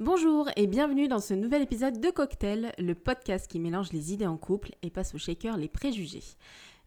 [0.00, 4.26] Bonjour et bienvenue dans ce nouvel épisode de Cocktail, le podcast qui mélange les idées
[4.26, 6.22] en couple et passe au shaker les préjugés.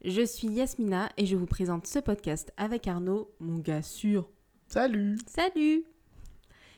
[0.03, 4.31] Je suis Yasmina et je vous présente ce podcast avec Arnaud, mon gars sûr.
[4.67, 5.83] Salut Salut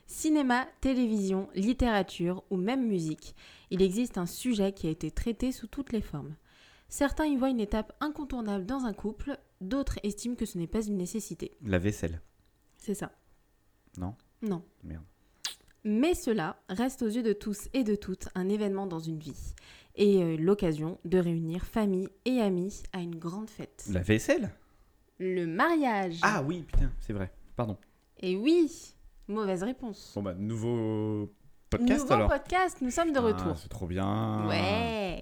[0.07, 3.33] Cinéma, télévision, littérature ou même musique,
[3.71, 6.35] il existe un sujet qui a été traité sous toutes les formes.
[6.89, 10.85] Certains y voient une étape incontournable dans un couple, d'autres estiment que ce n'est pas
[10.85, 11.55] une nécessité.
[11.61, 12.19] La vaisselle.
[12.75, 13.13] C'est ça.
[13.97, 14.15] Non?
[14.41, 14.61] Non.
[14.83, 15.05] Merde.
[15.87, 19.53] Mais cela reste aux yeux de tous et de toutes un événement dans une vie
[19.95, 23.85] et euh, l'occasion de réunir famille et amis à une grande fête.
[23.91, 24.49] La vaisselle?
[25.19, 26.17] Le mariage.
[26.23, 27.31] Ah oui, putain, c'est vrai.
[27.55, 27.77] Pardon.
[28.19, 28.95] Et oui,
[29.27, 30.11] mauvaise réponse.
[30.15, 31.31] Bon bah, nouveau
[31.69, 32.29] podcast Nouveau alors.
[32.29, 33.57] podcast, nous sommes de Ah, retour.
[33.57, 34.45] c'est trop bien.
[34.47, 35.21] Ouais.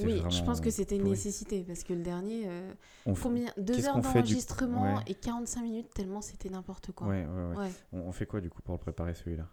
[0.00, 1.10] C'était oui, je pense que c'était une pourri.
[1.12, 2.72] nécessité parce que le dernier, euh,
[3.06, 5.02] On f- combien Deux heures fait du- d'enregistrement Ouais.
[5.06, 7.06] et 45 minutes tellement c'était n'importe quoi.
[7.08, 7.56] Ouais, ouais, ouais.
[7.56, 7.72] Ouais.
[7.92, 9.46] On, on fait quoi du coup pour le préparer celui-là?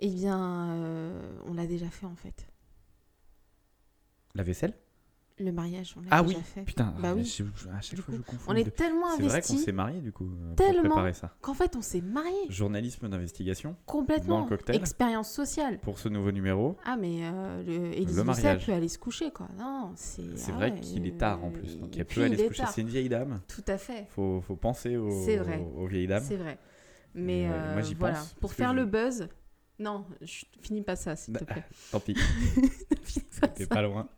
[0.00, 2.46] Eh bien, euh, on l'a déjà fait en fait.
[4.34, 4.74] La vaisselle?
[5.38, 6.62] Le mariage, on l'a Ah déjà oui, fait.
[6.62, 7.24] Putain, Bah oui.
[7.24, 8.52] je- à chaque Du coup, fois je confonds.
[8.52, 10.82] On est tellement C'est vrai qu'on investi s'est mariés du coup euh, pour Tellement.
[10.82, 11.34] préparer ça.
[11.40, 14.36] qu'en fait on s'est marié Journalisme d'investigation complètement.
[14.38, 14.76] Dans le cocktail.
[14.76, 15.80] Expérience sociale.
[15.80, 16.76] pour ce nouveau numéro.
[16.84, 18.64] Ah mais euh, le Élise Le mariage.
[18.64, 19.48] peut aller se coucher quoi.
[19.58, 20.22] Non, c'est.
[20.36, 22.44] C'est ah vrai ouais, qu'il est tard en plus, donc il et peut aller se
[22.46, 22.62] coucher.
[22.70, 23.40] C'est une vieille dame.
[23.48, 24.06] Tout à fait.
[24.10, 25.66] Faut, faut penser aux, vrai.
[25.76, 26.22] aux vieilles dames.
[26.24, 26.58] C'est vrai.
[27.12, 29.28] Mais euh, euh, moi, j'y voilà, pense, pour faire le buzz.
[29.80, 31.64] Non, je finis pas ça s'il te Bah, plaît.
[31.90, 32.14] Tant pis,
[33.56, 34.08] t'es pas loin.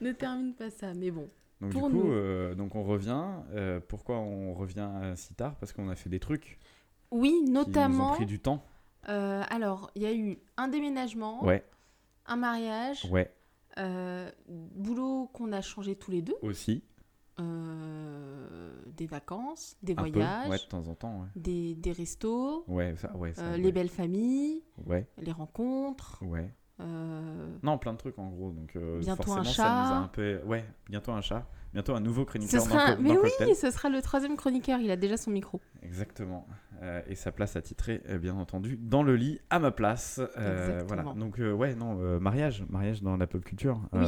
[0.00, 0.94] Ne termine pas ça.
[0.94, 1.28] Mais bon.
[1.60, 2.12] Donc Pour du coup, nous.
[2.12, 3.22] euh, donc on revient.
[3.52, 5.56] Euh, pourquoi on revient euh, si tard?
[5.56, 6.58] Parce qu'on a fait des trucs
[7.10, 8.14] Oui, qui nous ont notamment.
[8.14, 8.64] pris du temps.
[9.08, 11.62] euh, alors, il y a eu un déménagement, Ouais,
[12.26, 13.30] un mariage, ouais,
[14.48, 16.82] boulot qu'on a changé tous les deux, aussi.
[17.38, 21.26] des vacances, des Un voyages, peu, ouais, de temps en temps.
[21.36, 22.64] Des, des restos,
[22.96, 24.62] ça, ça, les belles familles,
[25.18, 26.18] les rencontres.
[26.22, 26.50] ouais.
[26.80, 28.50] Euh, Non, plein de trucs en gros.
[28.50, 29.96] Donc euh, Bientôt un forcément, ça nous a chat.
[29.98, 30.40] un peu.
[30.46, 31.46] Ouais, bientôt un chat.
[31.72, 33.54] Bientôt un nouveau Ce chroniqueur dans, mais dans oui, Cocktail.
[33.54, 34.80] ce sera le troisième chroniqueur.
[34.80, 35.60] Il a déjà son micro.
[35.82, 36.46] Exactement.
[36.82, 40.20] Euh, et sa place attitrée, bien entendu, dans le lit, à ma place.
[40.88, 41.02] Voilà.
[41.14, 42.64] Donc, ouais, non, mariage.
[42.70, 43.80] Mariage dans la pop culture.
[43.92, 44.04] Oui.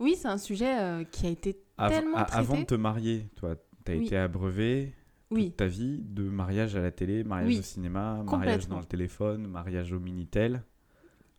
[0.00, 2.36] Oui, c'est un sujet qui a été av- tellement traité.
[2.36, 4.04] avant de te marier, toi, t'as Oui.
[4.06, 4.94] été abreuvé
[5.30, 7.58] Oui, toute ta vie de mariage à la télé, mariage Oui.
[7.60, 10.62] au cinéma, mariage dans le téléphone, mariage au Minitel.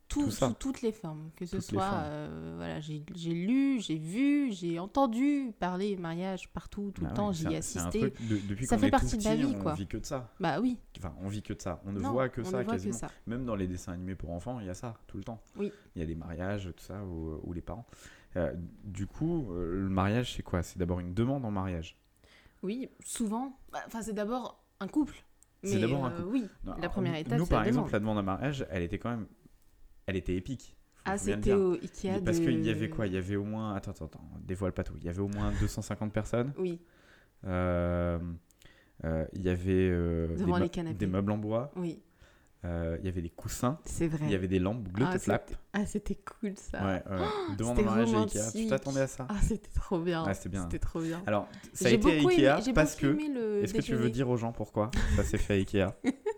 [0.09, 1.29] Tout, sous toutes les formes.
[1.35, 6.51] Que ce Toutes les soit, euh, voilà, j'ai lu, j'ai vu, j'ai entendu parler mariage
[6.51, 7.99] partout, tout Bah le temps, ouais, j'y ai assisté.
[8.11, 9.73] truc de- depuis Ça fait partie de la petit, vie, on quoi.
[9.75, 10.33] vit que de ça.
[10.39, 11.81] Bah oui, Enfin, on vit que de ça.
[11.85, 12.93] On ne non, voit que on ça quasiment.
[12.93, 13.07] que ça.
[13.27, 15.41] Même dans les dessins animés pour enfants, il y a ça tout le temps.
[15.55, 15.71] Oui.
[15.95, 17.85] Il y a des mariages, tout ça, ou, ou les parents.
[18.35, 18.53] Euh,
[18.83, 20.61] du coup, euh, le mariage, c'est quoi?
[20.63, 21.97] C'est d'abord une demande en mariage?
[22.61, 23.57] Oui, souvent.
[23.71, 25.15] Bah, Enfin, c'est d'abord un couple.
[25.63, 26.29] C'est d'abord un euh, couple.
[26.29, 27.93] Oui, Non, la première étape, Nous, par la exemple, demande.
[27.93, 29.27] la demande en mariage, elle était quand même.
[30.09, 30.75] Elle était épique.
[31.05, 32.43] Ah, c'était au Ikea Parce de...
[32.45, 33.07] qu'il y avait quoi?
[33.07, 33.73] Il y avait au moins.
[33.75, 34.93] Attends, attends, attends, dévoile pas tout.
[34.97, 36.53] Il y avait au moins 250 personnes.
[36.57, 36.79] Oui,
[37.45, 38.19] Euh,
[39.05, 40.59] euh, il y avait euh, des, Devant
[41.07, 41.71] meubles en bois.
[41.77, 42.01] oui,
[42.63, 43.79] il y avait des coussins.
[43.85, 44.25] c'est vrai.
[44.25, 45.45] Il y avait des lampes bleues ah, de flap.
[45.47, 46.79] c'était- ah, c'était cool ça.
[46.85, 47.55] Ouais, ouais.
[47.57, 48.51] Demande en c'était mariage à Ikea.
[48.53, 49.25] Tu t'attendais à ça?
[49.29, 50.25] Ah, c'était trop bien.
[50.25, 50.63] Ouais, c'était bien.
[50.63, 51.23] C'était trop bien.
[51.25, 53.21] Alors, ça a été à aimé- Ikea j'ai parce beaucoup que.
[53.21, 55.87] aimé le Est-ce que tu veux dire aux gens pourquoi ça s'est fait à Ikea?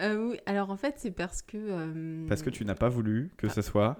[0.00, 1.56] Euh, oui, alors en fait, c'est parce que.
[1.58, 3.50] euh, Parce que tu n'as pas voulu que Ah.
[3.50, 3.96] ce soit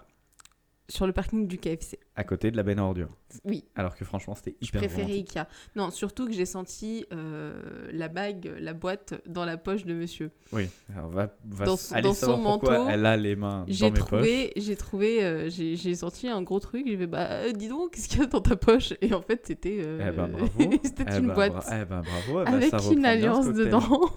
[0.88, 1.98] Sur le parking du KFC.
[2.16, 3.08] à côté de la benne à ordures.
[3.44, 5.36] Oui, Alors que franchement, c'était je hyper préférais romantique.
[5.36, 5.46] Ikea.
[5.76, 10.30] Non, surtout que j'ai senti euh, la bague, la boîte dans la poche de monsieur.
[10.52, 13.64] Oui, alors va, va Dans son- dans savoir son pourquoi manteau, elle a les mains
[13.68, 14.06] J'ai dans mes poches.
[14.08, 16.84] trouvé, j'ai trouvé, euh, j'ai j'ai senti un gros truc.
[16.86, 18.92] J'ai fait, bah, euh, dis donc, qu'est-ce qu'il y a dans ta poche?
[19.00, 19.78] Et en fait, c'était.
[19.82, 20.48] euh, Eh ben bravo.
[20.84, 22.40] c'était Eh une ben, boîte bra- eh ben bravo.
[22.42, 23.64] eh ben, avec reprend une bien ce alliance cocktail.
[23.66, 24.10] dedans.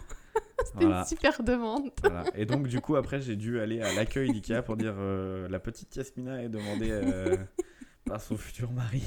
[0.75, 1.00] C'était Voilà.
[1.01, 1.89] une super demande.
[2.01, 2.24] Voilà.
[2.36, 5.60] Et donc, du coup, après, j'ai dû aller à l'accueil d'IKEA pour dire euh, la
[5.60, 7.36] petite Yasmina est demandée euh,
[8.06, 9.01] par son futur mari.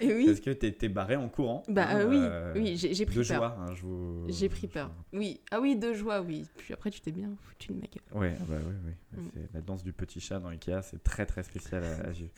[0.00, 0.26] Et oui.
[0.26, 1.62] Parce que t'es barré en courant.
[1.68, 3.36] Bah hein, oui, euh, oui, j'ai pris De peur.
[3.38, 4.90] joie, hein, je vous- J'ai pris je- peur.
[5.12, 5.40] Oui.
[5.50, 6.46] Ah oui, de joie, oui.
[6.56, 8.20] Puis après, tu t'es bien foutu de ma gueule.
[8.22, 9.22] Ouais, bah oui, oui.
[9.24, 9.46] Mm.
[9.54, 12.30] La danse du petit chat dans Ikea, c'est très très spécial à, à vivre.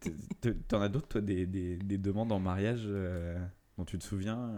[0.00, 2.88] T- t- T'en as d'autres, toi, des, des, des demandes en mariage
[3.78, 4.50] dont tu te souviens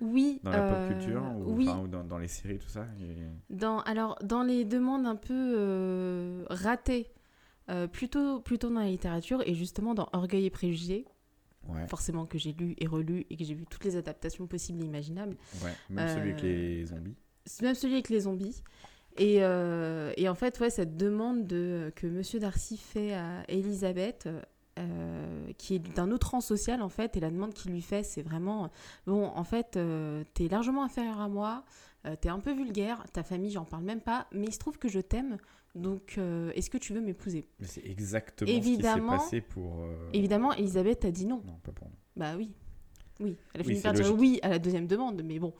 [0.00, 0.40] Oui.
[0.42, 1.68] dans la euh, pop culture ou, Oui.
[1.68, 5.16] enfin, ou dans, dans les séries, tout ça et- Dans, alors, dans les demandes un
[5.16, 7.10] peu euh, ratées,
[7.70, 11.04] euh, plutôt, plutôt dans la littérature, et justement dans Orgueil et Préjugés,
[11.68, 14.80] Ouais, forcément que j'ai lu et relu et que j'ai vu toutes les adaptations possibles
[14.82, 15.72] et imaginables, ouais.
[15.90, 17.16] Même celui avec Euh, les zombies.
[17.60, 18.62] Même celui avec les zombies.
[19.18, 24.28] Et, euh, et en fait, ouais, cette demande de, que Monsieur Darcy fait à Elisabeth,
[24.78, 28.02] euh, qui est d'un autre rang social en fait, et la demande qu'il lui fait,
[28.02, 28.70] c'est vraiment
[29.06, 31.64] bon, en fait, euh, t'es largement inférieur à moi,
[32.06, 34.78] euh, t'es un peu vulgaire, ta famille, j'en parle même pas, mais il se trouve
[34.78, 35.38] que je t'aime,
[35.74, 36.18] donc
[36.54, 37.46] est-ce que tu veux m'épouser?
[37.60, 39.84] Mais c'est exactement évidemment- ce qui s'est passé pour.
[40.12, 41.42] Évidemment, Elisabeth a dit non.
[41.46, 41.96] Non, pas pour nous.
[42.16, 42.52] Bah oui.
[43.20, 45.54] Oui, elle a fini par dire oui à la deuxième demande, mais bon.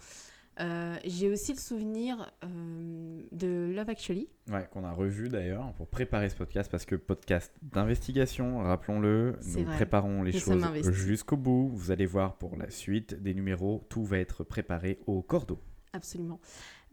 [0.59, 4.29] Euh, J'ai aussi le souvenir euh, de Love Actually.
[4.51, 9.65] Ouais, qu'on a revu d'ailleurs pour préparer ce podcast parce que podcast d'investigation, rappelons-le, nous
[9.65, 9.75] vrai.
[9.77, 11.69] préparons les Nous choses jusqu'au bout.
[11.75, 15.61] Vous allez voir pour la suite des numéros, tout va être préparé au cordeau.
[15.93, 16.41] Absolument.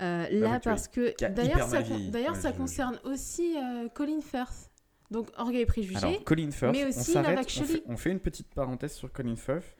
[0.01, 3.55] Euh, là, parce que d'ailleurs, ça, d'ailleurs, concerne aussi
[3.93, 4.71] Colin Firth.
[5.11, 5.97] Donc, Orgueil et Préjugés.
[5.97, 7.67] Alors, Colin Firth, mais on aussi Love on Actually.
[7.67, 9.75] fait, on fait une petite parenthèse sur Colin Firth.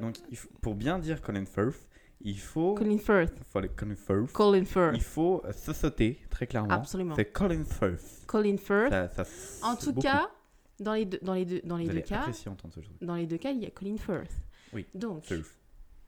[0.00, 0.16] Donc,
[0.62, 1.89] pour bien dire Colin Firth,
[2.22, 3.34] il faut, Colin Firth.
[3.50, 4.92] faut Colin Firth, Colin Firth.
[4.94, 6.70] il faut se sauter très clairement.
[6.74, 7.14] Absolument.
[7.16, 8.24] C'est Colin Firth.
[8.26, 8.90] Colin Firth.
[8.90, 10.00] Ça- ça- En tout beaucoup.
[10.06, 10.30] cas,
[10.78, 13.26] dans les deux, dans les deux, dans les vous deux allez cas, ce dans les
[13.26, 14.32] deux cas, il y a Colin Firth.
[14.72, 15.58] Oui, Donc, Firth.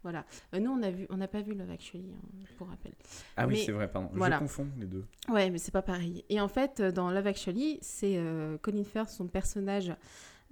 [0.03, 0.25] voilà.
[0.55, 2.93] Euh, nous, on a vu, on n'a pas vu Love Actually, hein, pour rappel.
[3.37, 4.09] Ah oui, c'est vrai, pardon.
[4.13, 4.37] voilà.
[4.37, 5.05] Je confonds les deux.
[5.29, 6.25] Ouais, mais c'est pas pareil.
[6.29, 9.93] Et en fait, euh, dans Love Actually, c'est euh, Colin Firth, son personnage,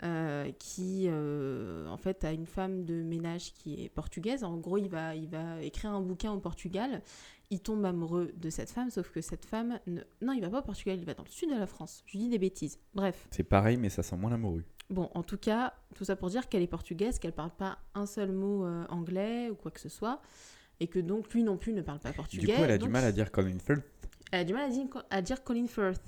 [0.03, 4.45] euh, qui euh, en fait a une femme de ménage qui est portugaise.
[4.45, 7.03] En gros, il va, il va écrire un bouquin au Portugal.
[7.51, 10.01] Il tombe amoureux de cette femme, sauf que cette femme, ne...
[10.23, 12.03] non, il va pas au Portugal, il va dans le sud de la France.
[12.07, 12.79] Je dis des bêtises.
[12.95, 13.27] Bref.
[13.31, 14.65] C'est pareil, mais ça sent moins l'amoureux.
[14.89, 18.07] Bon, en tout cas, tout ça pour dire qu'elle est portugaise, qu'elle parle pas un
[18.07, 20.21] seul mot euh, anglais ou quoi que ce soit,
[20.81, 22.47] et que donc lui non plus ne parle pas portugais.
[22.47, 23.85] Du coup, elle a donc du mal à dire Colin Firth.
[24.33, 26.03] elle a du mal à dire, à dire Colin Firth.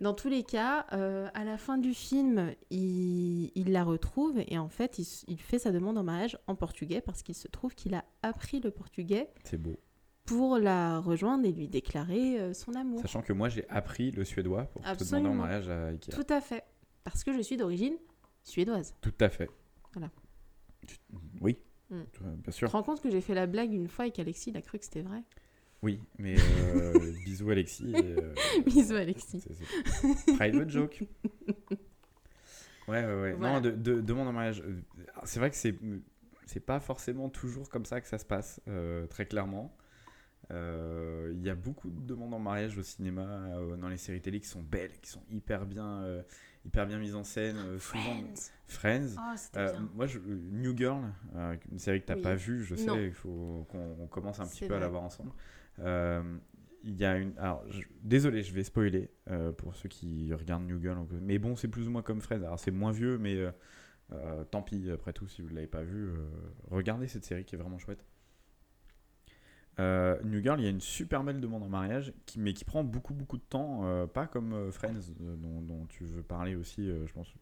[0.00, 4.58] Dans tous les cas, euh, à la fin du film, il, il la retrouve et
[4.58, 7.74] en fait, il, il fait sa demande en mariage en portugais parce qu'il se trouve
[7.74, 9.78] qu'il a appris le portugais C'est beau.
[10.24, 13.00] pour la rejoindre et lui déclarer euh, son amour.
[13.00, 15.30] Sachant que moi, j'ai appris le suédois pour te demander Absolument.
[15.30, 16.10] en mariage à Ikea.
[16.12, 16.64] Tout à fait.
[17.04, 17.96] Parce que je suis d'origine
[18.42, 18.94] suédoise.
[19.00, 19.50] Tout à fait.
[19.94, 20.10] Voilà.
[20.86, 20.96] Tu-
[21.40, 21.58] Oui,
[21.90, 21.94] Mm.
[21.94, 22.68] euh, bien Tu sûr.
[22.68, 24.78] te rends compte que j'ai fait la blague une fois et qu'Alexis il a cru
[24.78, 25.22] que c'était vrai?
[25.82, 26.92] Oui, mais euh,
[27.24, 27.90] bisous Alexis.
[27.94, 28.34] et, euh,
[28.66, 29.40] Bisous Alexis.
[29.40, 31.04] c'est- c'est- Private joke.
[32.88, 33.32] Ouais, ouais, ouais.
[33.34, 33.54] Voilà.
[33.54, 34.62] Non, de, de, demande en mariage.
[35.24, 35.76] C'est vrai que c'est
[36.46, 39.76] c'est pas forcément toujours comme ça que ça se passe, euh, très clairement.
[40.50, 44.48] Il y a beaucoup de demandes en mariage au cinéma, dans les séries télé qui
[44.48, 46.02] sont belles, qui sont hyper bien,
[46.64, 47.56] hyper bien mises en scène.
[47.78, 48.50] souvent, Friends.
[48.66, 49.08] Friends.
[49.18, 49.88] Oh, bien.
[49.94, 51.02] moi, je- New Girl,
[51.70, 52.22] une série que tu n'as Oui.
[52.22, 55.02] pas vue, je sais, il faut qu'on on commence un petit peu à la voir
[55.02, 55.30] ensemble.
[55.80, 56.22] Euh,
[56.84, 57.36] Il y a une.
[57.38, 60.94] Alors, je- désolé, je vais spoiler euh, pour ceux qui regardent New Girl.
[60.96, 62.42] donc, Mais bon, c'est plus ou moins comme Friends.
[62.44, 63.50] Alors, c'est moins vieux, mais euh,
[64.12, 66.08] euh, tant pis, après tout, si vous ne l'avez pas vu,
[66.70, 68.04] regardez cette série qui est vraiment chouette.
[69.78, 72.82] New Girl, il y a une super belle demande en mariage, qui, mais qui prend
[72.84, 77.32] beaucoup beaucoup de temps, pas comme Friends, dont, dont tu veux parler aussi, je pense,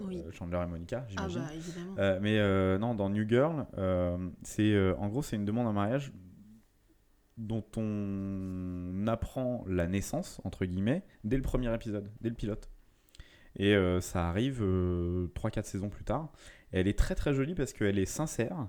[0.00, 0.22] Oui.
[0.32, 1.42] Chandler et Monica, Ah j'imagine.
[1.42, 1.94] bah évidemment.
[1.98, 3.66] Euh, mais non, dans New Girl,
[4.42, 6.12] c'est en gros c'est une demande en mariage
[7.36, 12.70] dont on apprend la naissance entre guillemets dès le premier épisode, dès le pilote.
[13.56, 16.32] Et euh, ça arrive 3-4 saisons plus tard.
[16.72, 18.68] Elle est très très jolie parce qu'elle est sincère.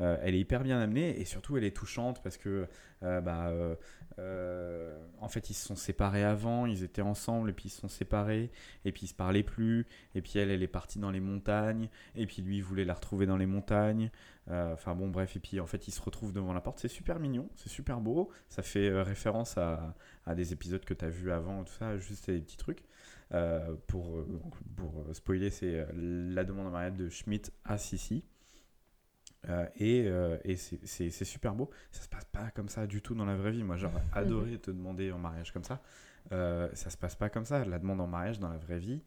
[0.00, 2.66] Euh, elle est hyper bien amenée et surtout elle est touchante parce que
[3.02, 3.52] euh, bah,
[4.20, 7.80] euh, en fait ils se sont séparés avant, ils étaient ensemble et puis ils se
[7.80, 8.50] sont séparés
[8.84, 11.88] et puis ils se parlaient plus et puis elle elle est partie dans les montagnes
[12.14, 14.10] et puis lui voulait la retrouver dans les montagnes.
[14.48, 16.78] Euh, Enfin bon bref et puis en fait ils se retrouvent devant la porte.
[16.80, 18.30] C'est super mignon, c'est super beau.
[18.48, 19.94] Ça fait euh, référence à,
[20.34, 22.84] des épisodes que tu as vus avant tout ça, juste des petits trucs.
[23.86, 24.24] Pour,
[24.76, 28.24] pour spoiler, c'est la demande en mariage de Schmidt à Sissi.
[29.48, 31.70] Euh, et euh, et c'est- super beau.
[31.92, 33.62] Ça se passe pas comme ça du tout dans la vraie vie.
[33.62, 35.80] Moi, j'aurais adoré te demander en mariage comme ça.
[36.32, 37.64] Euh, ça se passe pas comme ça.
[37.64, 39.00] La demande en mariage dans la vraie vie,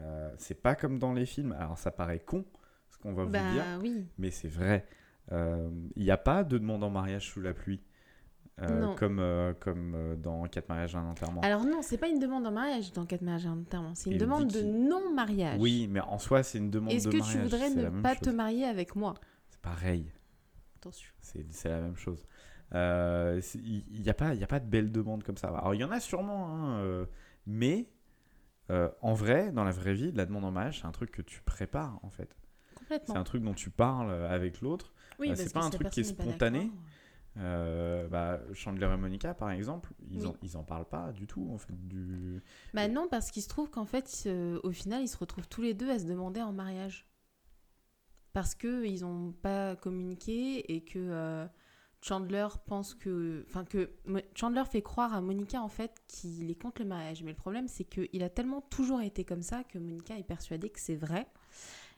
[0.00, 1.52] euh, c'est pas comme dans les films.
[1.58, 2.44] Alors, ça paraît con
[2.90, 4.04] ce qu'on va vous dire, Bah oui.
[4.18, 4.84] mais c'est vrai.
[5.30, 7.80] Il n'y a pas de demande en mariage sous la pluie.
[8.60, 11.40] euh, comme, euh, comme euh, dans 4 mariages et un enterrement.
[11.42, 13.94] Alors non, c'est pas une demande en mariage dans quatre mariages et un enterrement.
[13.94, 15.60] C'est une Il demande de non-mariage.
[15.60, 17.36] Oui, mais en soi, c'est une demande Est-ce de que mariage.
[17.36, 19.14] tu voudrais c'est la ne pas te marier avec moi?
[19.58, 20.12] C'est pareil.
[20.76, 21.10] Attention.
[21.20, 22.24] C'est c'est la même chose.
[22.74, 25.48] Euh, c'est- Il n'y a, pas- y a pas de belles demandes comme ça.
[25.48, 27.06] Alors, il y en a sûrement, hein, euh,
[27.46, 27.88] mais
[28.70, 31.22] euh, en vrai, dans la vraie vie, la demande en mariage, c'est un truc que
[31.22, 32.36] tu prépares, en fait.
[32.68, 33.16] C'est Complètement.
[33.16, 34.92] un truc dont tu parles avec l'autre.
[35.18, 36.70] Oui, euh, c'est pas un truc qui est spontané.
[37.38, 40.26] Euh, bah, Chandler et Monica, par exemple, ils, Oui.
[40.26, 41.72] en, ils en parlent pas du tout, en fait.
[41.88, 42.42] Du...
[42.74, 45.62] Bah non, parce qu'il se trouve qu'en fait, euh, au final, ils se retrouvent tous
[45.62, 47.06] les deux à se demander en mariage.
[48.38, 51.44] Parce qu'ils n'ont pas communiqué et que euh,
[52.00, 53.44] Chandler pense que...
[53.48, 53.90] Enfin, que
[54.36, 57.24] Chandler fait croire à Monica, en fait, qu'il est contre le mariage.
[57.24, 60.70] Mais le problème, c'est qu'il a tellement toujours été comme ça que Monica est persuadée
[60.70, 61.26] que c'est vrai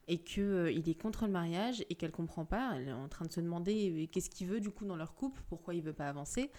[0.09, 2.73] et qu'il il est contre le mariage et qu'elle comprend pas.
[2.77, 5.15] Elle est en train de se demander euh, qu'est-ce qu'il veut du coup dans leur
[5.15, 6.51] couple, pourquoi il veut pas avancer.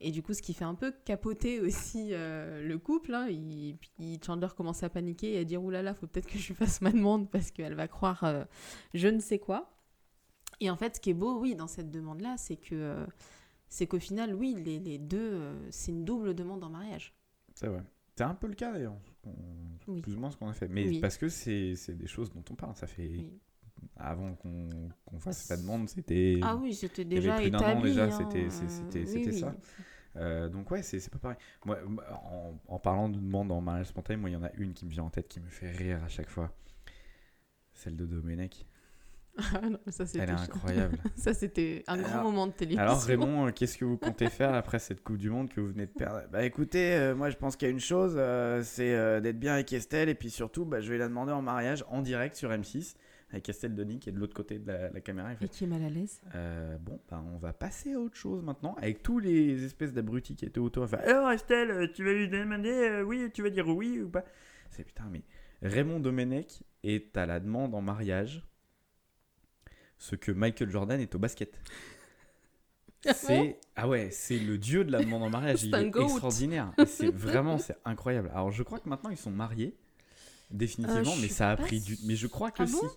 [0.00, 3.14] Et du coup, ce qui fait un peu capoter aussi euh, le couple.
[3.14, 3.28] hein.
[3.30, 6.54] Il- puis Chandler commence à paniquer et à dire oulala, faut peut-être que je lui
[6.54, 8.44] fasse ma demande parce qu'elle va croire euh,
[8.92, 9.70] je ne sais quoi.
[10.60, 13.06] Et en fait, ce qui est beau, oui, dans cette demande-là, c'est que euh,
[13.68, 17.14] c'est qu'au final, oui, les, les deux, c'est une double demande en mariage.
[17.54, 17.82] C'est vrai.
[18.16, 18.96] C'est un peu le cas, d'ailleurs.
[19.88, 20.00] Oui.
[20.02, 20.68] Plus ou moins ce qu'on a fait.
[20.68, 21.00] Mais Oui.
[21.00, 22.76] parce que c'est c'est des choses dont on parle.
[22.76, 23.08] Ça fait...
[23.08, 23.40] Oui.
[23.96, 24.68] Avant qu'on
[25.06, 26.38] qu'on fasse la demande, c'était...
[26.42, 27.82] Ah oui, c'était y avait déjà plus d'un an, établi.
[27.90, 29.54] déjà, hein, c'était- oui, ça.
[30.16, 31.36] Euh, donc ouais, c'est pas pareil.
[31.64, 31.78] Moi,
[32.10, 34.84] en, en parlant de demande en mariage spontané, moi, il y en a une qui
[34.84, 36.52] me vient en tête qui me fait rire à chaque fois.
[37.72, 38.66] Celle de Domenech.
[39.36, 40.96] Ah non, ça, Elle est incroyable.
[41.16, 42.82] Ça, c'était un grand Alors- moment de télévision.
[42.84, 45.66] Alors Raymond, euh, qu'est-ce que vous comptez faire après cette Coupe du Monde que vous
[45.72, 46.22] venez de perdre?
[46.30, 49.54] Bah écoutez, euh, moi je pense qu'il y a une chose, euh, c'est d'être bien
[49.54, 52.50] avec Estelle et puis surtout, bah, je vais la demander en mariage en direct sur
[52.50, 52.94] M6
[53.30, 55.34] avec Estelle Denis qui est de l'autre côté de la, la caméra.
[55.34, 56.20] Fait, Et qui est mal à l'aise.
[56.34, 60.36] Euh, bon, bah, on va passer à autre chose maintenant avec tous les espèces d'abrutis
[60.36, 60.84] qui étaient autour.
[60.84, 64.08] Enfin, alors Estelle, euh, tu vas lui demander euh, oui, tu vas dire oui ou
[64.08, 64.24] pas?
[64.70, 65.22] C'est putain, mais
[65.62, 68.44] Raymond Domenech est à la demande en mariage
[69.98, 71.58] ce que Michael Jordan est au basket.
[73.06, 75.62] Ah C'est ah ouais, c'est le dieu de la demande en mariage.
[75.64, 76.72] Il est extraordinaire.
[76.86, 78.30] C'est vraiment c'est incroyable.
[78.32, 79.76] Alors je crois que maintenant ils sont mariés
[80.50, 81.98] définitivement, Euh, mais ça a pris du.
[82.06, 82.72] Mais je crois que Ah si.
[82.74, 82.90] bon?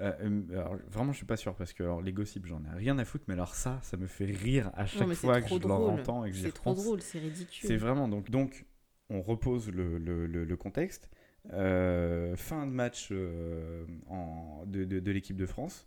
[0.00, 2.70] Euh, euh, alors, vraiment, je suis pas sûr parce que alors, les gossips, j'en ai
[2.76, 5.58] rien à foutre, mais alors ça, ça me fait rire à chaque fois que je
[5.60, 7.68] leur entends et que j'y C'est trop drôle, c'est ridicule.
[7.68, 8.64] C'est vraiment donc donc
[9.10, 11.08] on repose le, le- le- le contexte.
[11.52, 15.86] Euh, fin de match euh, en- de, de- de l'équipe de France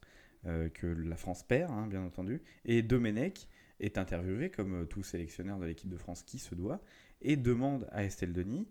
[0.75, 2.39] que la France perd, hein, bien entendu.
[2.65, 3.47] Et Domenech
[3.79, 6.81] est interviewé comme tout sélectionneur de l'équipe de France qui se doit
[7.21, 8.67] et demande à Estelle Denis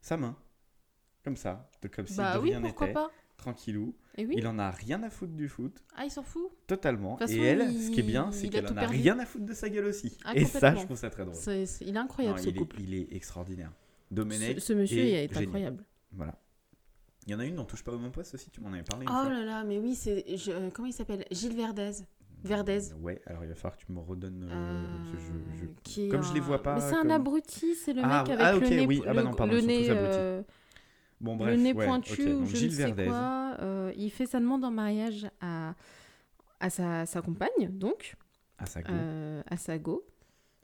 [0.00, 0.36] sa main,
[1.24, 2.94] comme ça, comme si Bah de oui, rien n'était,
[3.36, 3.94] tranquillou.
[4.18, 4.34] Et oui.
[4.36, 5.82] Il en a rien à foutre du foot.
[5.96, 7.18] Ah, il s'en fout Totalement.
[7.28, 8.96] Et elle, ce qui est bien, c'est qu'elle en a perdu.
[8.96, 10.16] rien à foutre de sa gueule aussi.
[10.24, 11.34] Ah, et ça, je trouve ça très drôle.
[11.34, 12.76] C'est- c'est- Il est incroyable Non, ce il, est, couple.
[12.80, 13.72] il est extraordinaire.
[14.10, 15.82] Domenech, ce monsieur est est, incroyable.
[16.12, 16.38] voilà.
[17.26, 18.82] Il y en a une dont touche pas au même poste aussi, tu m'en avais
[18.82, 19.04] parlé.
[19.06, 19.30] une Oh fois.
[19.32, 20.24] là là, mais oui, c'est.
[20.48, 21.24] euh, Comment il s'appelle?
[21.30, 21.92] Gilles Verdez.
[22.44, 22.92] Verdez.
[23.00, 24.48] Ouais, alors il va falloir que tu me redonnes.
[24.50, 27.76] euh, Euh, je- je- qui est comme je les vois pas, Mais c'est un abruti,
[27.76, 29.02] c'est le Ah, mec ah, avec ok, le nez, oui.
[29.06, 29.88] Ah bah non, pardon, le nez,
[31.22, 33.04] le nez ouais, pointu ok, ou je Gilles ne sais Verdez.
[33.04, 33.56] quoi.
[33.60, 35.74] euh, il fait sa demande en mariage à,
[36.60, 38.14] à sa, sa compagne, donc,
[38.58, 38.92] À sa go.
[38.92, 40.04] euh, à sa go.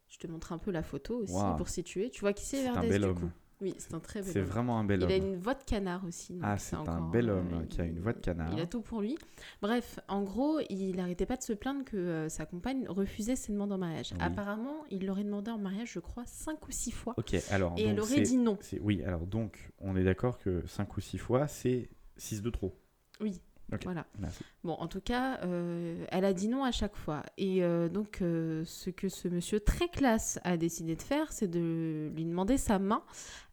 [0.09, 2.11] Je te montre un peu la photo aussi pour situer.
[2.11, 3.31] Tu vois qui c'est Verdez bel du coup?
[3.61, 4.47] Oui, c'est un très bel C'est homme.
[4.47, 5.27] vraiment un bel Il a homme.
[5.33, 6.38] une voix de canard aussi.
[6.43, 8.53] Ah, c'est un encore, bel euh, homme qui a une voix de canard.
[8.53, 9.19] Il a tout pour lui.
[9.62, 13.53] Bref, en gros, il n'arrêtait pas de se plaindre que euh, sa compagne refusait ses
[13.53, 14.11] demandes en mariage.
[14.12, 14.19] Oui.
[14.21, 17.15] Apparemment, il l'aurait demandé en mariage, je crois, cinq ou six fois.
[17.17, 17.75] Ok, alors.
[17.77, 18.57] et elle aurait dit non.
[18.61, 22.50] c'est- Oui, alors donc, on est d'accord que 5 ou 6 fois, c'est 6 de
[22.50, 22.75] trop.
[23.21, 23.41] Oui.
[23.85, 24.07] Voilà.
[24.19, 24.43] Merci.
[24.65, 27.23] Bon, en tout cas, euh, elle a dit non à chaque fois.
[27.37, 31.49] Et euh, donc, euh, ce que ce monsieur très classe a décidé de faire, c'est
[31.49, 33.03] de lui demander sa main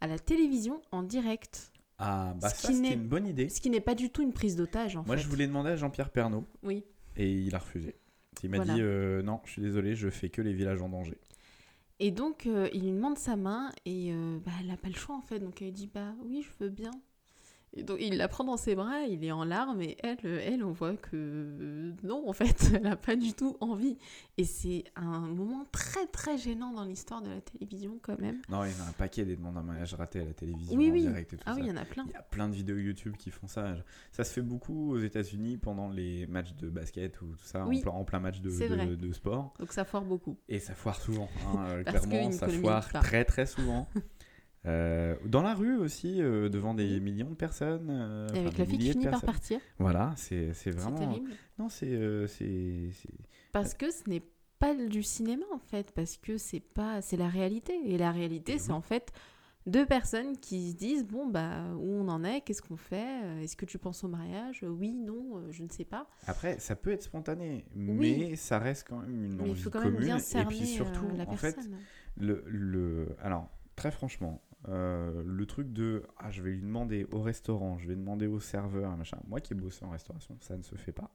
[0.01, 1.71] à la télévision en direct.
[1.97, 3.49] Ah, bah Ce ça, qui c'était n'est- une bonne idée.
[3.49, 5.23] Ce qui n'est pas du tout une prise d'otage, en Moi, fait.
[5.23, 6.83] je voulais demander à Jean-Pierre Pernaud Oui.
[7.17, 7.95] et il a refusé.
[8.43, 8.73] Il m'a Voilà.
[8.73, 8.81] dit
[9.25, 11.17] non, je suis désolé, je fais que les villages en danger.
[11.99, 14.13] Et donc, il lui demande sa main et
[14.45, 15.39] bah, elle n'a pas le choix en fait.
[15.39, 16.91] Donc, elle dit Bah oui, je veux bien.
[17.77, 20.63] Et donc, il la prend dans ses bras, il est en larmes et elle, elle
[20.63, 23.97] on voit que non, en fait, elle n'a pas du tout envie.
[24.37, 28.41] Et c'est un moment très très gênant dans l'histoire de la télévision quand même.
[28.49, 30.77] Non, il y en a un paquet des demandes en mariage ratés à la télévision
[30.77, 31.01] Oui, en oui.
[31.01, 31.59] direct et tout Ah ça.
[31.59, 32.05] oui, il y en a plein.
[32.07, 33.75] Il y a plein de vidéos YouTube qui font ça.
[34.11, 37.79] Ça se fait beaucoup aux États-Unis pendant les matchs de basket ou tout ça, Oui.
[37.79, 39.53] en, plein, en plein match de, sport.
[39.59, 40.37] Donc, ça foire beaucoup.
[40.47, 41.29] Et ça foire souvent.
[41.47, 43.87] hein, clairement, ça foire très très souvent.
[44.67, 47.87] Euh, dans la rue aussi, euh, devant des millions de personnes.
[47.89, 50.97] euh, Et avec la fille qui finit par partir, Voilà, c'est c'est c'est vraiment.
[50.97, 51.31] terrible.
[51.59, 51.97] Non, c'est.
[53.51, 54.23] Parce que ce n'est
[54.59, 57.73] pas du cinéma en fait, parce que c'est pas, c'est la réalité.
[57.85, 59.11] Et la réalité, Et c'est en fait
[59.67, 63.55] deux personnes qui se disent bon bah où on en est, qu'est-ce qu'on fait, est-ce
[63.55, 66.07] que tu penses au mariage, Oui, non, je ne sais pas.
[66.27, 68.17] Après, ça peut être spontané, Oui.
[68.29, 70.47] mais ça reste quand même une Mais il envie faut quand même bien et cerner
[70.55, 71.77] puis surtout, la en fait, personne.
[72.17, 73.07] le, le...
[73.21, 77.87] Alors, très franchement, euh, le truc de ah, je vais lui demander au restaurant, je
[77.87, 79.19] vais demander au serveur, machin.
[79.27, 81.11] Moi qui ai bossé en restauration, ça ne se fait pas.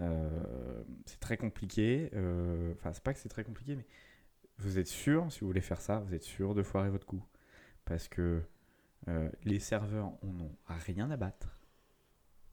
[0.00, 2.10] Euh, c'est très compliqué.
[2.14, 3.86] euh, Enfin, c'est pas que c'est très compliqué, mais
[4.58, 7.24] vous êtes sûr, si vous voulez faire ça, vous êtes sûr de foirer votre coup.
[7.84, 8.42] Parce que
[9.44, 11.60] les serveurs en ont rien à battre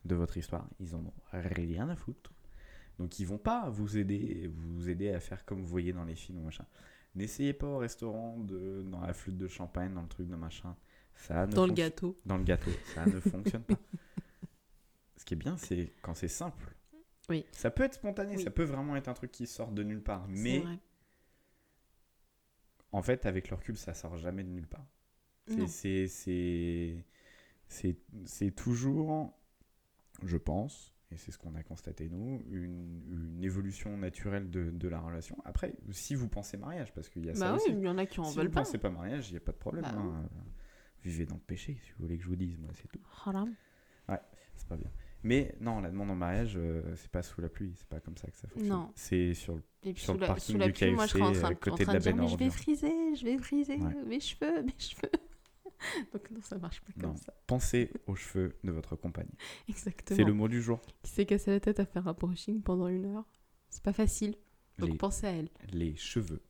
[0.05, 0.67] de votre histoire.
[0.79, 2.31] Ils en ont rien à foutre.
[2.99, 6.15] Donc ils vont pas vous aider, vous aider à faire comme vous voyez dans les
[6.15, 6.65] films ou machin.
[7.15, 10.75] N'essayez pas au restaurant de dans la flûte de champagne, dans le truc de machin.
[11.15, 12.17] Ça ne Dans le gâteau.
[12.25, 13.77] Dans le gâteau, ça ne fonctionne pas.
[15.17, 16.75] Ce qui est bien, c'est quand c'est simple.
[17.29, 17.45] Oui.
[17.51, 18.43] Ça peut être spontané, Oui.
[18.43, 20.79] ça peut vraiment être un truc qui sort de nulle part, mais vrai.
[22.91, 24.85] en fait, avec le recul, ça sort jamais de nulle part.
[27.67, 29.33] C'est toujours,
[30.23, 33.01] je pense, et c'est ce qu'on a constaté nous, une,
[33.35, 35.37] une évolution naturelle de, de la relation.
[35.45, 37.69] Après, si vous pensez mariage, parce qu'il y a ça Bah aussi.
[37.71, 38.61] oui, il y en a qui en si veulent vous pas.
[38.61, 39.83] pensez pas mariage, il n'y a pas de problème.
[39.83, 40.29] Bah hein.
[41.03, 42.99] Vivez dans le péché, si vous voulez que je vous dise, moi, c'est tout.
[43.25, 43.45] Voilà.
[44.55, 44.89] C'est pas bien.
[45.23, 48.15] Mais non, la demande en mariage, euh, c'est pas sous la pluie, c'est pas comme
[48.17, 48.69] ça que ça fonctionne.
[48.69, 48.91] Non.
[48.93, 51.11] C'est sur le Et Sur sous le la, parking sous la du pluie, moi je
[51.11, 52.49] serais en KFC, train, à en côté de train la de dire mais je vais
[52.51, 54.03] friser, je vais friser Ouais.
[54.05, 55.11] mes cheveux, mes cheveux.
[56.13, 57.09] Donc non, ça marche pas Non.
[57.09, 57.33] comme ça.
[57.47, 59.29] pensez aux cheveux de votre compagne.
[59.69, 60.17] Exactement.
[60.17, 60.79] C'est le mot du jour.
[61.03, 63.25] Qui s'est cassé la tête à faire un brushing pendant une heure?
[63.69, 64.35] C'est pas facile.
[64.79, 65.49] Donc Les, pensez à elle.
[65.71, 66.41] les cheveux.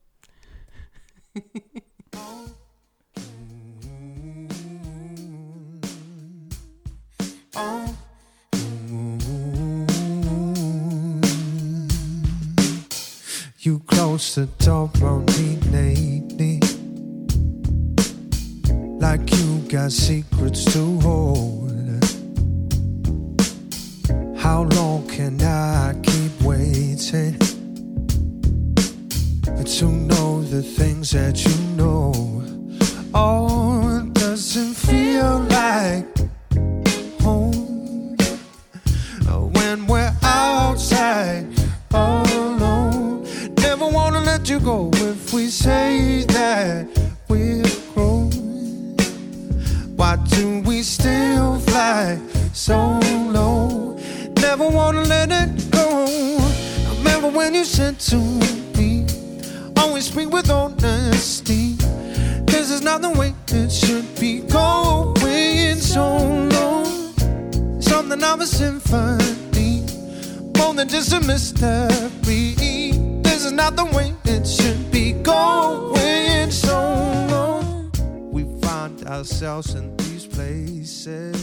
[13.58, 16.60] You close the door on me lately.
[19.04, 21.70] Like you got secrets to hold.
[24.34, 26.96] How long can I keep waiting
[29.76, 32.12] to know the things that you know?
[33.14, 36.06] Oh, it doesn't feel like
[37.20, 38.16] home
[39.52, 41.46] when we're outside
[41.92, 43.26] alone.
[43.58, 46.24] Never wanna let you go if we say
[50.84, 52.20] still fly
[52.52, 53.98] so low?
[54.40, 56.06] Never wanna let it go.
[56.88, 58.16] I remember when you said to
[58.76, 59.06] me,
[59.78, 61.76] always speak with honesty.
[62.44, 66.18] This is not the way it should be going so
[66.54, 67.80] long.
[67.80, 69.86] Something of a symphony,
[70.58, 72.54] more than just a mystery.
[73.22, 76.78] This is not the way it should be going so
[77.30, 77.90] low.
[78.30, 80.03] We find ourselves in
[80.34, 81.36] places.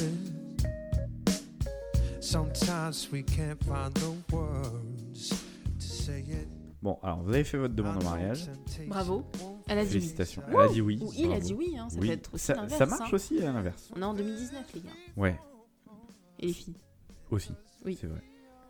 [2.19, 5.29] Sometimes we can't find the words
[5.79, 6.47] to say it.
[6.81, 8.49] Bon, alors vous avez fait votre demande en mariage.
[8.87, 9.25] Bravo.
[9.67, 9.93] Elle a dit oui.
[9.99, 10.41] Félicitations.
[10.49, 10.99] Elle a dit oui.
[11.01, 12.07] Ou il a dit oui, hein, ça Oui.
[12.07, 12.77] peut être aussi ça, l'inverse.
[12.79, 13.15] ça marche hein.
[13.15, 13.91] aussi à l'inverse.
[13.95, 14.89] On est en 2019, les gars.
[15.15, 15.39] Ouais,
[16.39, 16.77] Et les filles.
[17.29, 17.53] aussi.
[17.85, 17.97] Oui.
[17.99, 18.21] C'est vrai.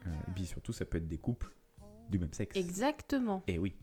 [0.07, 1.53] Euh, et puis surtout, ça peut être des couples
[2.09, 2.55] du même sexe.
[2.57, 3.43] Exactement.
[3.47, 3.75] Et oui.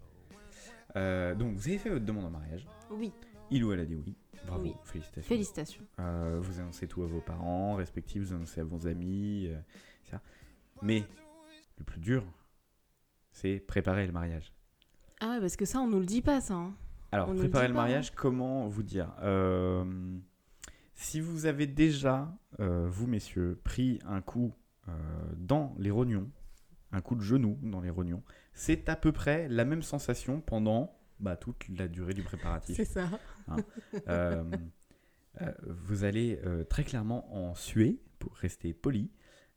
[0.97, 2.67] Euh, donc vous avez fait votre demande en mariage.
[2.91, 3.13] Oui.
[3.51, 4.15] Il ou elle a dit oui.
[4.47, 4.63] Bravo.
[4.63, 4.75] Oui.
[4.85, 5.29] Félicitations.
[5.29, 5.85] Félicitations.
[6.01, 9.59] Euh, vous annoncez tout à vos parents respectifs, vous annoncez à vos amis, euh,
[10.05, 10.19] etc.
[10.83, 11.05] Mais
[11.79, 12.25] le plus dur,
[13.33, 14.53] c'est préparer le mariage.
[15.21, 16.55] Ah ouais, parce que ça, on nous le dit pas, ça.
[16.55, 16.75] hein.
[17.13, 19.85] Alors, On ne le préparer le pas, mariage, comment vous dire Euh,
[20.95, 24.53] Si vous avez déjà, vous messieurs, pris un coup
[25.37, 26.31] dans les rognons,
[26.93, 28.23] un coup de genou dans les rognons,
[28.55, 32.77] c'est à peu près la même sensation pendant bah, toute la durée du préparatif.
[32.77, 33.09] C'est ça.
[34.09, 34.45] Euh,
[35.41, 39.11] euh, vous allez euh, très clairement en suer pour rester poli.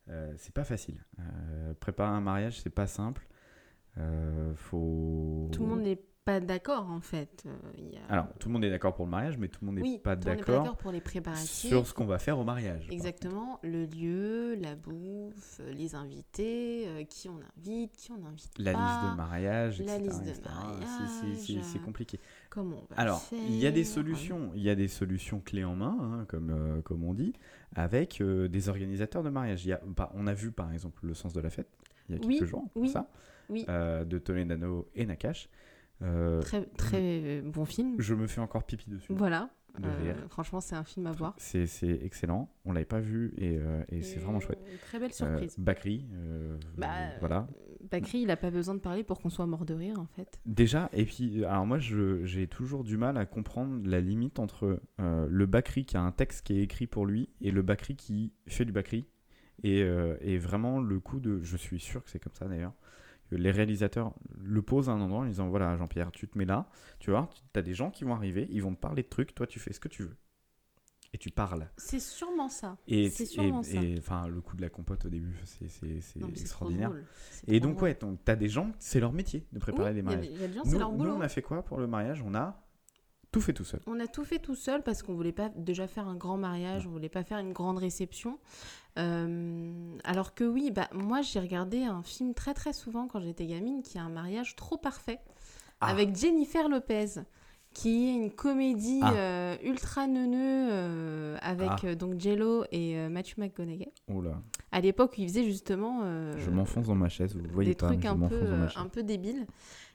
[0.10, 1.06] Euh, c'est pas facile.
[1.20, 3.28] Euh, préparer un mariage, c'est pas simple.
[3.98, 5.50] Euh, faut.
[5.52, 7.44] Tout le monde n'est pas d'accord, en fait.
[7.48, 9.60] Euh, il y a- Alors, tout le monde est d'accord pour le mariage, mais tout
[9.62, 11.50] le monde n'est oui, pas d'accord pour les préparatifs.
[11.50, 12.88] sur ce qu'on va faire au mariage.
[12.92, 18.44] Exactement, le lieu, la bouffe, euh, les invités, euh, qui on invite, qui on contre.
[18.60, 20.44] La pas, liste de mariage, la etc., liste de etc.
[20.54, 21.64] Mariage.
[21.64, 22.20] c'est compliqué.
[22.52, 24.52] comment on va Alors, il y a des solutions.
[24.54, 27.34] Il y a des solutions clés en main, hein, comme, euh, comme on dit,
[27.76, 29.66] avec euh, des organisateurs de mariage.
[29.66, 31.70] Il y a, bah, on a vu par exemple le sens de la fête
[32.10, 33.10] il y a Oui, quelques jours oui, ça,
[33.50, 33.66] oui.
[33.66, 35.50] de Toledano et Nakash.
[36.02, 37.96] Euh, Très, très bon film.
[38.00, 39.14] je me fais encore pipi dessus.
[39.14, 39.50] Voilà.
[39.80, 41.34] de Euh, franchement, c'est un film à voir.
[41.38, 41.66] C'est
[42.04, 42.50] excellent.
[42.66, 44.60] On l'avait pas vu et, euh, et c'est vraiment chouette.
[44.88, 45.56] Très belle surprise.
[45.58, 46.06] Bakri,
[46.78, 46.88] Bah,
[47.20, 47.48] voilà.
[47.90, 50.40] Bakri, il a pas besoin de parler pour qu'on soit mort de rire, en fait.
[50.46, 55.28] Déjà, et puis, alors moi, j'ai toujours du mal à comprendre la limite entre euh,
[55.30, 58.34] le Bakri qui a un texte qui est écrit pour lui et le Bakri qui
[58.48, 59.06] fait du Bakri.
[59.64, 61.40] Et, euh, et vraiment, le coup de.
[61.44, 62.74] Je suis sûr que c'est comme ça d'ailleurs.
[63.32, 66.68] Les réalisateurs le posent à un endroit en disant Voilà, Jean-Pierre, tu te mets là,
[67.00, 69.34] tu vois, tu as des gens qui vont arriver, ils vont te parler de trucs,
[69.34, 70.16] toi, tu fais ce que tu veux.
[71.14, 71.70] Et tu parles.
[71.76, 72.78] C'est sûrement ça.
[72.88, 73.82] Et, C'est et, sûrement ça.
[73.84, 75.66] et, enfin, le coup de la compote au début, c'est
[76.40, 76.94] extraordinaire.
[77.48, 77.84] Et donc, drôle.
[77.84, 80.16] ouais, donc, t'as des gens, c'est leur métier de préparer Oui, les il y a
[80.16, 80.40] mariages.
[80.40, 82.24] y a Nous, leur nous, on a fait quoi pour le mariage?
[82.26, 82.64] On a
[83.34, 83.82] tout fait tout seul.
[83.88, 86.88] On a tout fait tout seul parce qu'on voulait pas déjà faire un grand mariage,
[86.88, 88.40] on voulait pas faire une grande réception.
[89.00, 93.46] Euh, alors que oui, bah moi j'ai regardé un film très très souvent quand j'étais
[93.46, 95.20] gamine qui est un mariage trop parfait
[95.80, 95.88] Ah.
[95.88, 97.22] avec Jennifer Lopez
[97.74, 99.14] qui est une comédie Ah.
[99.14, 101.96] euh, ultra neuneux euh, avec Ah.
[101.96, 103.94] donc Jello et Matthew McConaughey.
[104.10, 104.42] Là,
[104.74, 106.02] À l'époque, où il faisait justement
[106.38, 108.42] je m'enfonce dans ma chaise, vous voyez des pas, trucs un peu,
[108.76, 109.48] un peu débiles.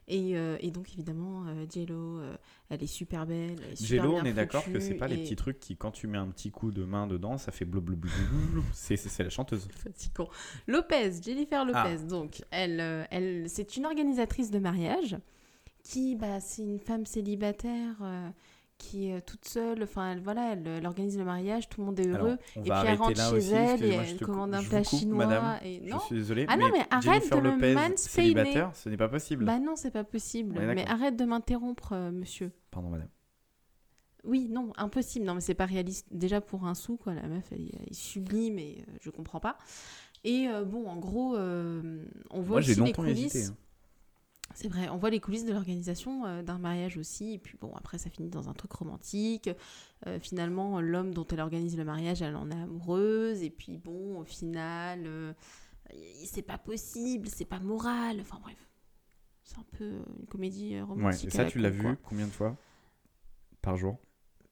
[0.09, 2.37] Et, euh, et donc évidemment, euh, Jello, euh,
[2.71, 3.57] elle est super belle.
[3.65, 5.59] Elle est super Jello, bien on est d'accord que c'est pas les et- petits trucs
[5.59, 8.11] qui, quand tu mets un petit coup de main dedans, ça fait blablabla.
[8.73, 9.67] C'est la chanteuse.
[9.77, 10.29] fatigant.
[10.69, 11.79] Lopez, Jennifer Lopez.
[11.79, 11.97] Ah.
[11.97, 15.17] Donc, elle, elle, c'est une organisatrice de mariage
[15.83, 17.97] qui, bah, c'est une femme célibataire
[18.79, 19.83] qui est euh, toute seule.
[19.83, 22.37] Enfin, elle, voilà, elle, elle organise le mariage, tout le monde est heureux.
[22.57, 23.53] Alors, et puis elle rentre chez aussi.
[23.55, 25.27] elle et elle commande un plat coupe, chinois.
[25.27, 25.59] madame.
[25.65, 25.83] et...
[25.85, 27.97] Je Non, suis désolé, Ah non, mais arrête Jennifer de me Lopez, mansplainer.
[27.97, 29.45] célibataire, ce n'est pas possible.
[29.45, 30.59] bah non, c'est pas possible.
[30.61, 32.53] Mais arrête de m'interrompre, euh, monsieur.
[32.71, 33.09] Pardon, madame.
[34.25, 35.25] Oui, non, impossible.
[35.25, 36.07] Non, mais c'est pas réaliste.
[36.11, 37.15] Déjà pour un sou, quoi.
[37.15, 39.57] La meuf, elle, est- sublime et euh, je comprends pas.
[40.25, 43.35] Et euh, bon, en gros, euh, on voit Moi, aussi les coulisses.
[43.37, 43.53] hésité.
[43.53, 43.57] hein.
[44.59, 47.35] C'est vrai, on voit les coulisses de l'organisation euh, d'un mariage aussi.
[47.35, 49.51] Et puis bon, après, ça finit dans un truc romantique.
[50.07, 53.43] Euh, finalement, l'homme dont elle organise le mariage, elle en est amoureuse.
[53.43, 55.35] Et puis bon, au final, euh,
[56.25, 58.19] c'est pas possible, c'est pas moral.
[58.23, 58.57] Enfin bref,
[59.45, 61.27] c'est un peu une comédie euh, Ouais, romantique.
[61.27, 62.57] et ça, tu l'as vu combien de fois?
[63.61, 63.99] Par jour?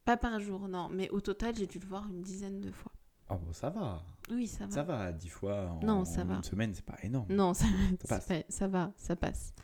[0.04, 0.90] Pas par jour, non.
[0.92, 2.92] Mais au total, j'ai dû le voir une dizaine de fois.
[3.30, 4.02] Oh, bon, ça va.
[4.30, 4.70] Oui, ça va.
[4.70, 6.34] Ça va, 10 fois en, Non, ça en va.
[6.34, 7.26] une semaine, c'est pas énorme.
[7.32, 7.64] Non, ça,
[8.02, 8.26] c'est passe.
[8.26, 9.54] pas- ça va, ça passe.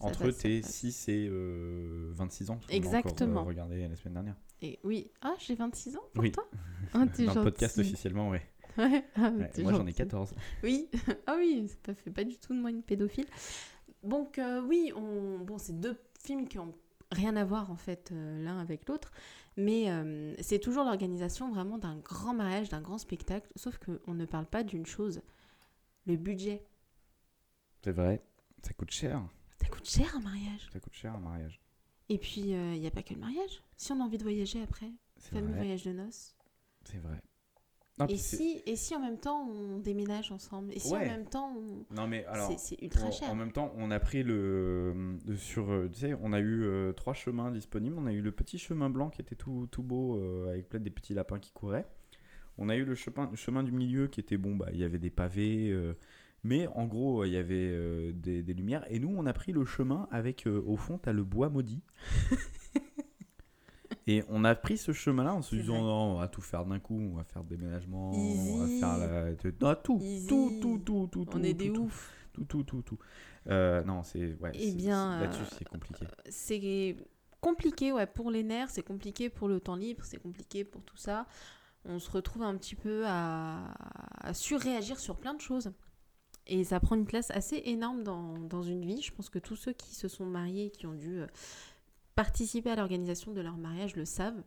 [0.00, 0.72] Entre tes passe.
[0.72, 2.60] 6 et euh, 26 ans.
[2.68, 3.32] a Exactement.
[3.32, 4.36] Encore, euh, regardé la semaine dernière.
[4.62, 6.32] Et oui, ah, j'ai 26 ans pour Oui.
[6.32, 6.46] toi?
[7.14, 7.88] T'es Dans le podcast gentil.
[7.88, 8.30] officiellement.
[8.30, 8.42] Ouais,
[8.78, 8.82] ah,
[9.30, 9.94] Ouais, moi, j'en ai gentil.
[9.94, 10.34] 14.
[10.62, 10.88] Oui,
[11.26, 13.26] ah oui, ça fait pas du tout de moi une pédophile.
[14.02, 15.38] Donc euh, oui, on...
[15.38, 16.74] bon, c'est deux films qui ont
[17.12, 19.12] rien à voir en fait euh, l'un avec l'autre,
[19.56, 24.24] mais euh, c'est toujours l'organisation vraiment d'un grand mariage, d'un grand spectacle, sauf qu'on ne
[24.26, 25.22] parle pas d'une chose,
[26.06, 26.64] le budget.
[27.82, 28.22] C'est vrai.
[28.62, 29.22] Ça coûte cher.
[29.60, 30.68] Ça coûte cher un mariage.
[30.72, 31.60] Ça coûte cher un mariage.
[32.08, 33.62] Et puis il n'y a pas que le mariage.
[33.76, 35.56] Si on a envie de voyager après, fameux vrai.
[35.58, 36.36] voyage de noces.
[36.84, 37.20] C'est vrai.
[37.98, 40.70] Non, Et si, et si en même temps on déménage ensemble?
[40.74, 41.94] Et si en même temps on...
[41.94, 42.52] Non, mais alors.
[42.58, 43.30] C'est- ultra cher.
[43.30, 45.16] En même temps, on a pris le.
[45.24, 47.96] de- sur, euh, tu sais, on a eu euh, trois chemins disponibles.
[47.98, 50.78] On a eu le petit chemin blanc qui était tout, tout beau, euh, avec plein
[50.80, 51.86] des petits lapins qui couraient.
[52.58, 54.84] On a eu le chemin, le chemin du milieu qui était bon, bah, il y
[54.84, 55.70] avait des pavés.
[55.70, 55.94] euh,
[56.46, 58.84] mais en gros, il y avait euh, des, des lumières.
[58.90, 61.48] Et nous, on a pris le chemin avec, euh, au fond, tu as le bois
[61.50, 61.82] maudit.
[64.08, 66.78] Et on a pris ce chemin-là en se disant non, on va tout faire d'un
[66.78, 68.80] coup, on va faire le déménagement, on Easy.
[68.80, 69.30] va faire la...
[69.60, 72.12] non, tout, tout, tout, tout, tout, On tout, est des tout, ouf.
[72.32, 72.98] tout, tout, tout, tout.
[73.48, 74.52] Euh, non, c'est ouais.
[74.54, 76.06] Eh bien, c'est- là-dessus euh, c'est compliqué.
[76.28, 76.96] C'est
[77.40, 80.96] compliqué ouais, pour les nerfs, c'est compliqué pour le temps libre, c'est compliqué pour tout
[80.96, 81.26] ça.
[81.84, 83.72] On se retrouve un petit peu à,
[84.20, 85.72] à surréagir sur plein de choses.
[86.46, 89.02] Et ça prend une place assez énorme dans, dans une vie.
[89.02, 91.26] Je pense que tous ceux qui se sont mariés, qui ont dû euh,
[92.14, 94.42] participer à l'organisation de leur mariage le savent.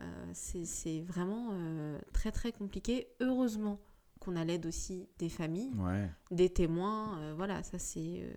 [0.00, 3.08] Euh, c'est vraiment euh, très très compliqué.
[3.20, 3.78] Heureusement
[4.20, 6.08] qu'on a l'aide aussi des familles, Ouais.
[6.30, 7.18] des témoins.
[7.18, 8.32] euh, voilà, ça c'est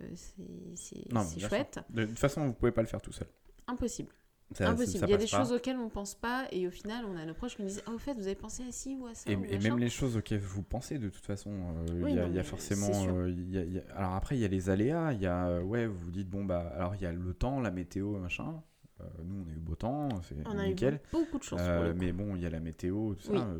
[0.74, 1.08] c'est-
[1.48, 1.78] chouette.
[1.90, 3.28] De toute façon, vous pouvez pas le faire tout seul.
[3.68, 4.10] Impossible.
[4.52, 5.00] Ça- Impossible.
[5.00, 5.38] ça Il y a des pas.
[5.38, 7.82] choses auxquelles on pense pas et au final, on a nos proches qui nous disent
[7.86, 10.16] Ah, au fait, vous avez pensé à ci ou à ça Et, même les choses
[10.16, 12.90] auxquelles vous pensez, de toute façon, euh, il Oui, y, a- il y forcément.
[13.08, 15.12] euh, il y a- il y a- Alors après, il y a les aléas.
[15.14, 17.34] Il y a, euh, ouais, vous vous dites, bon, bah, alors il y a le
[17.34, 18.62] temps, la météo, machin.
[19.00, 21.00] Euh, nous, on a eu beau temps, c'est On a eu nickel.
[21.12, 23.32] beaucoup de chance pour mais bon, il y a la météo, tout ça.
[23.32, 23.38] Oui.
[23.40, 23.58] euh,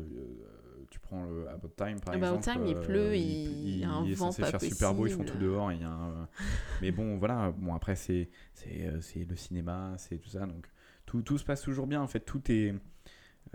[0.89, 2.43] tu prends le About Time par About exemple.
[2.59, 5.05] Time, il euh, pleut, il y a un est vent censé pas faire super beau,
[5.05, 5.69] ils font tout dehors.
[5.73, 6.29] il y a un-
[6.81, 7.51] mais bon, voilà.
[7.57, 8.29] Bon, après, c'est
[8.65, 10.45] le cinéma, c'est tout ça.
[10.45, 10.65] Donc,
[11.07, 12.01] tout, se passe toujours bien.
[12.01, 12.75] En fait, tout est.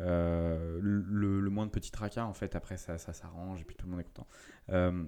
[0.01, 3.87] euh, le, moins de petits tracas, en fait, après, ça, ça s'arrange et puis tout
[3.87, 4.27] le monde est content.
[4.71, 5.05] Euh,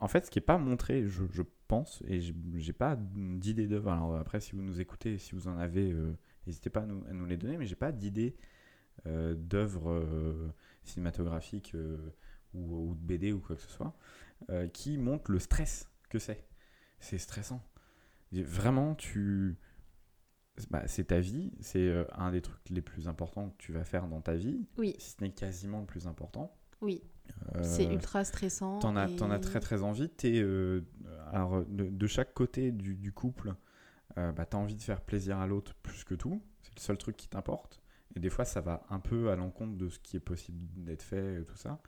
[0.00, 3.90] en fait, ce qui n'est pas montré, je, pense, et j'ai pas d'idée d'œuvre.
[3.90, 7.04] Alors après, si vous nous écoutez, si vous en avez, euh, n'hésitez pas à nous,
[7.08, 8.36] à nous les donner, mais j'ai pas d'idée
[9.04, 11.98] d'œuvres cinématographiques euh,
[12.54, 13.94] ou, ou de BD ou quoi que ce soit
[14.72, 16.46] qui montrent le stress que c'est.
[17.00, 17.62] C'est stressant.
[18.32, 19.56] Vraiment, tu.
[20.70, 23.84] Bah, c'est ta vie, c'est euh, un des trucs les plus importants que tu vas
[23.84, 26.54] faire dans ta vie, Oui, si ce n'est quasiment le plus important.
[26.80, 27.02] oui.
[27.56, 28.78] Euh, C'est ultra stressant.
[28.78, 30.08] T'en as, et- t'en as très très envie.
[30.08, 30.82] T'es, euh,
[31.32, 33.52] alors, de, de chaque côté du, du couple,
[34.14, 36.40] bah, t'as envie de faire plaisir à l'autre plus que tout.
[36.62, 37.80] C'est le seul truc qui t'importe.
[38.14, 41.02] Et des fois, ça va un peu à l'encontre de ce qui est possible d'être
[41.02, 41.80] fait, et tout ça.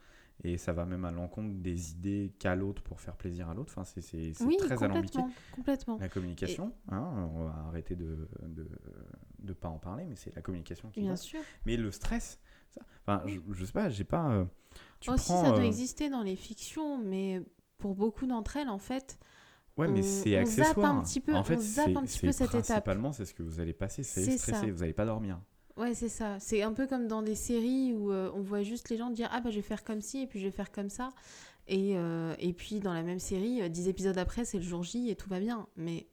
[0.45, 3.73] Et ça va même à l'encontre des idées qu'a l'autre pour faire plaisir à l'autre.
[3.77, 5.19] Enfin, c'est, Oui, très alambiqué.
[5.51, 5.99] complètement.
[5.99, 8.69] La communication, hein, on va arrêter de de,
[9.41, 11.17] de pas en parler, mais c'est la communication qui Bien va.
[11.17, 11.41] sûr.
[11.67, 12.39] Mais le stress,
[12.71, 14.31] ça- enfin, je, je sais pas, j'ai pas.
[14.31, 14.45] euh,
[15.01, 17.43] tu Aussi, prends, ça doit euh, exister dans les fictions, mais
[17.79, 19.19] pour beaucoup d'entre elles, en fait,
[19.77, 20.97] Ouais, mais c'est on zappe accessoire.
[20.99, 22.63] un petit peu- en fait, on zappe un petit peu cette étape.
[22.67, 24.73] Principalement, c'est ce que vous allez passer, c'est C'est stressé, ça.
[24.73, 25.41] vous n'allez pas dormir.
[25.79, 26.39] Ouais, c'est ça.
[26.41, 29.29] C'est un peu comme dans des séries où euh, on voit juste les gens dire
[29.33, 31.13] Ah, bah, je vais faire comme ci, et puis je vais faire comme ça.
[31.67, 34.83] Et, euh, et puis, dans la même série, euh, dix épisodes après, c'est le jour
[34.83, 35.67] J et tout va bien.
[35.77, 36.07] Mais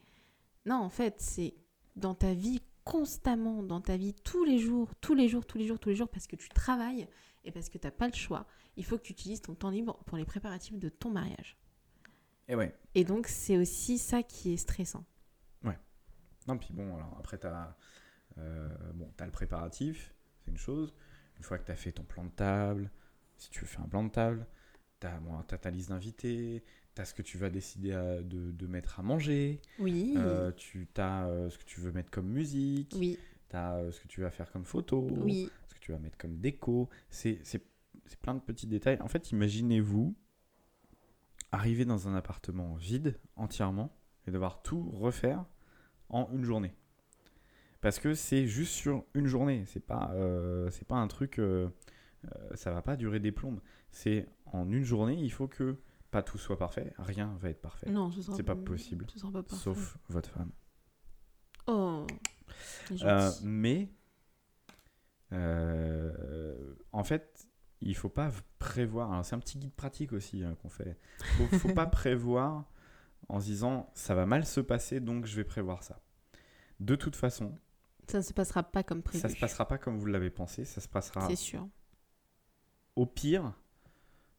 [0.65, 1.55] non, en fait, c'est
[1.95, 5.65] dans ta vie constamment, dans ta vie tous les jours, tous les jours, tous les
[5.65, 7.07] jours, tous les jours, parce que tu travailles
[7.43, 8.45] et parce que tu n'as pas le choix.
[8.77, 11.57] Il faut que tu utilises ton temps libre pour les préparatifs de ton mariage.
[12.47, 12.75] Et ouais.
[12.93, 15.03] Et donc, c'est aussi ça qui est stressant.
[16.47, 17.75] Non, puis bon, alors après, tu as,
[18.37, 20.93] bon, t'as le préparatif, c'est une chose.
[21.37, 22.89] Une fois que tu as fait ton plan de table,
[23.37, 24.47] si tu veux faire un plan de table,
[25.01, 26.63] tu as, bon, t'as ta liste d'invités,
[26.95, 30.51] tu as ce que tu vas décider à- de, de mettre à manger, Oui, euh,
[30.53, 33.19] tu as ce que tu veux mettre comme musique, oui,
[33.49, 35.49] tu as ce que tu vas faire comme photo, oui.
[35.67, 36.89] ce que tu vas mettre comme déco.
[37.09, 37.65] C'est c'est-
[38.05, 39.01] c'est plein de petits détails.
[39.01, 40.15] En fait, imaginez-vous
[41.51, 43.95] arriver dans un appartement vide entièrement
[44.27, 45.45] et devoir tout refaire
[46.09, 46.73] en une journée.
[47.85, 49.63] Parce que c'est juste sur une journée.
[49.67, 51.37] C'est pas, euh, c'est pas un truc.
[51.37, 51.69] euh,
[52.25, 53.59] euh, ça va pas durer des plombes.
[53.91, 55.77] C'est en une journée, il faut que
[56.09, 56.95] pas tout soit parfait.
[56.97, 57.87] Rien va être parfait.
[57.91, 59.05] Non, ce sera C'est pas possible.
[59.13, 59.63] Ce sera pas parfait.
[59.63, 60.49] Sauf votre femme.
[61.67, 62.07] Oh,
[63.03, 63.91] Euh, mais
[66.91, 67.47] en fait,
[67.81, 69.11] il faut pas prévoir.
[69.11, 70.97] Alors c'est un petit guide pratique aussi hein, qu'on fait.
[71.19, 72.65] Faut, faut pas prévoir
[73.29, 76.01] en se disant ça va mal se passer donc je vais prévoir ça.
[76.79, 77.57] De toute façon,
[78.07, 79.19] Ça ne se passera pas comme prévu.
[79.21, 80.65] ça se passera pas comme vous l'avez pensé.
[80.65, 81.67] Ça se passera C'est sûr.
[82.95, 83.53] au pire.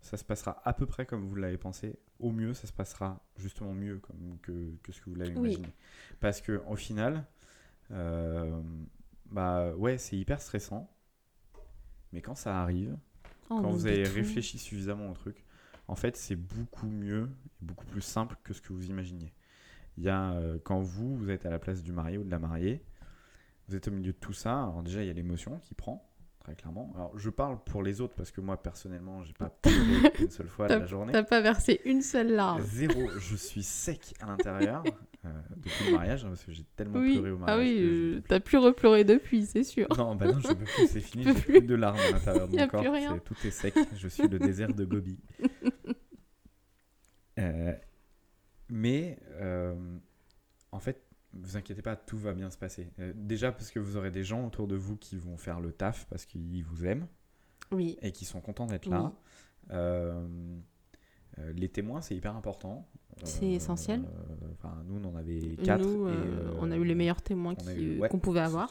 [0.01, 1.99] Ça se passera à peu près comme vous l'avez pensé.
[2.21, 5.51] Au mieux, ça se passera justement mieux comme que, que ce que vous l'avez Oui.
[5.55, 5.69] imaginé.
[6.21, 7.27] Parce que au final,
[7.91, 8.61] euh,
[9.27, 10.89] bah ouais, c'est hyper stressant.
[12.13, 12.97] Mais quand ça arrive,
[13.49, 14.13] Oh, quand vous avez tout.
[14.15, 15.45] réfléchi suffisamment au truc,
[15.89, 17.29] en fait, c'est beaucoup mieux
[17.63, 19.33] et beaucoup plus simple que ce que vous imaginiez.
[19.99, 22.31] Il y a, euh, quand vous, vous êtes à la place du marié ou de
[22.31, 22.83] la mariée,
[23.69, 24.63] vous êtes au milieu de tout ça.
[24.65, 26.09] Alors déjà, il y a l'émotion qui prend,
[26.41, 26.93] très clairement.
[26.95, 30.49] Alors, je parle pour les autres parce que moi, personnellement, j'ai pas pleuré une seule
[30.49, 31.13] fois de la journée.
[31.13, 32.63] T'as pas versé une seule larme.
[32.63, 34.85] Zéro, je suis sec à l'intérieur
[35.25, 37.15] euh, depuis le mariage hein, parce que j'ai tellement Oui.
[37.15, 37.67] pleuré au Ah mariage.
[37.69, 37.81] oui, que
[38.13, 39.89] je euh, t'as plus repleurer depuis, c'est sûr.
[39.97, 42.53] Non, bah non, je peux plus, c'est fini, j'ai plus de larmes à l'intérieur de
[42.57, 43.19] mon a plus corps, rien.
[43.19, 45.19] tout est sec, je suis le désert de Gobi.
[47.39, 47.73] Euh,
[48.69, 49.75] mais euh,
[50.73, 51.03] en fait,
[51.43, 52.91] vous inquiétez pas, tout va bien se passer.
[52.99, 55.73] Euh, déjà parce que vous aurez des gens autour de vous qui vont faire le
[55.73, 57.07] taf parce qu'ils vous aiment
[57.73, 57.99] Oui.
[58.03, 59.13] et qui sont contents d'être là.
[59.71, 60.27] Euh,
[61.39, 62.89] euh, les témoins, c'est hyper important.
[63.25, 64.05] C'est essentiel.
[64.53, 65.83] Enfin, nous, on en avait quatre.
[65.83, 66.13] Nous, et,
[66.61, 67.55] on a eu les meilleurs témoins
[67.99, 68.71] ouais, qu'on pouvait avoir.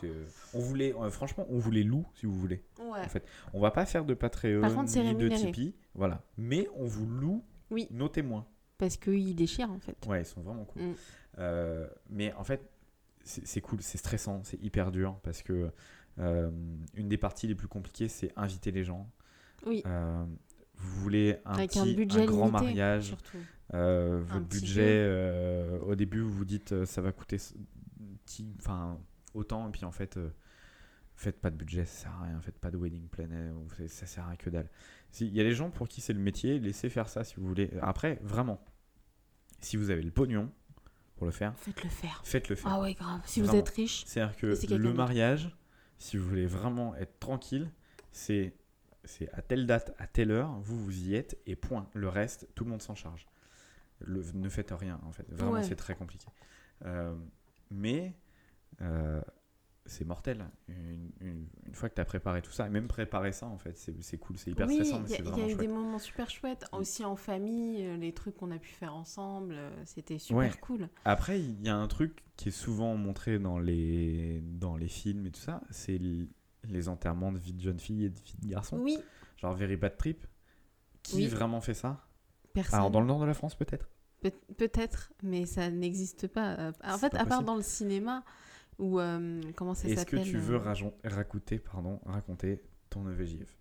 [0.53, 2.63] On voulait, franchement, on voulait loup si vous voulez.
[2.79, 2.99] Ouais.
[3.03, 5.29] En fait, on va pas faire de Patreon Par contre, c'est ni de.
[5.29, 6.23] Tipeee, voilà.
[6.37, 7.87] Mais on vous loue Oui.
[7.89, 8.45] nos témoins.
[8.77, 9.95] Parce qu'ils déchirent en fait.
[10.07, 10.81] Ouais, ils sont vraiment cool.
[10.81, 10.95] Mm.
[11.39, 12.69] Euh, mais en fait,
[13.23, 15.71] c'est cool, c'est stressant, c'est hyper dur parce que
[16.19, 16.51] euh,
[16.93, 19.09] une des parties les plus compliquées, c'est inviter les gens.
[19.65, 19.81] Oui.
[19.85, 20.23] Euh,
[20.75, 23.15] vous voulez un Avec petit, un budget grand limité, mariage,
[23.73, 25.09] Un votre budget,
[25.81, 27.37] au début, vous vous dites ça va coûter
[28.25, 28.99] petit- enfin
[29.33, 30.19] autant, et puis en fait,
[31.15, 33.51] faites pas de budget, ça sert à rien, faites pas de wedding planner,
[33.87, 34.69] ça sert à que dalle.
[35.19, 37.47] Il y a des gens pour qui c'est le métier, laissez faire ça si vous
[37.47, 37.69] voulez.
[37.81, 38.59] Après, vraiment,
[39.61, 40.51] si vous avez le pognon
[41.15, 42.21] pour le faire, Faites-le faire.
[42.25, 42.71] faites-le faire.
[42.73, 43.21] Ah ouais, grave.
[43.25, 45.55] Si vous êtes riche, C'est-à-dire que le mariage,
[45.97, 47.71] si vous voulez vraiment être tranquille,
[48.11, 48.53] c'est
[49.07, 51.87] c'est à telle date, à telle heure, vous vous y êtes et point.
[51.93, 53.27] Le reste, tout le monde s'en charge.
[53.99, 55.25] Le- ne faites rien en fait.
[55.29, 55.63] Vraiment, Ouais.
[55.63, 56.25] c'est très compliqué.
[56.85, 57.15] Euh,
[57.69, 58.15] mais
[58.81, 59.21] euh,
[59.85, 60.45] c'est mortel.
[60.67, 63.57] Une, une- une fois que tu as préparé tout ça, et même préparer ça, en
[63.57, 65.45] fait, c'est cool, c'est hyper oui, stressant, mais il y a- c'est il y, vraiment
[65.45, 66.65] a eu des moments super chouettes.
[66.71, 70.51] Aussi en famille, euh, les trucs qu'on a pu faire ensemble, euh, c'était super Ouais.
[70.61, 70.89] cool.
[71.05, 75.25] Après, il y a un truc qui est souvent montré dans les, dans les films
[75.27, 75.99] et tout ça, c'est
[76.67, 78.77] les enterrements de vie de jeunes filles et de vie de garçons.
[78.79, 78.97] Oui,
[79.37, 80.25] Genre Very Bad Trip.
[81.03, 81.27] Qui Oui.
[81.27, 82.03] vraiment fait ça?
[82.53, 82.79] Personne.
[82.79, 83.87] Alors, dans le nord de la France, peut-être
[84.21, 86.55] Peut- Peut-être, mais ça n'existe pas.
[86.57, 87.45] Euh, En fait, pas à part possible.
[87.45, 88.23] dans le cinéma,
[88.79, 90.59] ou euh, comment ça Est-ce s'appelle que tu veux euh,
[91.03, 93.57] raconter, pardon, raconter ton EVJF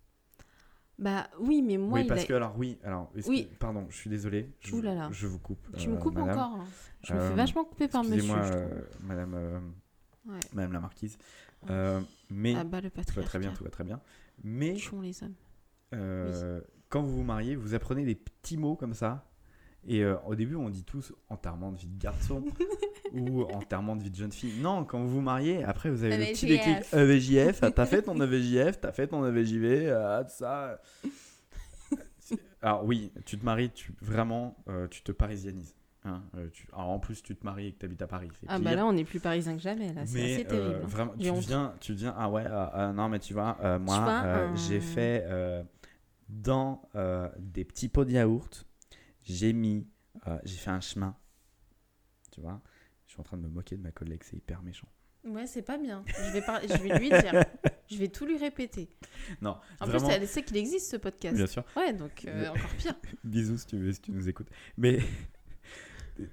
[0.99, 3.49] Bah oui, mais moi, Oui, il parce a- que, alors, oui, alors, est-ce Oui.
[3.49, 5.67] que- pardon, je suis désolé, je, là vous coupe.
[5.77, 6.39] tu me euh, coupes madame.
[6.39, 6.61] encore.
[6.61, 6.67] hein.
[7.03, 8.17] Je me Euh, fais vachement couper par monsieur.
[8.17, 9.61] Excusez-moi, euh, madame, euh,
[10.27, 10.41] Ouais.
[10.53, 11.19] madame la marquise.
[11.63, 11.69] Ouais.
[11.71, 12.01] Euh,
[12.31, 14.01] mais, Ah bah le tout va très bien, tout va très bien.
[14.43, 15.35] Mais, les hommes.
[15.95, 19.31] euh, quand vous vous mariez, vous apprenez des petits mots comme ça?
[19.87, 22.43] Et euh, au début, on dit tous enterrement de vie de garçon
[23.15, 24.61] ou enterrement de vie de jeune fille.
[24.61, 27.61] Non, quand vous vous mariez, après, vous avez le petit déclic EVJF.
[27.63, 30.81] Ah, T'as fait ton EVJF, t'as fait ton EVJV, ah, tout ça.
[32.63, 35.75] Alors oui, tu te maries, tu, vraiment, euh, tu te parisianises.
[36.05, 36.23] hein.
[36.37, 38.31] Euh, tu- alors, en plus, tu te maries et que tu habites à Paris.
[38.49, 39.93] Ah bah là, on est plus parisien que jamais.
[39.93, 40.81] Là, c'est euh, terrible.
[40.83, 40.87] hein.
[40.87, 44.23] vraiment, tu deviens, tu deviens, ah ouais, ah, ah, non mais tu vois, moi,
[44.55, 45.27] j'ai fait
[46.31, 46.83] dans
[47.39, 48.67] des petits pots de yaourt,
[49.23, 49.87] j'ai mis,
[50.45, 51.15] j'ai fait un chemin,
[52.33, 52.63] tu vois.
[53.15, 54.89] Je suis en train de me moquer de ma collègue, c'est hyper méchant.
[55.25, 56.05] Ouais, c'est pas bien.
[56.09, 57.45] Je vais, par- je vais lui dire.
[57.89, 58.89] Je vais tout lui répéter.
[59.41, 61.37] Non, En vraiment, plus, elle sait qu'il existe ce podcast.
[61.37, 61.63] bien sûr.
[61.77, 62.95] Ouais, donc euh, encore pire.
[63.25, 64.49] Bisous si tu, veux, si tu nous écoutes.
[64.79, 64.99] Mais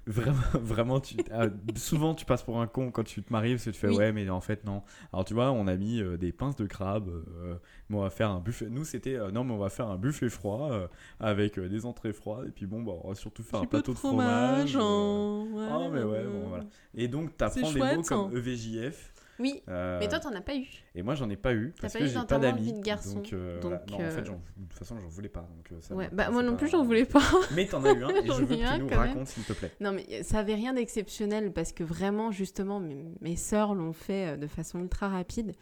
[0.06, 3.64] vraiment, vraiment tu, ah, souvent tu passes pour un con quand tu te maries parce
[3.64, 3.96] que tu fais Oui.
[3.96, 4.82] ouais, mais en fait non.
[5.12, 7.54] Alors tu vois, on a mis euh, des pinces de crabe, euh,
[7.88, 8.68] mais on va faire un buffet.
[8.70, 10.86] Nous c'était euh, non, mais on va faire un buffet froid euh,
[11.20, 13.98] avec des entrées froides et puis bon, bah, on va surtout faire un plateau de
[13.98, 14.76] fromage.
[14.76, 14.80] euh.
[14.80, 15.68] hein.
[15.70, 16.64] Ah, mais ouais, bon, voilà.
[16.94, 18.36] Et donc t'apprends des mots comme.
[18.36, 19.11] EVJF.
[19.42, 20.66] Oui, euh, mais toi, t'en as pas eu.
[20.94, 22.72] et moi j'en ai pas eu parce pas que eu j'ai pas d'amis.
[22.72, 23.84] de garçon, Donc, euh, donc, voilà.
[23.90, 25.40] non, en fait, euh, de toute façon j'en voulais pas.
[25.40, 26.08] Donc, ça Ouais.
[26.12, 27.20] Bah, moi non plus, j'en voulais pas.
[27.56, 29.72] mais t'en as eu un et je veux que tu nous racontes s'il te plaît.
[29.80, 34.38] Non, mais ça avait rien d'exceptionnel parce que vraiment, justement, mes, mes sœurs l'ont fait
[34.38, 35.54] de façon ultra rapide.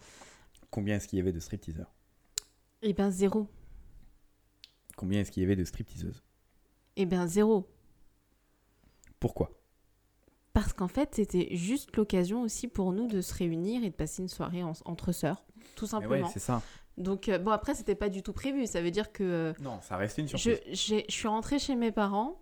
[0.71, 1.91] Combien est-ce qu'il y avait de stripteaseurs?
[2.83, 3.49] Et ben zéro.
[4.97, 6.23] Combien est-ce qu'il y avait de stripteaseuses?
[6.97, 7.67] Et ben zéro.
[9.19, 9.51] Pourquoi?
[10.61, 14.23] Parce qu'en fait, c'était juste l'occasion aussi pour nous de se réunir et de passer
[14.23, 15.43] une soirée en- entre sœurs,
[15.77, 16.29] tout Mais ouais, simplement.
[16.29, 16.61] c'est ça.
[16.99, 18.67] Donc, euh, bon, après, c'était pas du tout prévu.
[18.67, 20.59] Ça veut dire que euh, Non, ça restait une surprise.
[20.71, 22.41] je suis rentrée chez mes parents.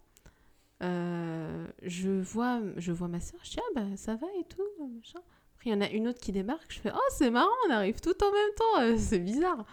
[0.83, 3.41] euh, je, vois, je vois ma soeur.
[3.45, 4.63] Je dis, ah bah ça va et tout.
[4.97, 5.19] machin.
[5.57, 6.67] Après, il y en a une autre qui débarque.
[6.73, 8.99] Je fais, oh, c'est marrant, on arrive tout en même temps.
[8.99, 9.65] c'est bizarre.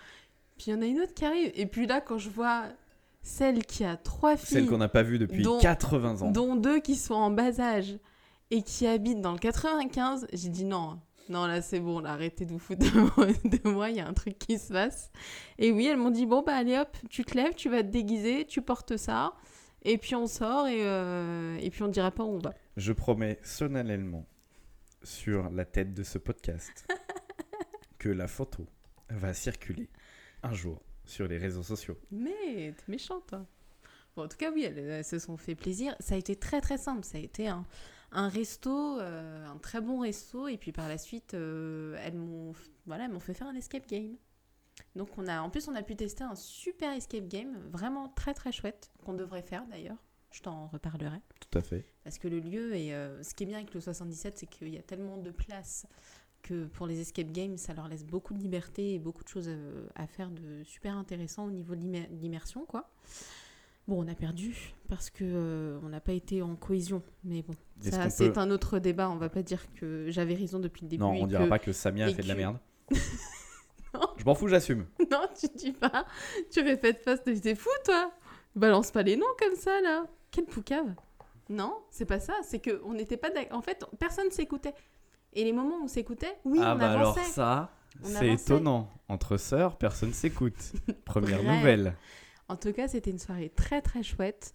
[0.58, 1.52] Puis il y en a une autre qui arrive.
[1.56, 2.64] Et puis là, quand je vois
[3.22, 4.48] celle qui a trois filles.
[4.48, 6.32] Celle qu'on n'a pas vue depuis dont- 80 ans.
[6.32, 7.98] dont deux qui sont en bas âge
[8.52, 11.00] et qui habitent dans le 95, j'ai dit non.
[11.28, 14.14] Non, là, c'est bon, là, arrêtez de vous foutre de moi, il y a un
[14.14, 15.12] truc qui se passe.
[15.58, 17.88] Et oui, elles m'ont dit, bon, bah, allez, hop, tu te lèves, tu vas te
[17.88, 19.34] déguiser, tu portes ça,
[19.82, 22.54] et puis on sort, et, euh, et puis on ne dira pas où on va.
[22.78, 24.28] Je promets solennellement
[25.04, 26.88] sur la tête de ce podcast
[27.98, 28.68] que la photo
[29.10, 29.90] va circuler
[30.44, 31.98] un jour sur les réseaux sociaux.
[32.12, 33.46] Mais t'es méchante, toi.
[34.16, 35.96] Bon, en tout cas, oui, elles, elles se sont fait plaisir.
[36.00, 37.04] Ça a été très, très simple.
[37.04, 37.66] Ça a été un,
[38.16, 40.48] un resto, euh, un très bon resto.
[40.48, 42.54] Et puis par la suite, euh, elles m'ont
[42.86, 44.16] voilà, elles fait faire un escape game.
[44.96, 48.34] Donc, on a, en plus, on a pu tester un super escape game, vraiment très,
[48.34, 49.98] très chouette, qu'on devrait faire d'ailleurs.
[50.32, 51.22] Je t'en reparlerai.
[51.40, 51.86] Tout à fait.
[52.04, 52.90] Parce que le lieu, et
[53.22, 55.88] ce qui est bien avec le 77, c'est qu'il y a tellement de place
[56.46, 59.48] que pour les escape games, ça leur laisse beaucoup de liberté et beaucoup de choses
[59.48, 61.82] euh, à faire de super intéressant au niveau de
[62.22, 62.92] l'immersion, quoi.
[63.88, 67.54] Bon, on a perdu parce que euh, on n'a pas été en cohésion, mais bon,
[67.82, 69.10] Est-ce ça qu'on c'est peut- un autre débat.
[69.10, 71.04] On va pas dire que j'avais raison depuis le début.
[71.04, 72.58] Non, et on dira que- pas que Samia a et fait de la que- merde.
[73.94, 74.02] Non.
[74.18, 74.86] Je m'en fous, j'assume.
[75.12, 76.06] Non, tu dis pas.
[76.52, 77.18] Tu répètes pas.
[77.18, 78.12] T'es fou, toi
[78.56, 80.06] Balance pas les noms comme ça, là.
[80.32, 80.94] Quel poucave.
[81.50, 82.34] Non, c'est pas ça.
[82.44, 83.30] C'est que on n'était pas.
[83.30, 84.74] d'ac- En fait, personne s'écoutait.
[85.34, 87.30] Et les moments où on s'écoutait, oui, ah on bah alors avançait.
[87.32, 87.72] ça,
[88.04, 88.34] On c'est avançait.
[88.34, 88.90] étonnant.
[89.08, 90.74] Entre sœurs, personne s'écoute.
[91.06, 91.96] Première nouvelle.
[92.48, 94.54] En tout cas, c'était une soirée très très chouette.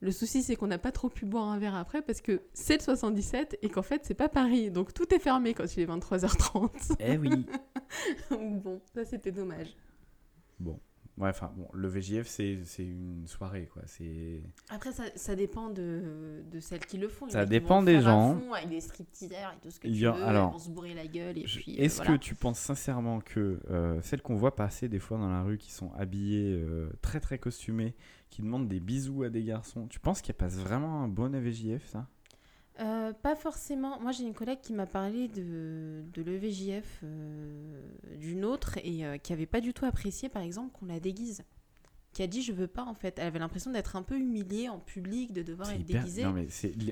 [0.00, 2.78] Le souci, c'est qu'on n'a pas trop pu boire un verre après parce que c'est
[2.78, 4.70] le 77 et qu'en fait, c'est pas Paris.
[4.70, 6.96] Donc tout est fermé quand il est 23h30.
[6.98, 7.46] Eh oui.
[8.30, 9.76] Bon, ça c'était dommage.
[10.58, 10.80] Bon.
[11.18, 13.82] Ouais, enfin, bon, le VJF, c'est c'est une soirée, quoi.
[13.84, 14.42] C'est...
[14.70, 17.26] Après, ça, ça dépend de, de celles qui le font.
[17.26, 18.38] Il Ça dépend des gens.
[18.38, 20.22] fond avec des stripteaseurs et tout ce que Il tu y a- veux.
[20.24, 21.76] alors, elles vont se bourrer la gueule et Je- puis.
[21.78, 22.12] euh, Est-ce voilà.
[22.12, 25.58] que tu penses sincèrement que euh, celles qu'on voit passer des fois dans la rue,
[25.58, 27.94] qui sont habillées euh, très très costumées,
[28.30, 31.84] qui demandent des bisous à des garçons, tu penses qu'elles passent vraiment un bon VJF,
[31.86, 32.08] ça?
[32.80, 34.00] Euh, pas forcément.
[34.00, 37.82] Moi, j'ai une collègue qui m'a parlé de, de l'EVJF euh,
[38.18, 41.44] d'une autre et euh, qui avait pas du tout apprécié, par exemple, qu'on la déguise.
[42.12, 43.18] Qui a dit je veux pas en fait.
[43.18, 46.24] Elle avait l'impression d'être un peu humiliée en public, de devoir être hyper- déguisée.
[46.24, 46.46] Non, mais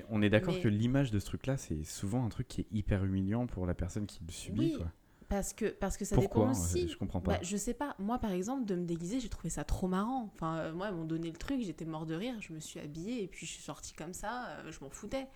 [0.09, 2.67] on est d'accord Mais- que l'image de ce truc-là, c'est souvent un truc qui est
[2.71, 4.59] hyper humiliant pour la personne qui le subit.
[4.59, 4.91] Oui, quoi.
[5.29, 6.89] Parce que, parce que ça Pourquoi dépend aussi.
[6.89, 7.33] Je comprends pas.
[7.33, 7.95] Bah, je sais pas.
[7.99, 10.29] Moi, par exemple, de me déguiser, j'ai trouvé ça trop marrant.
[10.33, 12.33] Enfin, moi, ils m'ont donné le truc, j'étais mort de rire.
[12.41, 14.47] Je me suis habillée et puis je suis sortie comme ça.
[14.69, 15.27] je m'en foutais.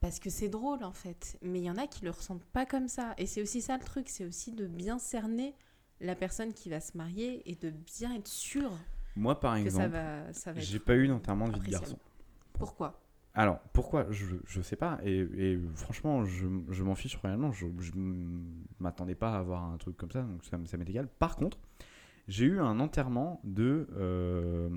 [0.00, 1.38] Parce que c'est drôle, en fait.
[1.42, 3.14] Mais il y en a qui le ressentent pas comme ça.
[3.18, 4.08] Et c'est aussi ça le truc.
[4.08, 5.54] C'est aussi de bien cerner
[6.00, 8.70] la personne qui va se marier et de bien être sûr
[9.14, 11.70] Moi, par que ça exemple, va, ça va j'ai pas eu d'enterrement de vie de
[11.70, 11.98] garçon.
[12.54, 13.02] Pourquoi?
[13.34, 14.06] Alors, pourquoi?
[14.10, 14.98] Je, je sais pas.
[15.04, 17.52] Et, et franchement, je, je m'en fiche réellement.
[17.52, 17.92] Je, je
[18.80, 21.08] m'attendais pas à avoir un truc comme ça, donc ça, ça m'est égal.
[21.18, 21.58] Par contre,
[22.26, 24.68] j'ai eu un enterrement de, euh,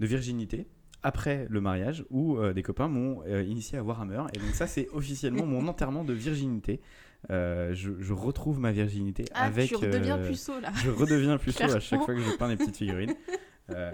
[0.00, 0.66] de virginité
[1.02, 4.22] après le mariage où euh, des copains m'ont euh, initié à Warhammer.
[4.34, 6.80] Et donc, ça, c'est officiellement mon enterrement de virginité.
[7.30, 9.68] Euh, je, je retrouve ma virginité Ah, avec.
[9.68, 10.70] tu redeviens puceau, là.
[10.76, 13.14] je redeviens plus chaud à chaque fois que je peins des petites figurines.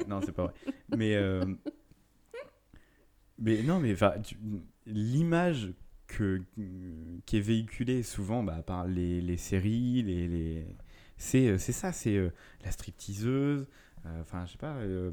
[0.08, 0.54] Non, c'est pas vrai.
[0.96, 1.16] Mais,
[3.38, 4.36] mais non, mais tu-
[4.86, 5.72] l'image
[6.06, 6.42] que,
[7.26, 10.66] qui est véhiculée souvent bah, par les, les séries, les, les...
[11.16, 12.30] c'est ça, c'est
[12.64, 13.66] la stripteaseuse,
[14.20, 14.74] enfin, je sais pas.
[14.76, 15.10] euh,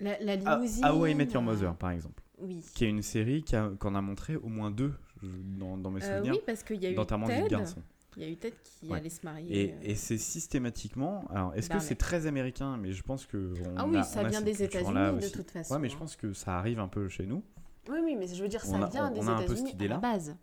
[0.00, 0.84] La, la Ah- limousine.
[0.84, 2.64] How I Met Your euh, Mother, par exemple, Oui.
[2.74, 6.16] qui est une série a- qu'on a, montré au moins deux dans, dans mes Euh,
[6.18, 7.48] souvenirs oui, parce qu'il y a eu Ted.
[7.48, 7.82] garçon.
[8.16, 8.98] Il y a eu Ted qui Ouais.
[8.98, 9.64] allait se marier.
[9.68, 11.24] Et, euh, et c'est systématiquement.
[11.30, 13.52] Alors, est-ce que c'est très américain Mais je pense que.
[13.66, 15.74] on Ah oui, a- ça on vient des États-Unis de toute façon.
[15.74, 15.98] Ouais, mais je hein.
[15.98, 17.42] pense que ça arrive un peu chez nous,
[17.88, 19.66] Oui, oui, mais je veux dire, ça On vient des on a un peu cette
[19.66, 19.94] États-Unis à idée-là.
[19.96, 20.36] la base.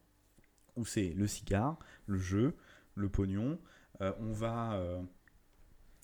[0.76, 2.56] où c'est le cigare, le jeu,
[2.94, 3.58] le pognon.
[4.02, 5.02] euh, on va euh,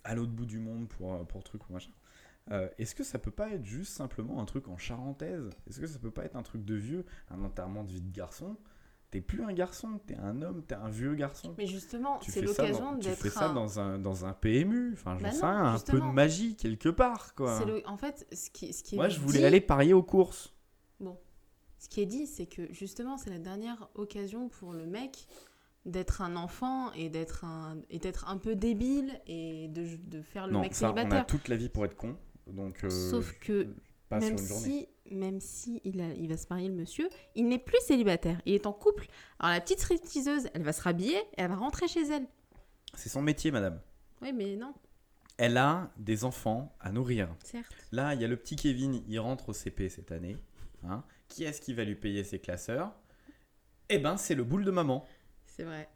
[0.03, 1.91] à l'autre bout du monde pour, euh, pour truc ou machin.
[2.51, 5.49] Euh, Est-ce que ça peut pas être juste simplement un truc en charentaise?
[5.67, 8.11] Est-ce que ça peut pas être un truc de vieux Un enterrement de vie de
[8.13, 8.57] garçon?
[9.11, 11.53] T'es plus un garçon, t'es un homme, t'es un vieux garçon.
[11.57, 13.99] Mais justement, Tu c'est fais ça, l'occasion dans, tu d'être fais ça un- dans, un,
[13.99, 17.63] dans un PMU, enfin j'en Bah sais non, un peu de magie quelque part quoi.
[17.63, 20.01] le- En fait, ce qui, ce qui est Moi je voulais dit- aller parier aux
[20.03, 20.51] courses.
[21.79, 25.27] Ce qui est dit, c'est que justement, c'est la dernière occasion pour le mec
[25.85, 30.47] d'être un enfant et d'être un, et d'être un peu débile et de, de faire
[30.47, 31.25] le non, mec ça, on a célibataire.
[31.27, 32.15] toute la vie pour être con,
[32.47, 33.73] donc euh, Sauf que
[34.09, 34.63] pas sur même une journée.
[35.07, 38.41] si, même si il, a- il va se marier le monsieur, il n'est plus célibataire,
[38.45, 39.07] il est en couple.
[39.39, 42.25] Alors la petite stripteaseuse, elle va se rhabiller et elle va rentrer chez elle.
[42.95, 43.79] C'est son métier madame.
[44.21, 44.73] Oui, mais non,
[45.37, 47.35] Elle a des enfants à nourrir.
[47.43, 47.73] certes.
[47.91, 50.37] Là, il y a le petit Kevin, il rentre au CP cette année.
[50.83, 51.03] hein.
[51.27, 52.93] Qui est-ce qui va lui payer ses classeurs?
[53.89, 55.05] Eh ben, c'est le boule de maman.
[55.45, 55.89] C'est vrai.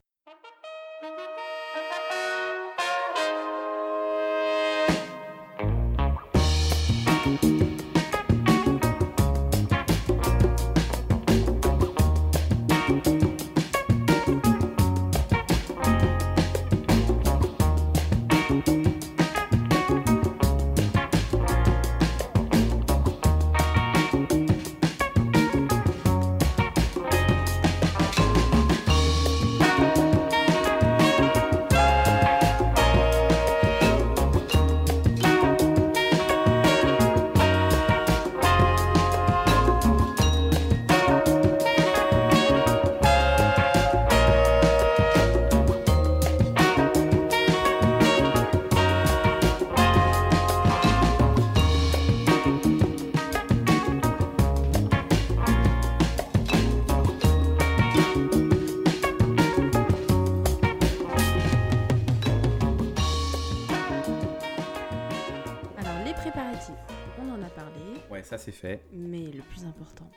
[68.68, 68.86] Fait.
[68.91, 70.09] mais le plus important,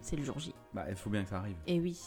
[0.00, 0.54] c'est le jour J.
[0.72, 1.56] Bah, il faut bien que ça arrive.
[1.66, 1.98] Et oui.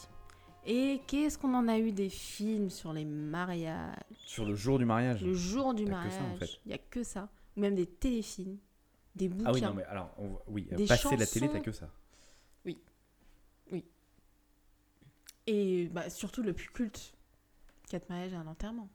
[0.65, 3.95] Et qu'est-ce qu'on en a eu des films sur les mariages
[4.25, 5.23] Sur le jour du mariage.
[5.23, 6.59] Le jour du T'as que mariage, ça, en fait.
[6.65, 7.29] il n'y a que ça.
[7.55, 8.57] Ou même des téléfilms,
[9.15, 9.49] des bouquins.
[9.49, 11.53] Ah oui, non, mais alors, on oui, Des passer la télé, chansons.
[11.57, 11.89] t'as que ça.
[15.49, 17.13] Et bah, surtout le plus culte,
[17.89, 18.89] quatre mariages et un enterrement.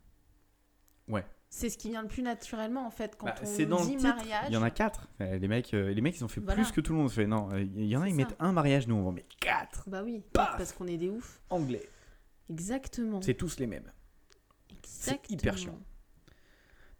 [1.08, 1.24] Ouais.
[1.54, 3.84] C'est ce qui vient le plus naturellement en fait quand Bah, on c'est dans le
[3.84, 4.04] dit titre.
[4.04, 4.46] mariage.
[4.48, 5.06] Il y en a quatre.
[5.20, 6.62] Euh, Les mecs, euh, les mecs, ils ont fait Voilà.
[6.62, 7.10] plus que tout le monde.
[7.10, 8.16] Fait, non, euh, il y en a, C'est ils ça.
[8.26, 9.84] mettent un mariage, nous on en met quatre.
[9.86, 11.42] Bah oui, Paf parce qu'on est des oufs.
[11.50, 11.86] Anglais.
[12.48, 13.20] Exactement.
[13.20, 13.92] C'est tous les mêmes.
[14.70, 15.38] Exactement.
[15.38, 15.78] hyper chiant.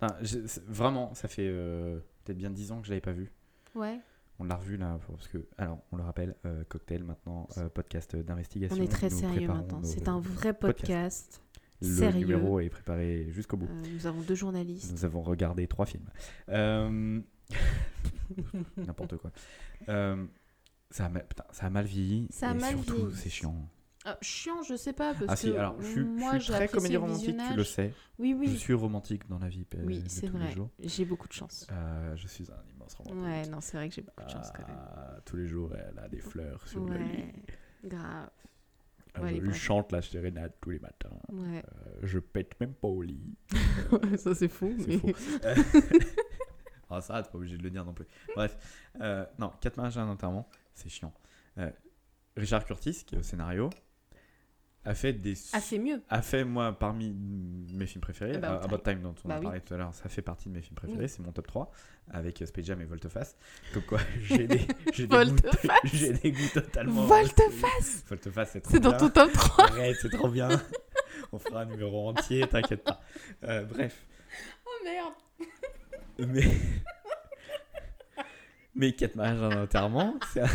[0.01, 3.13] Enfin, je- c'est- vraiment, ça fait euh, peut-être bien 10 ans que je l'avais pas
[3.13, 3.33] vu.
[3.75, 4.01] Ouais.
[4.39, 8.17] On l'a revu là, parce que, alors, on le rappelle, euh, Cocktail maintenant, euh, podcast
[8.17, 8.77] d'investigation.
[8.77, 9.81] On est très Nous sérieux maintenant.
[9.85, 11.41] C'est un vrai podcast.
[11.83, 12.27] Le sérieux.
[12.27, 13.69] numéro est préparé jusqu'au bout.
[13.69, 14.93] Euh, nous avons deux journalistes.
[14.93, 16.09] Nous avons regardé trois films.
[16.49, 17.21] Euh,
[18.77, 19.31] N'importe quoi.
[19.89, 20.25] Euh,
[20.91, 22.29] Ça a, mal- putain, ça a mal vieilli.
[22.31, 23.17] Ça a et mal surtout, vieilli.
[23.17, 23.69] c'est chiant.
[24.05, 25.15] Ah, chiant, je sais pas.
[25.15, 27.57] Parce Ah si, que alors je suis, je moi, suis j'ai très comédie romantique, tu
[27.57, 27.95] le sais.
[28.19, 28.57] Oui, Je oui.
[28.59, 30.53] suis romantique dans la vie Oui, c'est tous les vrai.
[30.53, 30.71] jours.
[30.81, 31.67] J'ai beaucoup de chance.
[31.71, 33.23] Euh, je suis un immense romantique.
[33.25, 34.77] Ouais, non, c'est vrai que j'ai beaucoup de chance quand même.
[34.77, 37.33] Ah, tous les jours, elle a des fleurs sur le lit.
[37.85, 38.29] Grave.
[39.19, 41.11] Euh, Ouais, je chante la sérénade tous les matins.
[41.31, 43.37] Ouais, Euh, je pète même pas au lit.
[44.17, 44.75] ça c'est fou.
[44.79, 45.13] C'est mais- faux.
[46.91, 48.07] ah, ça, t'es pas obligé de le dire non plus.
[48.35, 48.57] Bref,
[49.01, 51.13] euh, non, 4 mariages et un enterrement, c'est chiant.
[51.59, 51.71] Euh,
[52.37, 53.69] Richard Curtis, qui est au scénario,
[54.85, 55.35] a fait des.
[55.53, 56.03] Ah, c'est mieux.
[56.09, 58.65] a fait, moi, parmi mes films préférés, About euh, Time.
[58.75, 59.45] About Time, dont on Bah a oui.
[59.45, 61.09] parlé tout à l'heure, ça fait partie de mes films préférés, Oui.
[61.09, 61.71] c'est mon top 3,
[62.11, 63.37] avec Space Jam et Volteface.
[63.73, 64.61] Comme quoi, j'ai des,
[64.93, 65.37] j'ai des, goûts,
[66.23, 67.05] des goûts totalement.
[67.07, 68.99] Volte-face Volteface, c'est trop C'est dans bien.
[68.99, 69.65] ton top 3.
[69.71, 70.49] Arrête, c'est trop bien.
[71.33, 73.01] On fera un numéro entier, t'inquiète pas.
[73.45, 74.05] Euh, bref,
[74.67, 75.13] Oh merde.
[76.19, 76.49] mais.
[78.75, 80.47] Mais 4 mariages et un enterrement, c'est un-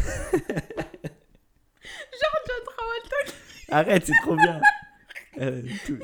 [2.20, 2.54] Travolta
[3.70, 4.60] Arrête, c'est trop bien.
[5.40, 6.04] Euh, tout- qui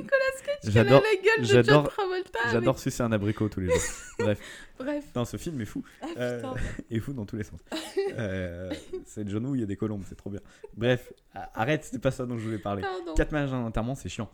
[0.68, 2.40] a J'adore, la gueule de j'adore- John Travolta.
[2.52, 3.82] j'adore sucer un abricot tous les jours.
[4.20, 4.40] Bref,
[4.78, 5.04] Bref.
[5.16, 5.84] non, ce film est fou.
[6.04, 6.54] Ah Euh, putain.
[6.92, 7.60] et fou dans tous les sens.
[8.20, 8.72] Euh,
[9.08, 10.40] c'est John Woo, il y a des colombes, c'est trop bien.
[10.78, 11.12] Bref,
[11.56, 12.84] arrête, c'était pas ça dont je voulais parler.
[12.84, 13.16] Pardon.
[13.16, 14.30] 4 mariages et un enterrement, c'est chiant.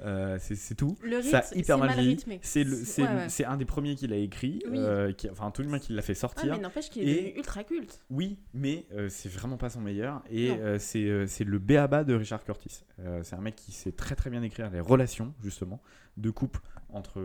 [0.00, 0.96] Euh, c'est tout.
[1.02, 2.40] Le rythme, ça a hyper mal rythmé.
[2.42, 3.44] C'est Ouais, ouais.
[3.44, 4.76] un des premiers qu'il a écrit, Oui.
[4.78, 6.52] euh, qui, enfin tout le moins qui l'a fait Ah, sortir.
[6.56, 8.00] mais n'empêche qu'il est Et- ultra culte.
[8.10, 10.22] Oui, mais euh, c'est vraiment pas son meilleur.
[10.30, 12.82] Et euh, c'est le béaba de Richard Curtis.
[13.22, 15.80] C'est un mec qui sait très très bien écrire les relations, justement,
[16.16, 17.20] de couple entre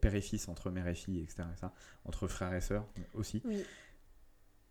[0.00, 1.42] père et fils, entre mère et fille, etc.
[2.04, 3.42] entre frères et sœurs aussi.
[3.44, 3.62] Oui.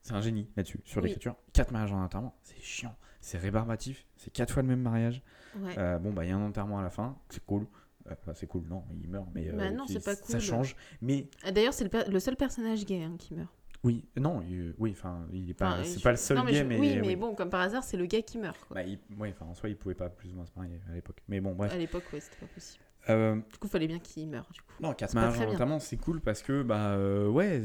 [0.07, 1.09] C'est un génie là-dessus, sur Oui.
[1.09, 1.35] l'écriture.
[1.51, 5.21] Quatre mariages en enterrement, c'est chiant, c'est rébarbatif, c'est quatre fois le même mariage.
[5.59, 5.77] Ouais.
[5.77, 7.67] Euh, bon, bah, il y a un enterrement à la fin, c'est cool.
[8.07, 10.39] Euh, enfin, c'est cool, non, il meurt, mais Bah euh, non, c'est pas ça cool.
[10.39, 10.75] change.
[11.01, 13.49] Mais Ah, D'ailleurs, c'est le, seul personnage gay hein, qui meurt.
[13.83, 16.43] oui, non, il- oui, enfin, il est pas, Enfin, c'est je- pas le seul non,
[16.45, 17.15] mais gay, je- mais Oui, mais oui.
[17.17, 18.57] bon, comme par hasard, c'est le gars qui meurt.
[18.65, 18.75] Quoi.
[18.75, 20.93] Bah, il- ouais, enfin, en soi, il pouvait pas plus ou moins se marier à
[20.93, 21.21] l'époque.
[21.27, 21.73] Mais bon, bref.
[21.73, 22.81] À l'époque, ouais, c'était pas possible.
[23.09, 24.47] Euh, Du coup, fallait bien qu'il meure.
[24.53, 24.67] Du coup.
[24.81, 27.61] non, 4 C'est pas mariages notamment, c'est cool parce que, bah, euh, ouais,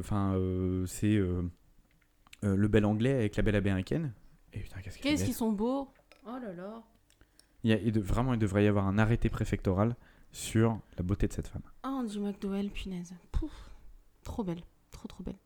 [0.00, 1.16] enfin, euh, c'est
[2.44, 4.12] euh, le bel anglais avec la belle américaine.
[4.52, 5.88] Et putain, qu'est-ce qu'ils sont beaux
[6.26, 6.82] Oh là là.
[7.64, 9.96] Il y a- il de- Vraiment, il devrait y avoir un arrêté préfectoral
[10.32, 11.62] sur la beauté de cette femme.
[11.82, 13.12] Ah, Andy McDowell, punaise.
[13.32, 13.70] Pouf.
[14.24, 14.62] Trop belle.
[14.90, 15.38] Trop, trop belle.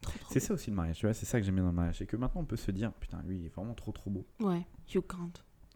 [0.00, 1.70] Trop, trop C'est ça aussi le mariage, tu vois, c'est ça que j'aime bien dans
[1.70, 1.98] le mariage.
[1.98, 4.24] C'est que maintenant, on peut se dire, putain, lui, il est vraiment trop trop beau.
[4.40, 4.64] Ouais,
[4.94, 5.30] Hugh Grant.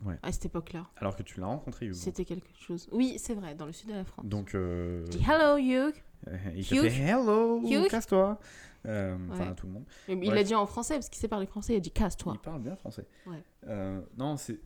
[0.04, 0.18] Ouais.
[0.22, 0.86] À cette époque-là.
[0.96, 1.94] Alors que tu l'as rencontré, Hugo.
[1.94, 2.88] C'était quelque chose.
[2.92, 4.24] Oui, c'est vrai, dans le sud de la France.
[4.24, 5.94] Donc, euh, Je dis hello, Hugh.
[6.28, 6.90] Euh, il te Hugh.
[6.90, 8.38] fait hello, casse-toi.
[8.86, 9.50] Euh, Enfin, Ouais.
[9.50, 9.84] à tout le monde.
[10.08, 11.74] Il l'a dit en français parce qu'il sait parler français.
[11.74, 12.32] Il a dit casse-toi.
[12.36, 13.06] Il parle bien français.
[13.26, 13.42] Ouais.
[13.68, 14.58] Euh, non, c'est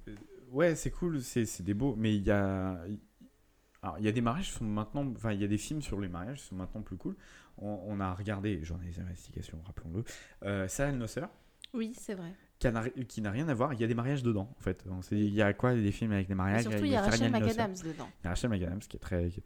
[0.52, 2.78] ouais, c'est cool, c'est c'est des beaux, mais il y a
[3.82, 5.82] alors il y a des mariages qui sont maintenant, enfin il y a des films
[5.82, 7.16] sur les mariages qui sont maintenant plus cool.
[7.58, 10.04] On, on a regardé, j'en ai des investigations, rappelons-le,
[10.44, 11.28] euh, Sarah No Sir,
[11.72, 12.32] Oui, c'est vrai.
[13.08, 13.74] qui n'a rien à voir.
[13.74, 14.84] Il y a des mariages dedans, en fait.
[15.12, 17.30] Il y a quoi des films avec des Et mariages surtout, il y a Rachel.
[17.30, 19.44] McAdams dedans, Il y a Rachel McAdams qui est très qui est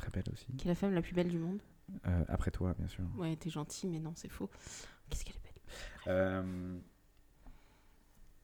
[0.00, 0.46] très belle aussi.
[0.56, 1.60] qui est la femme la plus belle du monde.
[2.06, 3.04] Euh, après toi, bien sûr.
[3.18, 4.48] Ouais, t'es gentil, mais non, c'est faux.
[5.08, 5.52] Qu'est-ce qu'elle est belle.
[6.08, 6.78] Euh,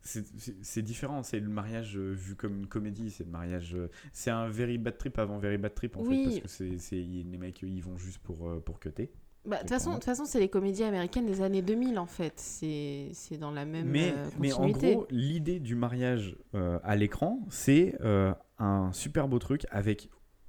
[0.02, 3.76] c'est- différent, c'est le mariage euh, vu comme une comédie, c'est le mariage.
[4.12, 6.34] c'est un very bad trip avant very bad trip en Oui.
[6.34, 9.10] fait, parce que c'est les mecs ils vont juste pour, pour cutter.
[9.44, 12.06] Bah, de toute façon, de toute façon, c'est les comédies américaines des années 2000 en
[12.06, 12.32] fait.
[12.38, 17.40] C'est dans la même Mais, euh, mais en gros, l'idée du mariage euh, à l'écran,
[17.48, 20.08] c'est euh, un super beau truc avec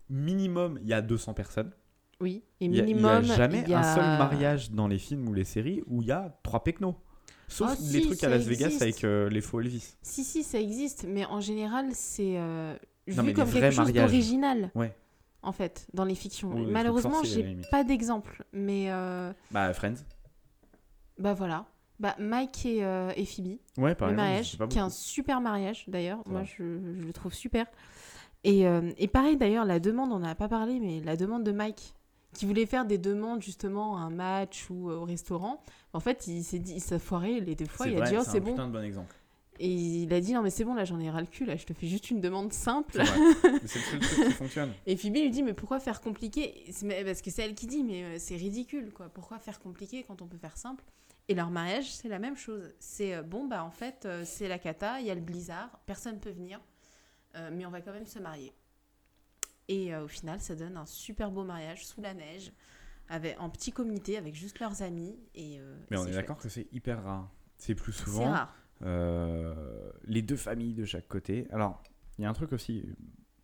[0.10, 1.72] minimum, il y a 200 personnes.
[2.20, 3.22] oui, et minimum.
[3.24, 5.43] il y a jamais il y a- un seul mariage dans les films ou les
[5.43, 6.95] séries où il y a trois pecnos.
[7.49, 9.95] Sauf Ah, les si, trucs à Las Vegas avec euh, les faux Elvis.
[10.01, 12.76] Si, si, ça existe, mais en général, c'est euh,
[13.08, 14.70] vu comme quelque chose d'original.
[14.76, 14.93] Ouais.
[15.43, 16.49] En fait, dans les fictions.
[16.49, 20.03] Ou les trucs Malheureusement, j'ai pas d'exemple, mais euh, Bah, Friends.
[21.20, 21.66] bah voilà.
[21.99, 25.39] Bah, Mike et, euh, et Phoebe, Ouais, par le exemple, mariage, qui est un super
[25.41, 26.20] mariage d'ailleurs.
[26.28, 27.66] Moi, je le trouve super.
[28.43, 31.43] Et, euh, et pareil d'ailleurs, la demande, on n'en a pas parlé, mais la demande
[31.43, 31.93] de Mike,
[32.33, 35.61] qui voulait faire des demandes justement à un match ou euh, au restaurant,
[35.93, 37.88] en fait, il s'est dit, il s'est foiré les deux fois.
[37.88, 38.81] Il a dit, oh, c'est c'est un bon.
[38.81, 39.15] exemple.
[39.59, 41.55] Et il a dit, non, mais c'est bon, là, j'en ai ras le cul, là,
[41.55, 43.01] je te fais juste une demande simple.
[43.01, 44.71] C'est le seul truc qui fonctionne.
[44.85, 46.63] Et Phoebe lui dit mais pourquoi faire compliqué
[47.03, 49.09] Parce que c'est elle qui dit mais euh, c'est ridicule quoi.
[49.09, 50.83] Pourquoi faire compliqué quand on peut faire simple?
[51.27, 52.61] Et leur mariage c'est la même chose.
[52.79, 56.29] C'est bon bah en fait c'est la cata, il y a le blizzard, personne peut
[56.29, 56.61] venir,
[57.38, 58.53] euh, mais on va quand même se marier.
[59.67, 62.51] Et euh, au final ça donne un super beau mariage sous la neige,
[63.09, 65.17] avec, en petit comité avec juste leurs amis.
[65.35, 67.31] Et, euh, Mais on est d'accord que c'est hyper rare.
[67.57, 68.55] C'est plus souvent rare.
[70.03, 71.47] les deux familles de chaque côté.
[71.51, 71.81] Alors,
[72.17, 72.85] il y a un truc aussi,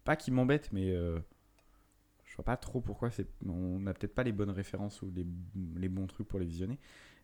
[0.04, 3.28] pas qui m'embête, mais je vois pas trop pourquoi c'est.
[3.48, 5.26] On n'a peut-être pas les bonnes références ou les,
[5.76, 6.80] les bons trucs pour les visionner,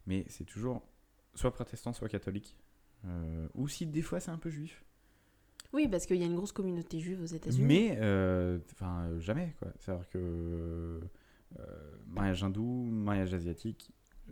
[0.07, 0.83] mais c'est toujours
[1.35, 2.55] soit protestant, soit catholique.
[3.05, 4.83] Euh, ou si des fois c'est un peu juif.
[5.73, 7.65] Oui, parce qu'il y a une grosse communauté juive aux États-Unis.
[7.67, 9.67] Mais, euh, enfin, euh, jamais, quoi.
[9.79, 13.91] C'est-à-dire que euh, mariage hindou, mariage asiatique,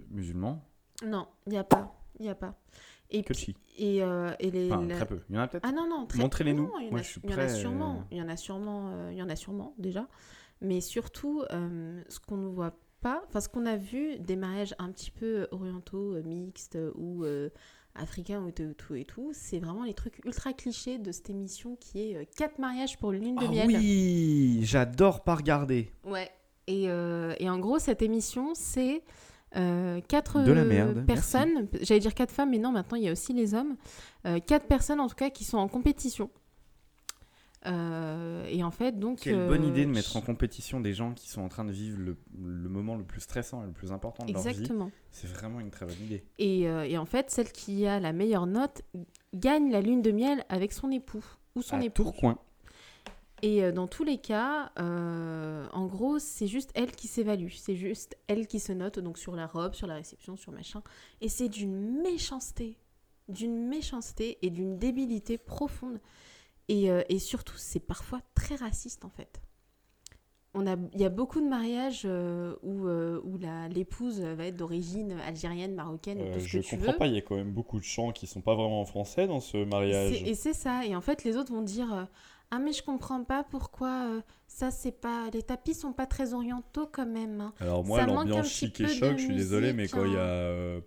[0.09, 0.63] musulman,
[1.05, 1.93] Non, il n'y a pas.
[2.19, 2.55] Il n'y a pas.
[3.11, 3.55] Et, que puis- chi.
[3.77, 4.71] et, euh, et les.
[4.71, 5.21] Enfin, la- très peu.
[5.29, 5.63] Il y en a peut-être.
[5.67, 6.71] Ah non, non, très Montrez-les-nous.
[6.79, 7.95] Il y en, Moi, a, je suis il y en a sûrement.
[7.99, 8.89] euh, Il y en a sûrement.
[8.91, 10.07] euh, il y en a sûrement déjà.
[10.61, 14.73] Mais surtout, euh, ce qu'on ne voit pas, enfin, ce qu'on a vu des mariages
[14.79, 17.49] un petit peu orientaux, euh, mixtes euh, ou euh,
[17.97, 21.75] africains ou tout, tout et tout, c'est vraiment les trucs ultra clichés de cette émission
[21.79, 23.67] qui est euh, quatre mariages pour l'une de Ah miel.
[23.67, 25.91] oui, j'adore pas regarder.
[26.05, 26.29] Ouais.
[26.67, 29.01] Et, euh, et en gros, cette émission, c'est
[29.55, 31.67] euh, quatre De la merde, personnes.
[31.81, 33.77] J'allais dire quatre femmes, mais non, maintenant il y a aussi les hommes.
[34.25, 36.29] Euh, quatre personnes, en tout cas, qui sont en compétition.
[37.67, 39.19] Euh, et en fait, donc.
[39.19, 41.71] Quelle bonne euh, idée de mettre en compétition des gens qui sont en train de
[41.71, 44.49] vivre le, le moment le plus stressant et le plus important de leur vie.
[44.49, 44.91] Exactement.
[45.11, 46.23] C'est vraiment une très bonne idée.
[46.37, 48.83] Et, euh, et en fait, celle qui a la meilleure note
[49.33, 52.03] gagne la lune de miel avec son époux ou son à époux.
[52.03, 52.37] Tourcoing.
[53.43, 57.51] Et dans tous les cas, en gros, c'est juste elle qui s'évalue.
[57.51, 60.81] C'est juste elle qui se note, donc sur la robe, sur la réception, sur machin.
[61.21, 62.79] Et c'est d'une méchanceté,
[63.29, 65.99] d'une méchanceté et d'une débilité profonde.
[66.69, 69.41] Et, euh, et surtout, c'est parfois très raciste, en fait.
[70.53, 73.37] On a, il y a beaucoup de mariages euh, où, euh, où
[73.69, 76.97] l'épouse va être d'origine algérienne, marocaine, Euh, tout ce je que tu comprends veux.
[76.97, 79.27] pas, il y a quand même beaucoup de chants qui sont pas vraiment en français
[79.27, 80.23] dans ce mariage.
[80.23, 80.83] Et c'est ça.
[80.85, 82.03] Et en fait, les autres vont dire euh,
[82.49, 85.29] Ah, mais je comprends pas pourquoi euh, ça, c'est pas.
[85.31, 87.39] Les tapis sont pas très orientaux quand même.
[87.41, 87.53] hein.
[87.59, 90.81] Alors moi, l'ambiance chic et choc, je suis désolé, mais quand il y a hein.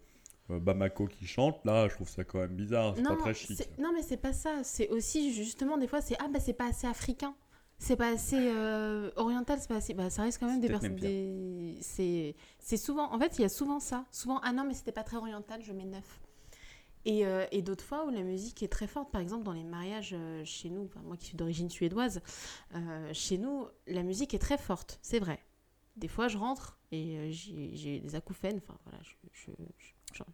[0.58, 3.78] Bamako qui chante, là, je trouve ça quand même bizarre, c'est pas très chic.
[3.78, 4.62] non, mais c'est pas ça.
[4.64, 7.34] C'est aussi, justement, des fois, c'est Ah, bah, c'est pas assez africain.
[7.82, 9.94] C'est pas assez euh, oriental, c'est pas assez.
[9.94, 10.96] Bah, ça reste quand même des personnes.
[10.96, 11.78] Des...
[11.80, 13.10] C'est c'est souvent.
[13.12, 14.04] En fait, il y a souvent ça.
[14.10, 16.20] Souvent, ah non, mais c'était pas très oriental, je mets neuf.
[17.06, 19.64] Et, euh, et d'autres fois où la musique est très forte, par exemple dans les
[19.64, 22.20] mariages euh, chez nous, enfin, moi qui suis d'origine suédoise,
[22.74, 25.38] euh, chez nous, la musique est très forte, c'est vrai.
[25.96, 29.50] Des fois, je rentre et euh, j'ai des acouphènes, enfin voilà, je-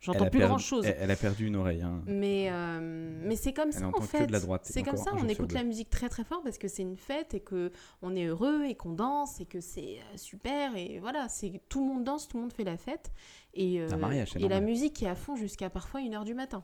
[0.01, 0.85] j'entends plus perdu- grand chose.
[0.87, 1.83] Elle, elle a perdu une oreille.
[1.83, 2.03] hein.
[2.07, 4.29] Mais, euh, mais c'est comme Elle ça en fait.
[4.63, 7.35] C'est comme ça, on écoute la musique très très fort parce que c'est une fête
[7.35, 7.71] et que
[8.03, 11.81] on est heureux et qu'on danse et que c'est euh, super et voilà, c'est tout
[11.81, 13.11] le monde danse, tout le monde fait la fête
[13.55, 16.63] et, euh, Un mariage, et la musique est à fond jusqu'à parfois 1h du matin.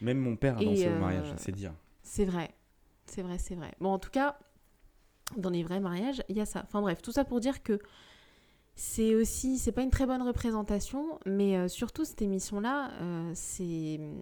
[0.00, 1.72] Même mon père a dansé euh, au mariage, c'est dire.
[2.02, 2.50] C'est vrai,
[3.06, 3.72] c'est vrai, c'est vrai.
[3.80, 4.38] Bon, en tout cas,
[5.36, 6.62] dans les vrais mariages, il y a ça.
[6.64, 7.78] Enfin bref, tout ça pour dire que
[8.76, 13.98] c'est aussi, c'est pas une très bonne représentation, mais euh, surtout cette émission-là, euh, c'est
[13.98, 14.14] hum,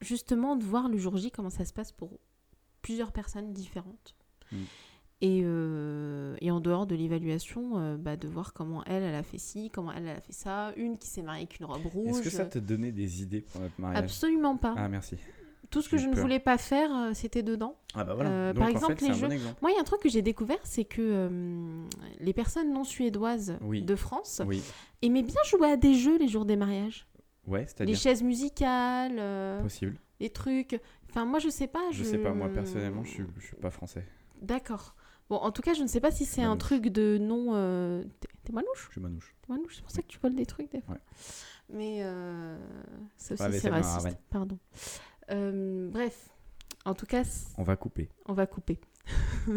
[0.00, 2.10] justement de voir le jour J comment ça se passe pour
[2.80, 4.14] plusieurs personnes différentes.
[4.52, 4.56] Mm.
[5.20, 9.22] Et, euh, et en dehors de l'évaluation, euh, bah, de voir comment elle, elle a
[9.22, 11.86] fait ci, comment elle, elle a fait ça, une qui s'est mariée avec une robe
[11.86, 12.18] rouge.
[12.18, 14.04] Est-ce que ça te donnait des idées pour notre mariage?
[14.04, 14.74] Absolument pas.
[14.76, 15.16] Ah, merci.
[15.74, 17.76] Tout ce que je ne voulais pas faire, euh, c'était dedans.
[17.94, 18.30] Ah, bah voilà.
[18.30, 19.56] Euh, Donc, par exemple, fait, les jeux- bon exemple.
[19.60, 21.84] Moi, il y a un truc que j'ai découvert, c'est que euh,
[22.20, 23.82] les personnes non suédoises Oui.
[23.82, 24.62] de France Oui.
[25.02, 27.06] aimaient bien jouer à des jeux les jours des mariages.
[27.46, 29.98] Ouais, Les c'est-à-dire chaises musicales, euh, possible.
[30.20, 30.80] les trucs.
[31.10, 31.82] Enfin, moi, je sais pas.
[31.90, 34.06] Je sais pas, moi personnellement, je suis, je suis pas français.
[34.40, 34.94] D'accord.
[35.28, 37.48] Bon, en tout cas, je ne sais pas si c'est un truc de non.
[37.54, 38.04] Euh...
[38.44, 38.86] T'es manouche?
[38.88, 39.34] Je suis manouche.
[39.42, 40.94] T'es manouche, c'est pour ça que tu voles des trucs des fois.
[40.94, 41.00] Ouais.
[41.70, 42.58] Mais euh,
[43.16, 44.04] ça aussi, Ouais, c'est raciste.
[44.04, 44.18] ouais.
[44.30, 44.58] Pardon.
[45.30, 46.30] Euh, bref,
[46.84, 47.22] en tout cas,
[47.58, 48.08] On va couper.
[48.26, 48.78] on va couper.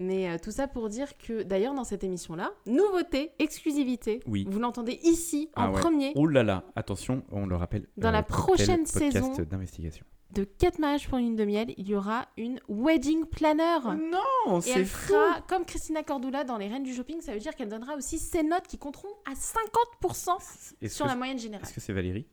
[0.00, 4.46] Mais euh, tout ça pour dire que, d'ailleurs, dans cette émission-là, nouveauté, exclusivité, Oui.
[4.48, 5.80] vous l'entendez ici, en Ah ouais.
[5.80, 7.88] premier, Oh là là, attention, on le rappelle.
[7.96, 9.32] Dans la cocktail prochaine saison.
[9.42, 10.06] d'investigation.
[10.30, 13.78] de 4 mariages pour une lune de miel, il y aura une wedding planner.
[13.96, 17.56] non, Et elle fera comme Christina Cordula dans Les Reines du Shopping, ça veut dire
[17.56, 21.64] qu'elle donnera aussi ses notes qui compteront à 50% Est-ce sur que la moyenne générale.
[21.66, 22.26] est-ce que c'est Valérie?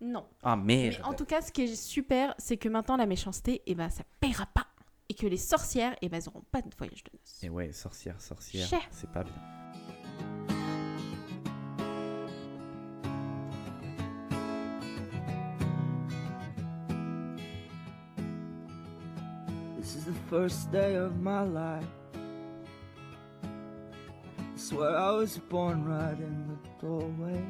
[0.00, 0.26] Non.
[0.42, 1.00] Ah Mais merde.
[1.04, 4.02] en tout cas, ce qui est super, c'est que maintenant la méchanceté, eh ben, ça
[4.20, 4.66] paiera pas.
[5.08, 7.42] Et que les sorcières, eh ben, elles n'auront pas de voyage de noces.
[7.44, 8.80] Et ouais, sorcière, sorcière, Cher.
[8.90, 9.34] c'est pas bien.
[19.78, 21.84] This is the first day of my life.
[23.44, 27.42] I swear I was born right in the doorway.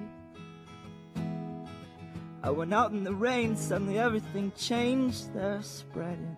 [2.44, 5.32] I went out in the rain, suddenly everything changed.
[5.32, 6.36] They're spreading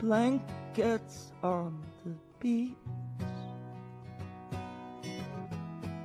[0.00, 2.72] blankets on the beach.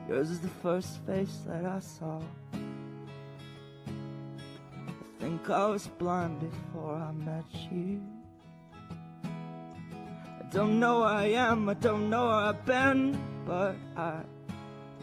[0.08, 2.22] Yours is the first face that I saw.
[2.54, 2.58] I
[5.20, 8.00] think I was blind before I met you.
[9.24, 14.22] I don't know where I am, I don't know where I've been, but I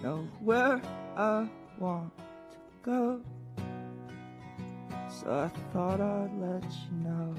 [0.00, 0.80] know where
[1.16, 1.48] I
[1.80, 2.16] want
[2.52, 3.20] to go.
[5.22, 7.34] So I thought I'd let you know.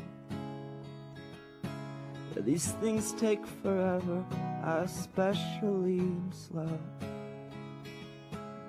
[2.34, 4.26] That these things take forever,
[4.64, 6.80] I especially am slow.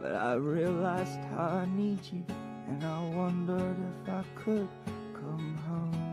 [0.02, 2.22] But I realized how I need you,
[2.68, 4.68] and I wondered if I could
[5.14, 6.09] come home.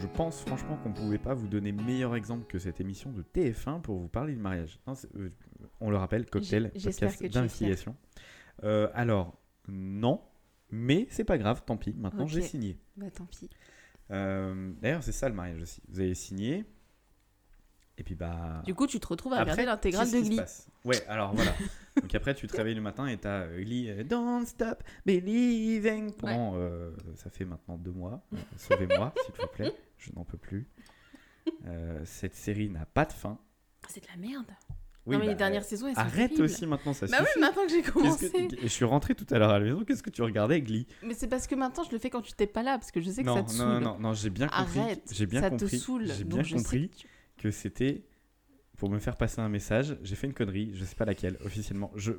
[0.00, 3.82] Je pense franchement qu'on pouvait pas vous donner meilleur exemple que cette émission de TF1
[3.82, 4.78] pour vous parler du mariage.
[4.86, 5.28] Non, euh,
[5.80, 7.94] on le rappelle, cocktail, podcast d'investigation.
[8.64, 9.38] Euh, alors,
[9.68, 10.22] non,
[10.70, 12.78] mais c'est pas grave, tant pis, maintenant j'ai signé.
[12.96, 13.48] Bah tant pis.
[14.10, 15.82] Euh, D'ailleurs, c'est ça le mariage aussi.
[15.88, 16.64] Vous avez signé,
[18.00, 18.62] et puis bah.
[18.64, 20.40] Du coup, tu te retrouves à après, regarder l'intégrale de Glee.
[20.86, 21.52] Ouais, alors voilà.
[22.00, 26.12] Donc après, tu te réveilles le matin et t'as euh, Glee, euh, Don't Stop Believing.
[26.14, 28.24] Pendant, euh, ça fait maintenant deux mois.
[28.32, 29.76] Euh, Sauvez-moi, s'il vous plaît.
[29.98, 30.66] Je n'en peux plus.
[31.66, 33.38] Euh, cette série n'a pas de fin.
[33.86, 34.50] C'est de la merde.
[35.06, 37.30] Oui, non, mais bah, les dernières saisons, elles sont Arrête aussi maintenant, ça Bah suffit.
[37.34, 38.30] oui, maintenant que j'ai commencé.
[38.30, 39.82] que- et Je suis rentré tout à l'heure à la maison.
[39.84, 40.86] Qu'est-ce que tu regardais, Glee?
[41.02, 43.00] Mais c'est parce que maintenant, je le fais quand tu t'es pas là, parce que
[43.00, 43.82] je sais que Non, ça te non, saoule.
[43.82, 44.78] non, non, j'ai bien compris.
[44.78, 45.66] Arrête, J'ai bien ça compris.
[45.78, 46.06] te saoule.
[46.06, 46.90] J'ai bien compris
[47.38, 48.04] que c'était
[48.76, 49.96] pour me faire passer un message.
[50.02, 51.90] J'ai fait une connerie, je sais pas laquelle officiellement.
[51.96, 52.12] Je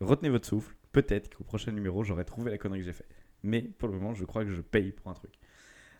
[0.00, 0.76] retenez votre souffle.
[0.92, 3.08] Peut-être qu'au prochain numéro j'aurai trouvé la connerie que j'ai fait.
[3.42, 5.32] Mais pour le moment, je crois que je paye pour un truc.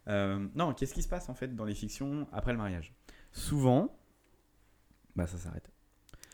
[0.09, 2.95] Euh, non, qu'est-ce qui se passe en fait dans les fictions après le mariage?
[3.33, 3.99] Souvent,
[5.17, 5.72] bah ça s'arrête.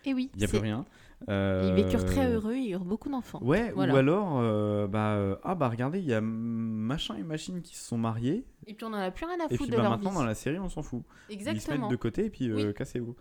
[0.08, 0.84] Et oui, Il y a plus rien.
[1.22, 3.40] ils Euh, vécurent très heureux, ils eurent beaucoup d'enfants.
[3.42, 3.92] Ouais, Voilà.
[3.92, 7.76] ou alors, euh, bah, euh, ah bah regardez, il y a machin et machine qui
[7.76, 9.76] se sont mariés, Et puis on en a plus rien à et foutre puis de
[9.76, 10.16] bah, leur maintenant vie.
[10.16, 11.02] dans la série on s'en fout.
[11.28, 11.88] Ils se mettent Exactement.
[11.88, 12.74] de côté et puis euh, Oui.
[12.74, 13.16] cassez-vous.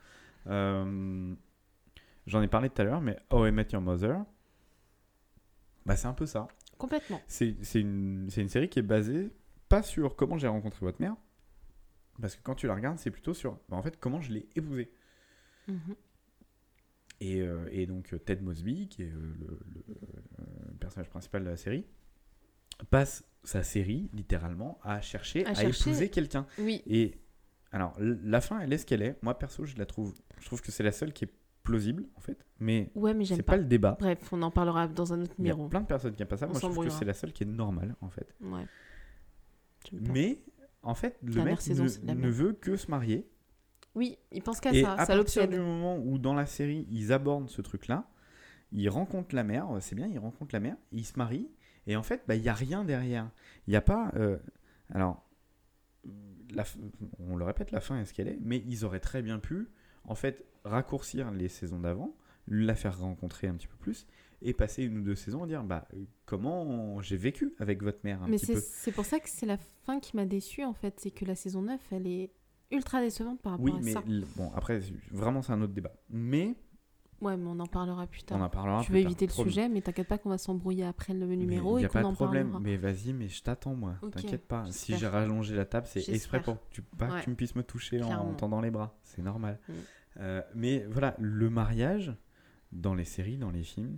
[0.47, 1.33] Euh,
[2.27, 4.23] J'en ai parlé tout à l'heure, mais Oh I Met Your Mother,
[5.85, 6.47] bah, c'est un peu ça.
[6.77, 7.19] Complètement.
[7.27, 9.29] C'est une, série qui est basée
[9.69, 11.15] pas sur comment j'ai rencontré votre mère,
[12.21, 14.47] parce que quand tu la regardes, c'est plutôt sur bah, en fait comment je l'ai
[14.55, 14.91] épousée.
[15.67, 15.95] Mhm.
[17.19, 21.49] Et, euh, et donc euh, Ted Mosby, qui est euh, le, le, personnage principal de
[21.49, 21.85] la série,
[22.89, 26.45] passe sa série littéralement à chercher À à, chercher- épouser quelqu'un.
[26.59, 27.15] Oui, Et
[27.71, 29.17] alors, la fin, elle est ce qu'elle est.
[29.23, 30.13] Moi, perso, je la trouve.
[30.39, 31.31] Je trouve que c'est la seule qui est
[31.63, 32.45] plausible, en fait.
[32.59, 33.53] Mais ouais, mais c'est pas.
[33.53, 33.57] pas.
[33.57, 33.97] le débat.
[33.99, 35.67] Bref, on en parlera dans un autre Il y a numéro.
[35.69, 36.45] plein de personnes qui n'aiment pas ça.
[36.45, 38.33] On Moi, je trouve que c'est la seule qui est normale, en fait.
[38.41, 38.65] Ouais.
[39.91, 40.39] Mais,
[40.83, 43.27] en fait, le mec saison, ne, veut que se marier.
[43.97, 46.87] Oui, il pense qu'à Et ça, à ça partir du moment où, dans la série,
[46.91, 48.07] ils abordent ce truc-là,
[48.71, 49.67] ils rencontrent la mère.
[49.81, 50.77] C'est bien, ils rencontrent la mère.
[50.91, 51.49] Ils se marient.
[51.87, 53.29] Et en fait, bah, il n'y a rien derrière.
[53.65, 54.11] Il n'y a pas.
[54.15, 54.37] euh,
[54.93, 55.27] alors,
[56.53, 56.63] la
[57.19, 59.67] on le répète, la fin est ce qu'elle est, mais ils auraient très bien pu,
[60.03, 62.15] en fait, raccourcir les saisons d'avant,
[62.47, 64.05] la faire rencontrer un petit peu plus,
[64.41, 67.99] et passer une ou deux saisons à dire, bah, euh, comment j'ai vécu avec votre
[68.03, 70.73] mère un Mais petit c'est pour ça que c'est la fin qui m'a déçue en
[70.73, 70.99] fait.
[70.99, 72.31] C'est que la saison 9, elle est
[72.71, 74.03] ultra décevante par rapport Oui, à mais ça.
[74.07, 75.93] l- bon, après, vraiment, c'est un autre débat.
[76.09, 76.55] Mais
[77.19, 78.37] Ouais, mais on en parlera plus tard.
[78.37, 79.49] on en parlera vais tard, éviter le promis.
[79.49, 82.01] sujet, mais t'inquiète pas qu'on va s'embrouiller après le Mais numéro y et a pas
[82.03, 82.51] qu'on de en problème.
[82.51, 82.59] parlera.
[82.59, 83.95] Mais vas-y, mais je t'attends, moi.
[84.03, 84.65] Ok, T'inquiète pas.
[84.71, 87.19] Si j'ai rallongé la table, c'est exprès pour que tu, pas Ouais.
[87.19, 88.95] que tu me puisses me toucher en tendant les bras.
[89.03, 89.59] C'est normal.
[89.67, 89.73] Mm.
[90.19, 92.13] Euh, mais voilà, le mariage,
[92.71, 93.97] dans les séries, dans les films,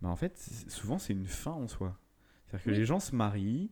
[0.00, 1.98] bah en fait, souvent, c'est une fin en soi.
[2.46, 2.76] C'est-à-dire que Oui.
[2.76, 3.70] les gens se marient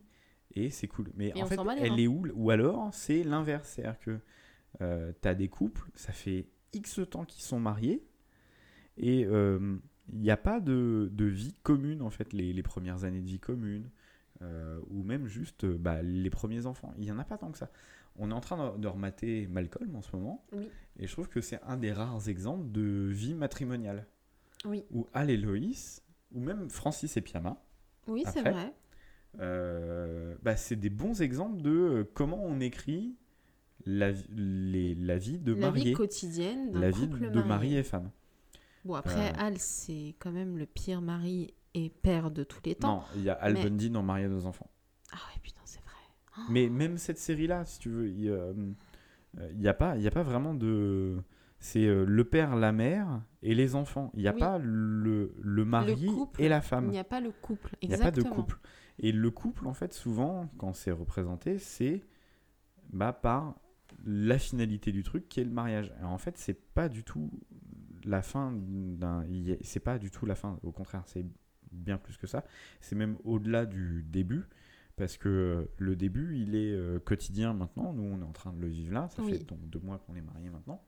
[0.55, 1.11] et c'est cool.
[1.15, 3.69] Mais Et en fait, elle est où Ou alors, c'est l'inverse.
[3.69, 4.19] C'est-à-dire que
[4.81, 8.03] euh, t'as des couples, ça fait X temps qu'ils sont mariés
[8.97, 9.77] et euh,
[10.11, 13.27] il n'y a pas de, de vie commune, en fait, les, les premières années de
[13.27, 13.89] vie commune.
[14.41, 16.93] euh, ou même juste euh, bah, les premiers enfants.
[16.97, 17.71] Il n'y en a pas tant que ça.
[18.17, 20.45] On est en train de, de remater Malcolm en ce moment.
[20.51, 20.69] Oui.
[20.99, 24.05] Et je trouve que c'est un des rares exemples de vie matrimoniale.
[24.65, 24.83] Oui.
[24.91, 27.61] Où Al et Loïs, ou même Francis et Piama,
[28.07, 28.73] Oui, c'est vrai.
[29.39, 33.15] Euh, bah, c'est des bons exemples de euh, comment on écrit
[33.85, 37.47] la, les- la vie de La vie marié, quotidienne d'un la vie couple de marié.
[37.47, 38.09] mari et femme.
[38.85, 39.39] Bon, après, Euh.
[39.39, 42.97] Al, c'est quand même le pire mari et père de tous les temps.
[42.97, 44.69] Non, il y a Al mais- Bundy dans Marié à deux enfants.
[45.11, 45.91] Ah ouais, putain, c'est vrai.
[46.37, 46.41] Oh.
[46.49, 48.15] Mais même cette série-là, si tu veux, il
[49.57, 51.17] n'y a, pas- il y a pas vraiment de.
[51.59, 54.11] C'est euh, le père, la mère et les enfants.
[54.13, 54.39] Il n'y a Oui.
[54.39, 56.07] pas le, le mari
[56.37, 56.89] et la Il femme.
[56.91, 57.75] n'y a pas le couple.
[57.81, 58.29] Il n'y a Exactement.
[58.29, 58.59] pas de couple.
[58.99, 62.01] Et le couple, en fait, souvent, quand c'est représenté, c'est
[62.91, 63.55] bah, par
[64.05, 65.93] la finalité du truc qui est le mariage.
[66.03, 67.29] En fait, c'est pas du tout
[68.03, 69.23] la fin d'un.
[69.61, 70.59] C'est pas du tout la fin.
[70.63, 71.25] Au contraire, c'est
[71.71, 72.43] bien plus que ça.
[72.81, 74.45] C'est même au-delà du début.
[74.95, 77.93] Parce que euh, le début, il est euh, quotidien maintenant.
[77.93, 79.09] Nous, on est en train de le vivre là.
[79.09, 79.33] Ça Oui.
[79.37, 80.81] fait donc deux mois qu'on est mariés maintenant.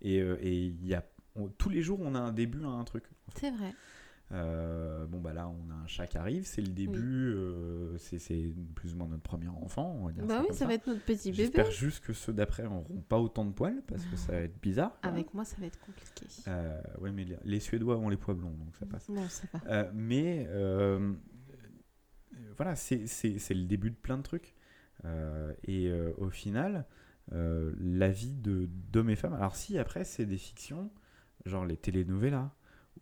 [0.00, 1.04] Et, euh, et y a,
[1.34, 3.04] on- tous les jours, on a un début à un truc.
[3.34, 3.74] C'est vrai.
[4.32, 8.18] Euh, bon, bah là, on a un chat qui arrive, c'est le début, euh, c'est-
[8.74, 10.86] plus ou moins notre premier enfant, on va dire Bah oui, comme ça va être
[10.86, 11.42] notre petit bébé.
[11.44, 14.58] J'espère juste que ceux d'après n'auront pas autant de poils, parce que ça va être
[14.62, 14.96] bizarre.
[15.02, 16.26] Avec moi, ça va être compliqué.
[16.48, 19.06] Euh, ouais, mais les, les Suédois ont les poils blonds, donc ça passe.
[19.10, 19.90] Bon, ça va.
[19.92, 20.48] Mais
[22.56, 23.04] voilà, c'est
[23.54, 24.54] le début de plein de trucs.
[25.64, 26.86] Et au final,
[27.30, 29.34] la vie de d'hommes et femmes.
[29.34, 30.90] Alors, si après, c'est des fictions,
[31.44, 32.50] genre les telenovelas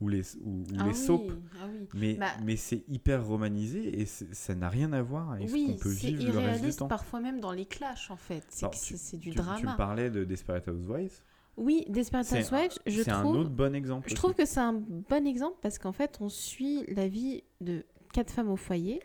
[0.01, 1.33] ou les, ou, ou Ah les oui, soaps.
[1.61, 1.89] ah oui.
[1.95, 5.67] Mais, Bah- mais c'est hyper romanisé et ça n'a rien à voir avec ce Oui,
[5.67, 6.89] qu'on peut vivre le reste du temps.
[6.89, 8.43] parfois même dans les clashs en fait.
[8.49, 9.73] C'est tu- du tu, tu drama.
[9.73, 11.21] me parlais de Desperate Housewives.
[11.57, 14.09] Oui, Desperate Housewives, je C'est un trouve, autre bon exemple.
[14.09, 14.15] je aussi.
[14.15, 17.85] trouve que c'est un bon exemple parce qu'en fait, on suit la vie de
[18.15, 19.01] quatre femmes au foyer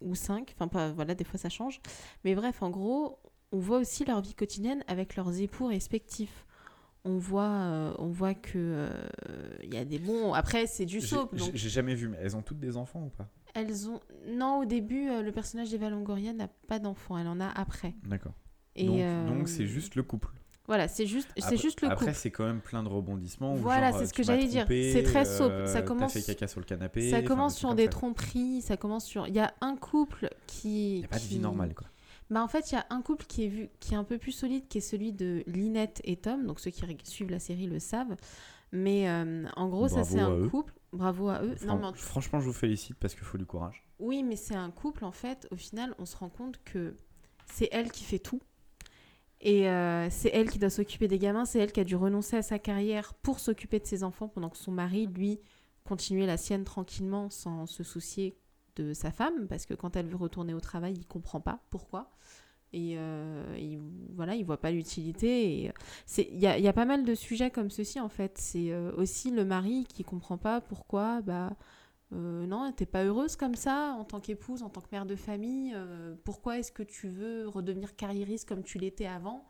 [0.00, 0.52] ou cinq.
[0.54, 1.80] Enfin, pas, voilà, des fois ça change.
[2.24, 3.18] Mais bref, en gros,
[3.52, 6.46] on voit aussi leur vie quotidienne avec leurs époux respectifs.
[7.04, 8.88] On voit, euh, on voit que euh,
[9.62, 10.32] il y a des bons.
[10.34, 13.08] Après, c'est du soap, j'ai- donc jamais vu, mais elles ont toutes des enfants ou
[13.10, 13.28] pas?
[13.54, 14.00] Elles ont.
[14.28, 17.16] Non, au début, euh, le personnage d'Eva Longoria n'a pas d'enfant.
[17.16, 17.94] Elle en a après.
[18.04, 18.34] D'accord.
[18.76, 20.28] Et Donc c'est juste le couple.
[20.66, 23.54] Voilà, c'est juste, c'est juste le Après, c'est quand même plein de rebondissements.
[23.54, 24.66] Voilà, c'est ce que j'allais dire.
[24.68, 25.50] C'est très soap.
[25.66, 27.10] Ça commence- fait caca sur le canapé.
[27.10, 29.26] Ça commence sur des tromperies, ça commence sur.
[29.26, 30.96] Il y a un couple qui.
[30.96, 31.86] Il n'y a pas de vie normale, quoi.
[32.30, 34.18] Bah en fait, il y a un couple qui est vu, qui est un peu
[34.18, 36.46] plus solide, qui est celui de Linette et Tom.
[36.46, 38.16] Donc ceux qui suivent la série le savent.
[38.70, 40.48] Mais euh, en gros, ça c'est un eux.
[40.48, 40.74] couple.
[40.92, 41.54] Bravo à eux.
[41.56, 43.82] Fran- Non, mais en- Franchement, je vous félicite parce qu'il faut du courage.
[43.98, 46.94] Oui, mais c'est un couple, en fait, au final, on se rend compte que
[47.46, 48.40] c'est elle qui fait tout.
[49.40, 52.36] Et euh, c'est elle qui doit s'occuper des gamins, c'est elle qui a dû renoncer
[52.36, 55.40] à sa carrière pour s'occuper de ses enfants pendant que son mari, lui,
[55.84, 58.36] continuait la sienne tranquillement sans se soucier
[58.94, 62.10] sa femme, parce que quand elle veut retourner au travail, il comprend pas pourquoi.
[62.72, 63.78] Et euh, il,
[64.14, 65.68] voilà, il voit pas l'utilité.
[65.68, 68.36] Euh, il y a, y a pas mal de sujets comme ceci, en fait.
[68.38, 71.56] C'est euh, aussi le mari qui comprend pas pourquoi, bah,
[72.10, 75.76] non, t'es pas heureuse comme ça en tant qu'épouse, en tant que mère de famille.
[76.24, 79.44] pourquoi est-ce que tu veux redevenir carriériste comme tu l'étais avant?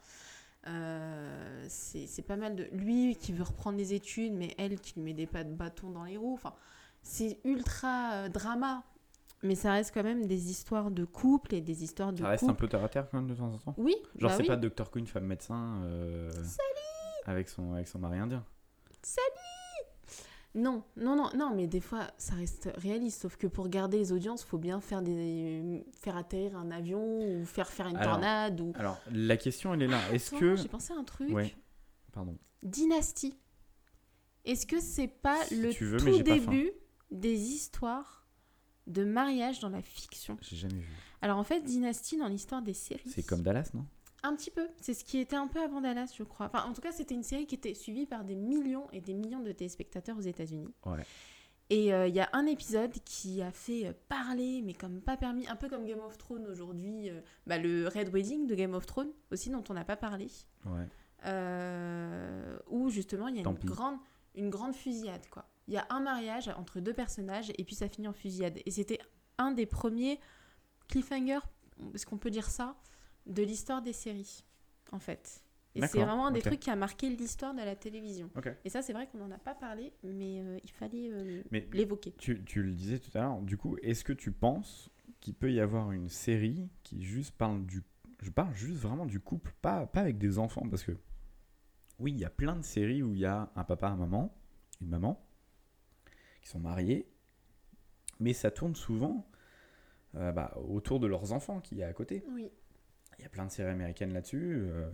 [1.68, 5.14] C'est pas mal de lui qui veut reprendre les études, mais elle qui lui met
[5.14, 6.34] des pas de bâton dans les roues.
[6.34, 6.52] Enfin,
[7.00, 8.82] c'est ultra drama,
[9.42, 12.44] mais ça reste quand même des histoires de couple et des histoires de Ça reste
[12.48, 13.74] un peu terre à terre quand même de temps en temps.
[13.78, 14.48] Oui, Genre, bah c'est oui.
[14.48, 14.90] pas Dr.
[14.90, 15.80] Queen, femme médecin.
[15.84, 16.30] euh,
[17.26, 18.44] avec son, avec son mari indien.
[20.54, 23.22] Non, non, non, non, mais des fois, ça reste réaliste.
[23.22, 25.84] Sauf que pour garder les audiences, faut bien faire, des...
[25.92, 28.60] faire atterrir un avion ou faire faire une Alors, tornade.
[28.60, 28.72] Ou...
[28.76, 30.00] Alors, la question, elle est là.
[30.12, 30.56] Est-ce que.
[30.56, 31.30] J'ai pensé à un truc.
[31.30, 31.54] Ouais.
[32.12, 32.36] Pardon.
[32.62, 33.38] Dynastie.
[34.44, 36.72] Est-ce que c'est pas Si le veux, tout pas début
[37.10, 38.17] des histoires
[38.88, 40.92] de mariage dans la fiction J'ai jamais vu.
[41.22, 43.08] Alors en fait, Dynastie, dans l'histoire des séries...
[43.10, 43.84] C'est comme Dallas, non?
[44.24, 44.66] Un petit peu.
[44.80, 46.46] C'est ce qui était un peu avant Dallas, je crois.
[46.52, 49.14] Enfin, en tout cas, c'était une série qui était suivie par des millions et des
[49.14, 50.74] millions de téléspectateurs aux États-Unis.
[50.86, 51.04] Ouais.
[51.70, 55.16] Et euh, il y a un épisode qui a fait euh, parler, mais comme pas
[55.18, 58.72] permis, un peu comme Game of Thrones aujourd'hui, euh, bah, le Red Wedding de Game
[58.74, 60.28] of Thrones, aussi dont on n'a pas parlé,
[60.64, 60.86] Ouais.
[61.26, 63.66] euh, où justement il y a Tant une pis.
[63.66, 63.96] grande,
[64.34, 65.26] une grande fusillade.
[65.30, 65.44] quoi.
[65.68, 68.58] Il y a un mariage entre deux personnages et puis ça finit en fusillade.
[68.64, 68.98] Et c'était
[69.36, 70.18] un des premiers
[70.88, 71.46] cliffhangers,
[71.94, 72.76] est-ce qu'on peut dire ça,
[73.26, 74.44] de l'histoire des séries,
[74.92, 75.44] en fait.
[75.74, 78.30] Et c'est vraiment un des trucs qui a marqué l'histoire de la télévision.
[78.64, 81.42] Et ça, c'est vrai qu'on n'en a pas parlé, mais euh, il fallait euh,
[81.72, 82.12] l'évoquer.
[82.18, 84.90] tu, tu le disais tout à l'heure, du coup, est-ce que tu penses
[85.20, 87.82] qu'il peut y avoir une série qui juste parle du.
[88.20, 90.92] Je parle juste vraiment du couple, pas, pas avec des enfants, parce que.
[91.98, 94.32] Oui, il y a plein de séries où il y a un papa, un maman,
[94.80, 95.20] une maman,
[96.48, 97.06] qui sont mariés,
[98.20, 99.28] mais ça tourne souvent
[100.14, 102.24] euh, bah, autour de leurs enfants qu'il y a à côté.
[102.30, 102.50] Oui.
[103.18, 104.56] Il y a plein de séries américaines là-dessus.
[104.56, 104.88] euh,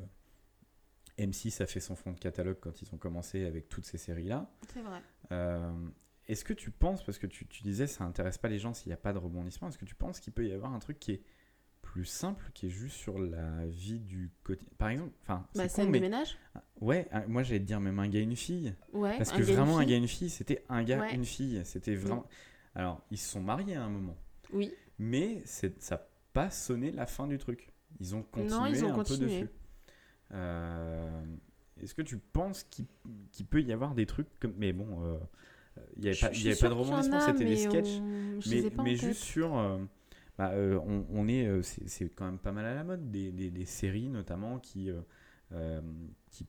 [1.16, 4.50] M6 a fait son fond de catalogue quand ils ont commencé avec toutes ces séries-là.
[4.72, 5.00] C'est vrai.
[5.30, 5.88] Euh,
[6.26, 8.88] est-ce que tu penses, parce que tu, tu disais ça intéresse pas les gens s'il
[8.88, 10.98] n'y a pas de rebondissement, est-ce que tu penses qu'il peut y avoir un truc
[10.98, 11.22] qui est
[11.94, 15.86] plus simple, qui est juste sur la vie du quotidien Par exemple, enfin, Bah, c'est
[15.86, 16.36] mais ménage?
[16.80, 18.74] Ouais, un- moi j'allais te dire même un gars, une fille.
[18.92, 19.16] Ouais.
[19.16, 21.14] Parce que vraiment, un gars, une fille, c'était un gars, Ouais.
[21.14, 21.60] une fille.
[21.64, 22.26] C'était vraiment.
[22.74, 24.16] Alors, ils se sont mariés à un moment,
[24.52, 24.72] Oui.
[24.98, 27.70] mais c'est- ça n'a pas sonné la fin du truc.
[28.00, 29.18] Ils ont continué Non, ils ont un continué.
[29.20, 29.48] peu dessus.
[30.32, 31.22] Euh,
[31.80, 32.86] Est-ce que tu penses qu'il
[33.46, 34.54] peut y avoir des trucs comme.
[34.56, 35.18] Mais bon, euh,
[35.96, 36.74] il n'y avait, pas, y avait pas de
[37.14, 37.98] a, c'était des sketchs.
[38.00, 38.62] on- Mais,
[38.94, 39.00] tête.
[39.00, 39.56] juste sur.
[39.56, 39.78] euh,
[40.38, 43.30] bah, euh, on, on est, euh, c'est quand même pas mal à la mode, des,
[43.32, 44.90] des- des séries notamment qui,
[45.52, 45.80] euh,
[46.30, 46.46] qui,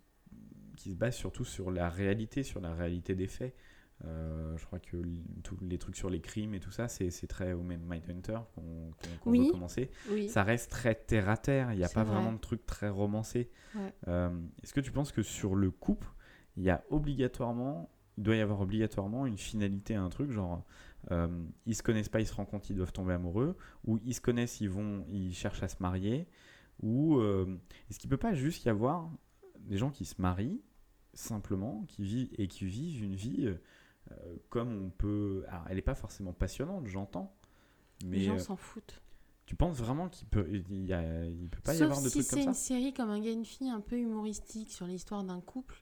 [0.75, 3.55] qui se basent surtout sur la réalité, sur la réalité des faits.
[4.03, 4.97] Je crois que
[5.43, 9.17] tous les trucs sur les crimes et tout ça, c'est très Women Mindhunter qu'on qu'on
[9.21, 9.45] qu'on Oui.
[9.45, 9.89] veut commencer.
[10.11, 10.27] Oui.
[10.29, 12.13] Ça reste très terre à terre, il n'y a pas vrai.
[12.15, 12.89] vraiment de trucs très.
[12.89, 13.47] Ouais.
[14.07, 14.29] Euh,
[14.63, 16.07] Est-ce que tu penses que sur le couple,
[16.57, 20.63] il y a obligatoirement il doit y avoir obligatoirement une finalité à un truc, genre
[21.11, 21.27] euh,
[21.65, 24.61] ils se connaissent pas, ils se rencontrent, ils doivent tomber amoureux, ou ils se connaissent,
[24.61, 26.27] ils vont, ils cherchent à se marier,
[26.81, 27.57] ou euh,
[27.89, 29.09] est-ce qu'il peut pas juste y avoir
[29.59, 30.61] des gens qui se marient
[31.13, 33.45] simplement, qui vivent et qui vivent une vie
[34.11, 35.43] euh, comme on peut.
[35.47, 37.33] Alors, elle n'est pas forcément passionnante, j'entends,
[38.05, 39.01] mais Les gens euh, s'en foutent.
[39.45, 42.11] tu penses vraiment qu'il peut, il, y a- il peut pas y avoir de si
[42.19, 44.71] trucs c'est comme une ça série comme un gars et une fille un peu humoristique
[44.71, 45.81] sur l'histoire d'un couple,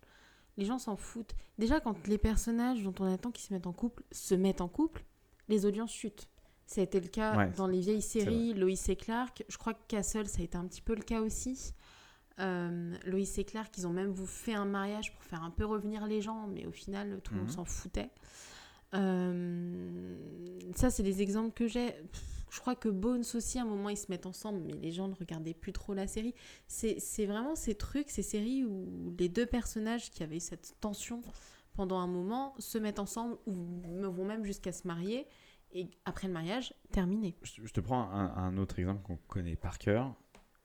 [0.58, 1.36] les gens s'en foutent.
[1.58, 4.68] Déjà, quand les personnages dont on attend qu'ils se mettent en couple se mettent en
[4.68, 5.04] couple,
[5.50, 6.28] les audiences chutent.
[6.66, 9.44] Ça a été le cas Ouais, dans les vieilles séries Lois et Clark.
[9.50, 11.74] Je crois que Castle, ça a été un petit peu le cas aussi.
[12.40, 15.66] Euh, Lois et Clark, ils ont même vous fait un mariage pour faire un peu
[15.66, 17.56] revenir les gens, mais au final, tout le monde Mhm.
[17.56, 18.10] s'en foutait.
[18.96, 20.16] Euh,
[20.76, 21.94] ça, c'est les exemples que j'ai.
[22.52, 25.08] Je crois que Bones aussi, à un moment, ils se mettent ensemble, mais les gens
[25.08, 26.36] ne regardaient plus trop la série.
[26.68, 31.22] C'est vraiment ces trucs, ces séries où les deux personnages qui avaient cette tension
[31.74, 33.56] pendant un moment se mettent ensemble ou
[34.12, 35.28] vont même jusqu'à se marier.
[35.72, 37.36] Et après le mariage, terminé.
[37.42, 40.14] je, je te prends un, un autre exemple qu'on connaît par cœur.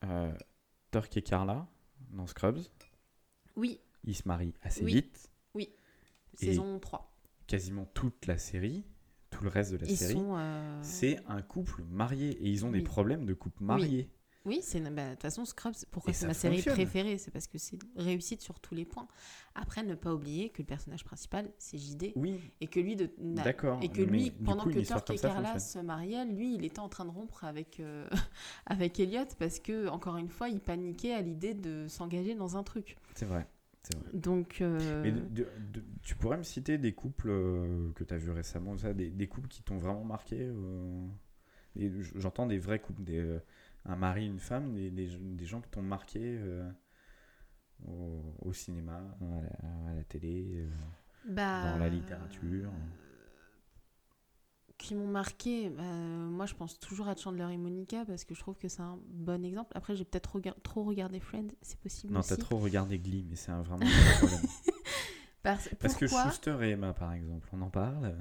[0.05, 0.33] Euh,
[0.91, 1.67] Turk et Carla,
[2.11, 2.61] dans Scrubs,
[3.57, 4.95] Oui, ils se marient assez Oui.
[4.95, 5.31] vite.
[6.41, 7.11] Et- saison 3.
[7.49, 8.85] Quasiment toute la série,
[9.31, 12.31] tout le reste de la Ils série, euh, c'est un couple marié.
[12.31, 12.85] Et ils ont des Oui.
[12.85, 13.99] problèmes de couple marié.
[14.03, 14.11] Oui,
[14.61, 15.75] c'est bah, de toute façon Scrubs.
[15.91, 19.07] Pourquoi c'est ma série préférée C'est parce que c'est réussite sur tous les points.
[19.55, 23.11] Après, ne pas oublier que le personnage principal, c'est JD, Oui, et que lui, de,
[23.19, 23.81] n'a- d'accord.
[23.83, 26.89] et que lui, pendant coup, que Turk et Carla se mariaient, lui, il était en
[26.89, 28.09] train de rompre avec euh,
[28.67, 32.63] avec Elliot parce que encore une fois, il paniquait à l'idée de s'engager dans un
[32.63, 32.97] truc.
[33.15, 33.47] C'est vrai.
[33.95, 34.11] Vrai.
[34.13, 38.13] Donc, euh, Mais de- de- de- tu pourrais me citer des couples euh, que tu
[38.13, 41.07] as vus récemment, ça, des, des couples qui t'ont vraiment marqué euh,
[42.17, 43.39] J'entends des vrais couples, des,
[43.89, 46.71] un mari, une femme, des, des, des gens qui t'ont marqué euh,
[47.87, 50.71] au, au cinéma, à la, à la télé, euh,
[51.29, 52.71] bah, dans la littérature.
[54.77, 55.71] qui m'ont marqué.
[55.71, 58.83] bah, moi, je pense toujours à Chandler et Monica parce que je trouve que c'est
[58.83, 59.73] un bon exemple.
[59.75, 63.37] Après, j'ai peut-être rega- trop regardé Friends, c'est possible Non, t'as trop regardé Glee, mais
[63.37, 64.51] c'est un vraiment un problème.
[65.43, 68.15] Parce, Parce que Schuster et Emma, par exemple, on en parle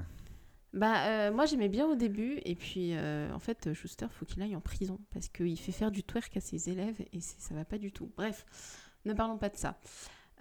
[0.73, 4.41] Bah, euh, moi j'aimais bien au début, et puis euh, en fait, Schuster, faut qu'il
[4.41, 7.55] aille en prison parce qu'il fait faire du twerk à ses élèves et c'est- ça
[7.55, 8.11] va pas du tout.
[8.17, 8.45] Bref,
[9.05, 9.79] ne parlons pas de ça.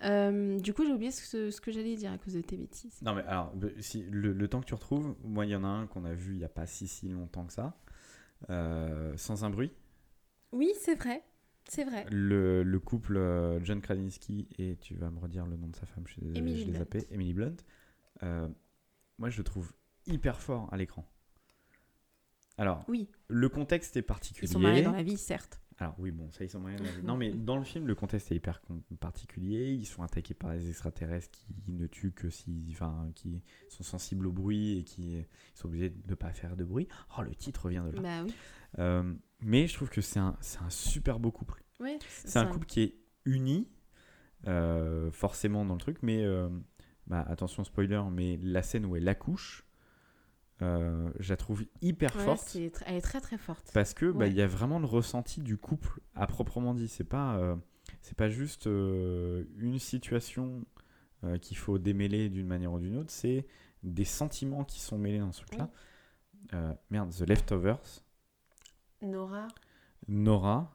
[0.04, 2.56] Euh, du coup, j'ai oublié ce que, ce que j'allais dire à cause de tes
[2.58, 3.00] bêtises.
[3.00, 5.68] Non, mais alors, si, le, le temps que tu retrouves, moi, il y en a
[5.68, 7.78] un qu'on a vu il n'y a pas si si longtemps que ça,
[8.50, 9.72] euh, Sans un bruit.
[10.52, 11.22] Oui, c'est vrai,
[11.68, 12.04] c'est vrai.
[12.10, 13.18] Le, le couple
[13.62, 16.40] John Krasinski et tu vas me redire le nom de sa femme, je suis désolé,
[16.40, 17.56] Emily je zappé, Emily Blunt.
[18.22, 18.48] Euh,
[19.18, 19.72] moi, je le trouve
[20.06, 21.04] hyper fort à l'écran.
[22.58, 24.50] Alors, Oui, le contexte est ils particulier.
[24.50, 25.60] sont mariés dans la vie, certes.
[25.78, 26.78] Alors oui, bon, ça ils sont mariés.
[26.78, 27.02] dans la vie.
[27.02, 28.62] Non, mais dans le film, le contexte est hyper
[28.98, 29.72] particulier.
[29.74, 34.26] Ils sont attaqués par des extraterrestres qui ne tuent que si, enfin, qui sont sensibles
[34.26, 35.22] au bruit et qui
[35.54, 36.88] sont obligés de ne pas faire de bruit.
[37.18, 38.00] Oh, le titre vient de là.
[38.00, 38.34] Bah oui.
[38.78, 41.62] Euh, mais je trouve que c'est un, un super beau couple.
[41.78, 42.94] Ouais, C'est un couple qui est
[43.26, 43.68] uni,
[44.46, 46.48] euh, forcément dans le truc, mais euh,
[47.06, 49.65] bah, attention spoiler, mais la scène où elle accouche,
[50.62, 52.56] euh, je la trouve hyper Ouais, forte.
[52.86, 53.70] elle est très très forte.
[53.74, 54.30] Parce que bah, Ouais.
[54.30, 56.88] il y a vraiment le ressenti du couple à proprement dit.
[56.88, 57.56] C'est pas, euh,
[58.00, 60.64] c'est pas juste euh, une situation
[61.40, 63.10] qu'il faut démêler d'une manière ou d'une autre.
[63.10, 63.46] C'est
[63.82, 65.70] des sentiments qui sont mêlés dans ce truc-là.
[66.90, 68.04] Merde, The Leftovers,
[69.02, 69.48] Nora
[70.08, 70.72] Nora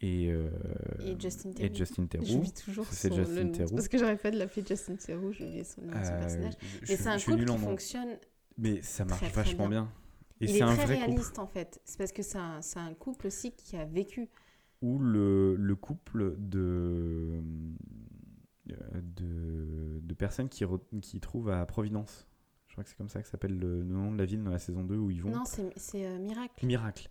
[0.00, 1.74] et, et Justin et Theroux.
[1.76, 2.24] Justin Theroux.
[2.26, 3.70] J'oublie toujours son- Justin le.
[3.74, 6.54] Parce que j'arrête pas de l'appeler Justin Theroux, j'ai oublié son nom son personnage.
[6.60, 8.18] je- je Mais c'est un je couple qui fonctionne
[8.58, 9.82] Mais ça marche très, très vachement bien.
[9.82, 9.92] bien.
[10.40, 11.80] Et il c'est est un très vrai couple réaliste en fait.
[11.84, 14.28] C'est parce que c'est un, couple aussi qui a vécu.
[14.82, 17.42] où le, le couple de,
[18.70, 18.74] euh,
[19.16, 22.26] de, de personnes qui, re- qui trouvent à Providence.
[22.68, 24.58] Je crois que c'est comme ça que s'appelle le, nom de la ville dans la
[24.58, 25.30] saison 2 où ils vont.
[25.30, 26.66] Non, c'est euh, Miracle.
[26.66, 27.08] Miracle.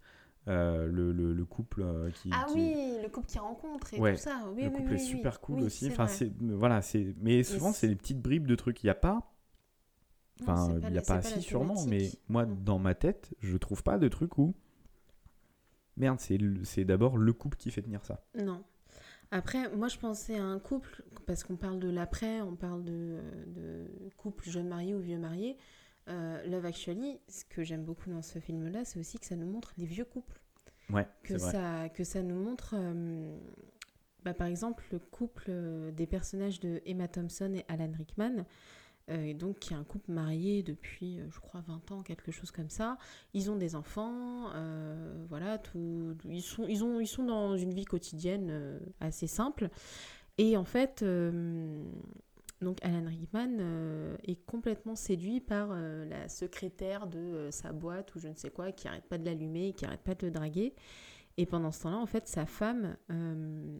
[0.48, 2.30] Euh, le, le, le couple euh, qui.
[2.32, 4.43] Ah qui- oui, le couple qui rencontre et Ouais, tout ça.
[4.56, 5.88] Oui, le oui, couple oui, est super cool aussi.
[5.89, 6.06] Enfin,
[6.39, 6.82] voilà,
[7.20, 8.84] mais souvent c'est- des petites bribes de trucs.
[8.84, 9.34] Il n'y a pas,
[10.42, 12.56] enfin, il n'y a pas si sûrement, mais moi Non.
[12.64, 14.56] dans ma tête, je trouve pas de truc où
[15.98, 18.24] merde, c'est d'abord le couple qui fait tenir ça.
[18.38, 18.64] Non.
[19.32, 23.20] Après, moi, je pensais à un couple, parce qu'on parle de l'après, on parle de,
[23.48, 25.58] de couple jeune marié ou vieux marié.
[26.08, 29.48] Euh, Love Actually, ce que j'aime beaucoup dans ce film-là, c'est aussi que ça nous
[29.48, 30.40] montre les vieux couples.
[30.92, 31.52] Ouais, que vrai.
[31.52, 33.36] ça, que ça nous montre, euh,
[34.24, 38.46] bah, par exemple, le couple euh, des personnages de Emma Thompson et Alan Rickman,
[39.08, 42.51] et donc qui est un couple marié depuis, euh, je crois, 20 ans, quelque chose
[42.51, 42.97] comme ça.
[43.34, 47.74] Ils ont des enfants, euh, voilà, tout, ils, sont, ils, ont, ils sont dans une
[47.74, 49.70] vie quotidienne euh, assez simple.
[50.38, 51.84] Et en fait, euh,
[52.62, 58.16] donc Alan Rickman euh, est complètement séduit par euh, la secrétaire de euh, sa boîte
[58.16, 60.32] ou je ne sais quoi, qui arrête pas de l'allumer, qui arrête pas de le
[60.32, 60.74] draguer.
[61.38, 63.80] Et pendant ce temps-là, en fait, sa femme, euh,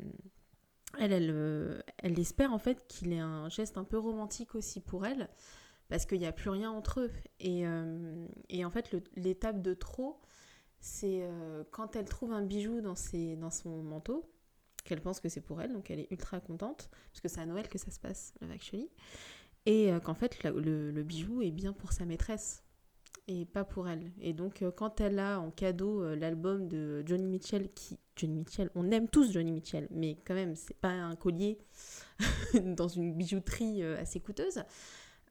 [1.00, 4.80] elle, elle, euh, elle espère en fait qu'il ait un geste un peu romantique aussi
[4.80, 5.30] pour elle,
[5.90, 7.12] parce qu'il n'y a plus rien entre eux.
[7.40, 10.22] Et, euh, et en fait, l'étape de trop,
[10.80, 14.30] c'est euh, quand elle trouve un bijou dans, ses, dans son manteau,
[14.84, 17.46] qu'elle pense que c'est pour elle, donc elle est ultra contente, parce que c'est à
[17.46, 18.90] Noël que ça se passe, Love Actually,
[19.66, 22.64] et qu'en fait, le, bijou est bien pour sa maîtresse,
[23.28, 24.12] et pas pour elle.
[24.22, 27.98] Et donc, quand elle a en cadeau l'album de Johnny Mitchell, qui...
[28.16, 31.58] Johnny Mitchell, on aime tous Johnny Mitchell, mais quand même, c'est pas un collier
[32.64, 34.64] dans une bijouterie euh, assez coûteuse.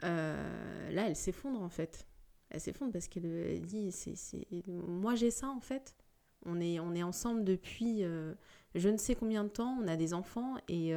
[0.02, 2.06] Euh, là, elle s'effondre en fait.
[2.50, 5.94] Elle s'effondre parce qu'elle dit c'est, c'est- Moi j'ai ça en fait.
[6.46, 8.34] On est, on est ensemble depuis euh,
[8.74, 10.90] je ne sais combien de temps, on a des enfants et,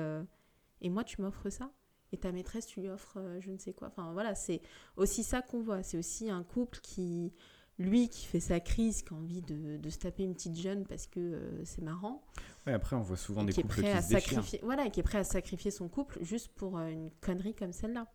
[0.81, 1.71] et moi tu m'offres ça.
[2.11, 3.87] Et ta maîtresse, tu lui offres je ne sais quoi.
[3.87, 4.61] Enfin voilà, c'est
[4.97, 5.83] aussi ça qu'on voit.
[5.83, 7.33] C'est aussi un couple qui,
[7.79, 10.85] lui, qui fait sa crise, qui a envie de, de se taper une petite jeune
[10.85, 12.23] parce que euh, c'est marrant.
[12.65, 14.29] Ouais, après, on voit souvent des qui est couples prêt qui à se déchirent.
[14.33, 17.71] sacrifier, voilà, qui est prêt à sacrifier son couple juste pour euh, une connerie comme
[17.71, 18.07] celle-là.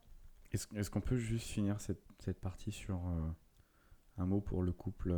[0.53, 3.21] Est-ce qu'on peut juste finir cette, cette partie sur euh,
[4.19, 5.15] un mot pour le couple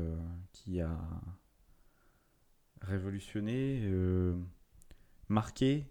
[0.53, 0.97] qui a
[2.83, 3.83] révolutionné,
[5.29, 5.89] marqué,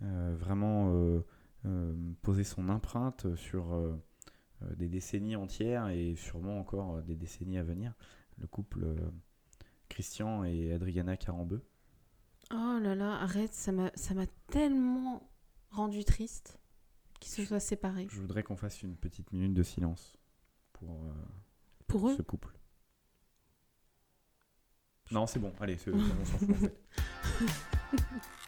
[0.00, 1.22] vraiment
[2.20, 3.98] posé son empreinte sur
[4.76, 7.94] des décennies entières et sûrement encore euh, des décennies à venir,
[8.38, 8.96] le couple euh,
[9.88, 11.62] Christian et Adriana Carambeu.
[12.52, 13.90] Oh là là, arrête, ça m'a
[14.48, 15.30] tellement
[15.70, 16.58] rendu triste
[17.20, 18.06] qu'ils se soient séparés.
[18.10, 20.16] Je voudrais qu'on fasse une petite minute de silence
[20.72, 21.12] pour euh,
[21.86, 22.56] Pour eux ce couple.
[25.12, 26.80] Non, c'est bon, allez, c'est- on s'en fout en fait.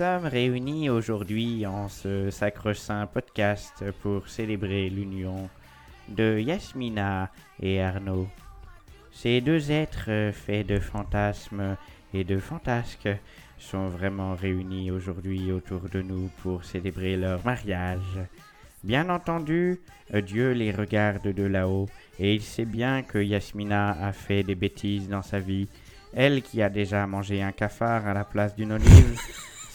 [0.00, 5.50] sommes réunis aujourd'hui en ce sacre-saint podcast pour célébrer l'union
[6.08, 7.30] de Yasmina
[7.60, 8.26] et Arnaud.
[9.12, 11.76] Ces deux êtres faits de fantasmes
[12.14, 13.10] et de fantasques
[13.58, 18.20] sont vraiment réunis aujourd'hui autour de nous pour célébrer leur mariage.
[18.82, 19.82] Bien entendu,
[20.14, 25.10] Dieu les regarde de là-haut et il sait bien que Yasmina a fait des bêtises
[25.10, 25.68] dans sa vie.
[26.14, 29.20] Elle qui a déjà mangé un cafard à la place d'une olive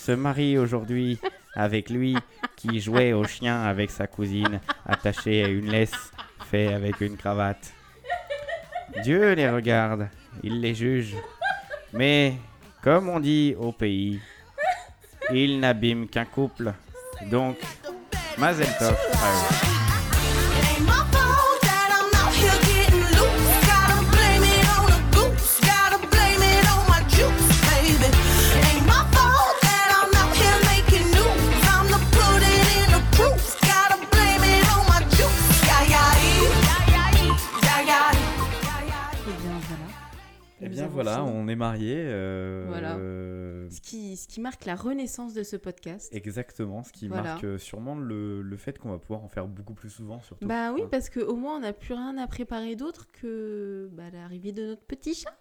[0.05, 1.19] se marie aujourd'hui
[1.55, 2.15] avec lui
[2.55, 6.11] qui jouait au chien avec sa cousine attachée à une laisse
[6.51, 7.73] fait avec une cravate.
[9.03, 10.07] Dieu les regarde,
[10.43, 11.15] il les juge.
[11.91, 12.35] Mais,
[12.83, 14.19] comme on dit au pays,
[15.33, 16.73] il n'abîme qu'un couple.
[17.31, 17.57] Donc,
[18.37, 18.95] Mazel Tov.
[41.55, 42.03] Est mariés.
[42.05, 42.95] euh, Voilà.
[42.97, 46.13] euh, Ce qui, ce qui marque la renaissance de ce podcast.
[46.13, 47.23] Exactement, ce qui Voilà.
[47.23, 50.45] marque euh, sûrement le, le fait qu'on va pouvoir en faire beaucoup plus souvent surtout.
[50.45, 50.87] Bah oui, Hein.
[50.91, 54.83] parce qu'au moins on n'a plus rien à préparer d'autre que bah, l'arrivée de notre
[54.85, 55.35] petit chat.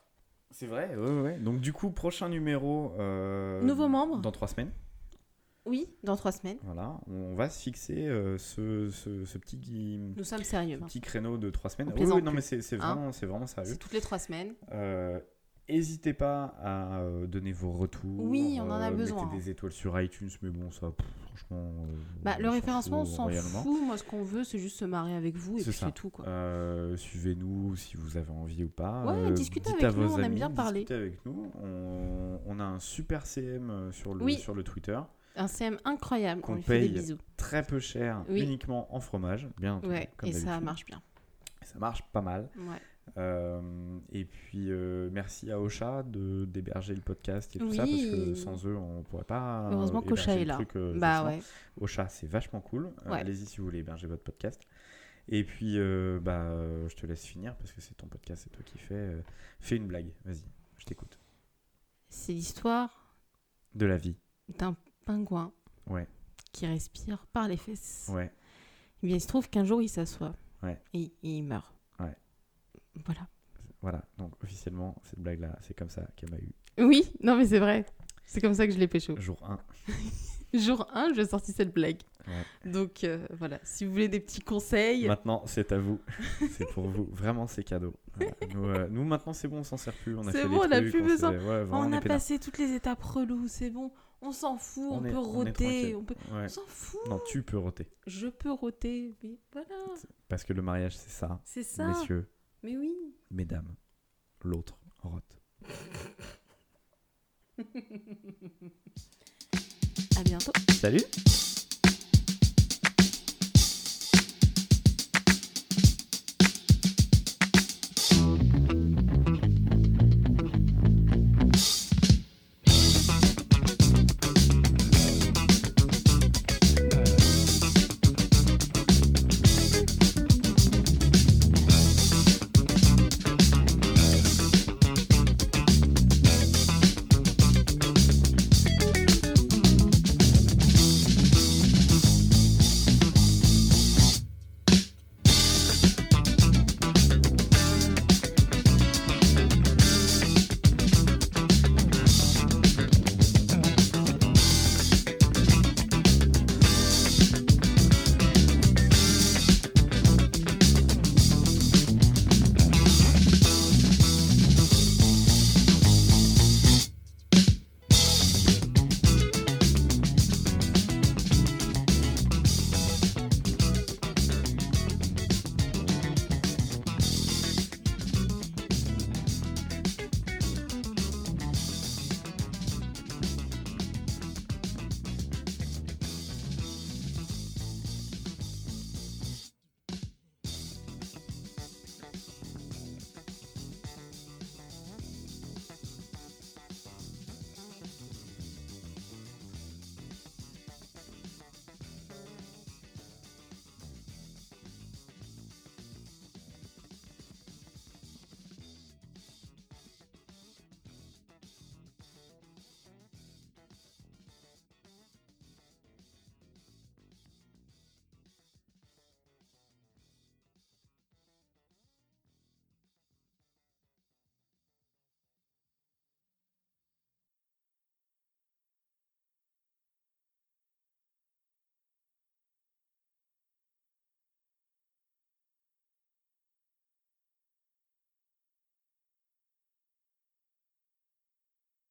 [0.51, 1.39] C'est vrai, ouais, ouais.
[1.39, 2.93] Donc du coup, prochain numéro...
[2.99, 4.19] euh, Nouveau membre.
[4.21, 4.71] Dans trois semaines.
[5.67, 6.59] Oui, dans trois semaines.
[6.62, 10.78] Voilà, on va se fixer euh, ce, ce, ce petit, Nous sommes sérieux.
[10.82, 11.91] ce petit créneau de trois semaines.
[11.97, 13.70] Oui, non mais c'est Hein vraiment, c'est vraiment sérieux.
[13.73, 14.53] C'est toutes les trois semaines.
[14.73, 15.19] Euh,
[15.69, 18.23] N'hésitez pas à euh, donner vos retours.
[18.23, 19.24] Oui, on en a euh, besoin.
[19.24, 21.57] Mettez des étoiles sur iTunes, mais bon, ça, pff, franchement.
[21.82, 21.86] euh,
[22.23, 23.81] Bah, le référencement, on s'en fout.
[23.82, 25.86] Moi, ce qu'on veut, c'est juste se marier avec vous et C'est puis ça.
[25.86, 26.11] c'est tout.
[26.11, 26.27] Quoi.
[26.27, 29.05] Euh, Suivez-nous si vous avez envie ou pas.
[29.07, 30.81] Ouais, discutez avec nous, on aime bien parler.
[30.81, 31.51] Discutez avec nous.
[31.62, 34.35] On, on a un super CM sur le, Oui.
[34.36, 34.99] sur le Twitter.
[35.36, 36.95] Un CM incroyable Qu'on fait des paye.
[36.95, 37.19] bisous.
[37.39, 38.43] très peu cher, Oui.
[38.43, 41.01] uniquement en fromage, bien entendu, Ouais, comme et ça marche bien.
[41.65, 42.51] Ça marche pas mal.
[42.59, 42.81] Ouais.
[43.16, 47.76] Euh, et puis euh, merci à Ocha de d'héberger le podcast et tout Oui.
[47.76, 49.68] ça parce que sans eux on pourrait pas.
[49.70, 50.55] Heureusement qu'Ocha est là.
[50.55, 51.40] truc, euh, Bah ouais.
[51.81, 52.90] Ocha c'est vachement cool.
[53.06, 53.18] Ouais.
[53.20, 54.60] Allez-y si vous voulez héberger votre podcast.
[55.28, 58.51] Et puis euh, bah euh, je te laisse finir parce que c'est ton podcast, c'est
[58.51, 58.94] toi qui fais.
[58.94, 59.20] euh,
[59.60, 60.44] fais une blague, vas-y,
[60.78, 61.18] je t'écoute.
[62.09, 63.16] C'est l'histoire
[63.74, 64.16] De la vie,
[64.59, 65.52] d'un pingouin
[65.89, 66.06] ouais,
[66.52, 68.10] qui respire par les fesses.
[68.12, 68.31] ouais.
[69.02, 70.35] Eh bien, il se trouve qu'un jour, il s'assoit.
[70.62, 70.81] Ouais.
[70.94, 71.74] Et, et il meurt.
[73.05, 73.27] Voilà.
[73.83, 76.53] Voilà, donc officiellement cette blague là, c'est comme ça qu'elle m'a eu.
[76.79, 77.85] Oui, non, mais c'est vrai.
[78.25, 79.15] C'est comme ça que je l'ai pécho.
[79.19, 79.59] Jour 1.
[80.59, 82.01] Jour 1, j'ai sorti cette blague.
[82.27, 82.71] Ouais.
[82.71, 86.01] Donc euh, voilà, si vous voulez des petits conseils, Maintenant, c'est à vous.
[86.53, 87.09] c'est pour vous.
[87.12, 87.93] Vraiment, c'est cadeau.
[88.16, 88.33] Voilà.
[88.55, 90.16] Nous, euh, nous, maintenant, c'est bon, on s'en sert plus.
[90.33, 91.33] C'est bon, on n'a plus besoin.
[91.33, 93.93] s'est- ouais, vraiment, on a passé toutes les étapes reloues, c'est bon.
[94.23, 95.97] On s'en fout, on, On est- peut on tranquille.
[95.97, 96.15] on, peut...
[96.33, 96.49] Ouais.
[96.49, 97.01] s'en fout.
[97.11, 97.87] Non, tu peux roter.
[98.07, 99.69] Je peux roter, oui, voilà,
[100.29, 101.41] Parce que le mariage, c'est ça.
[101.45, 101.89] c'est ça.
[101.89, 102.27] Messieurs,
[102.65, 102.95] Mais oui.
[103.31, 103.77] mesdames,
[104.43, 105.23] l'autre rote.
[110.16, 110.53] À bientôt.
[110.73, 111.03] Salut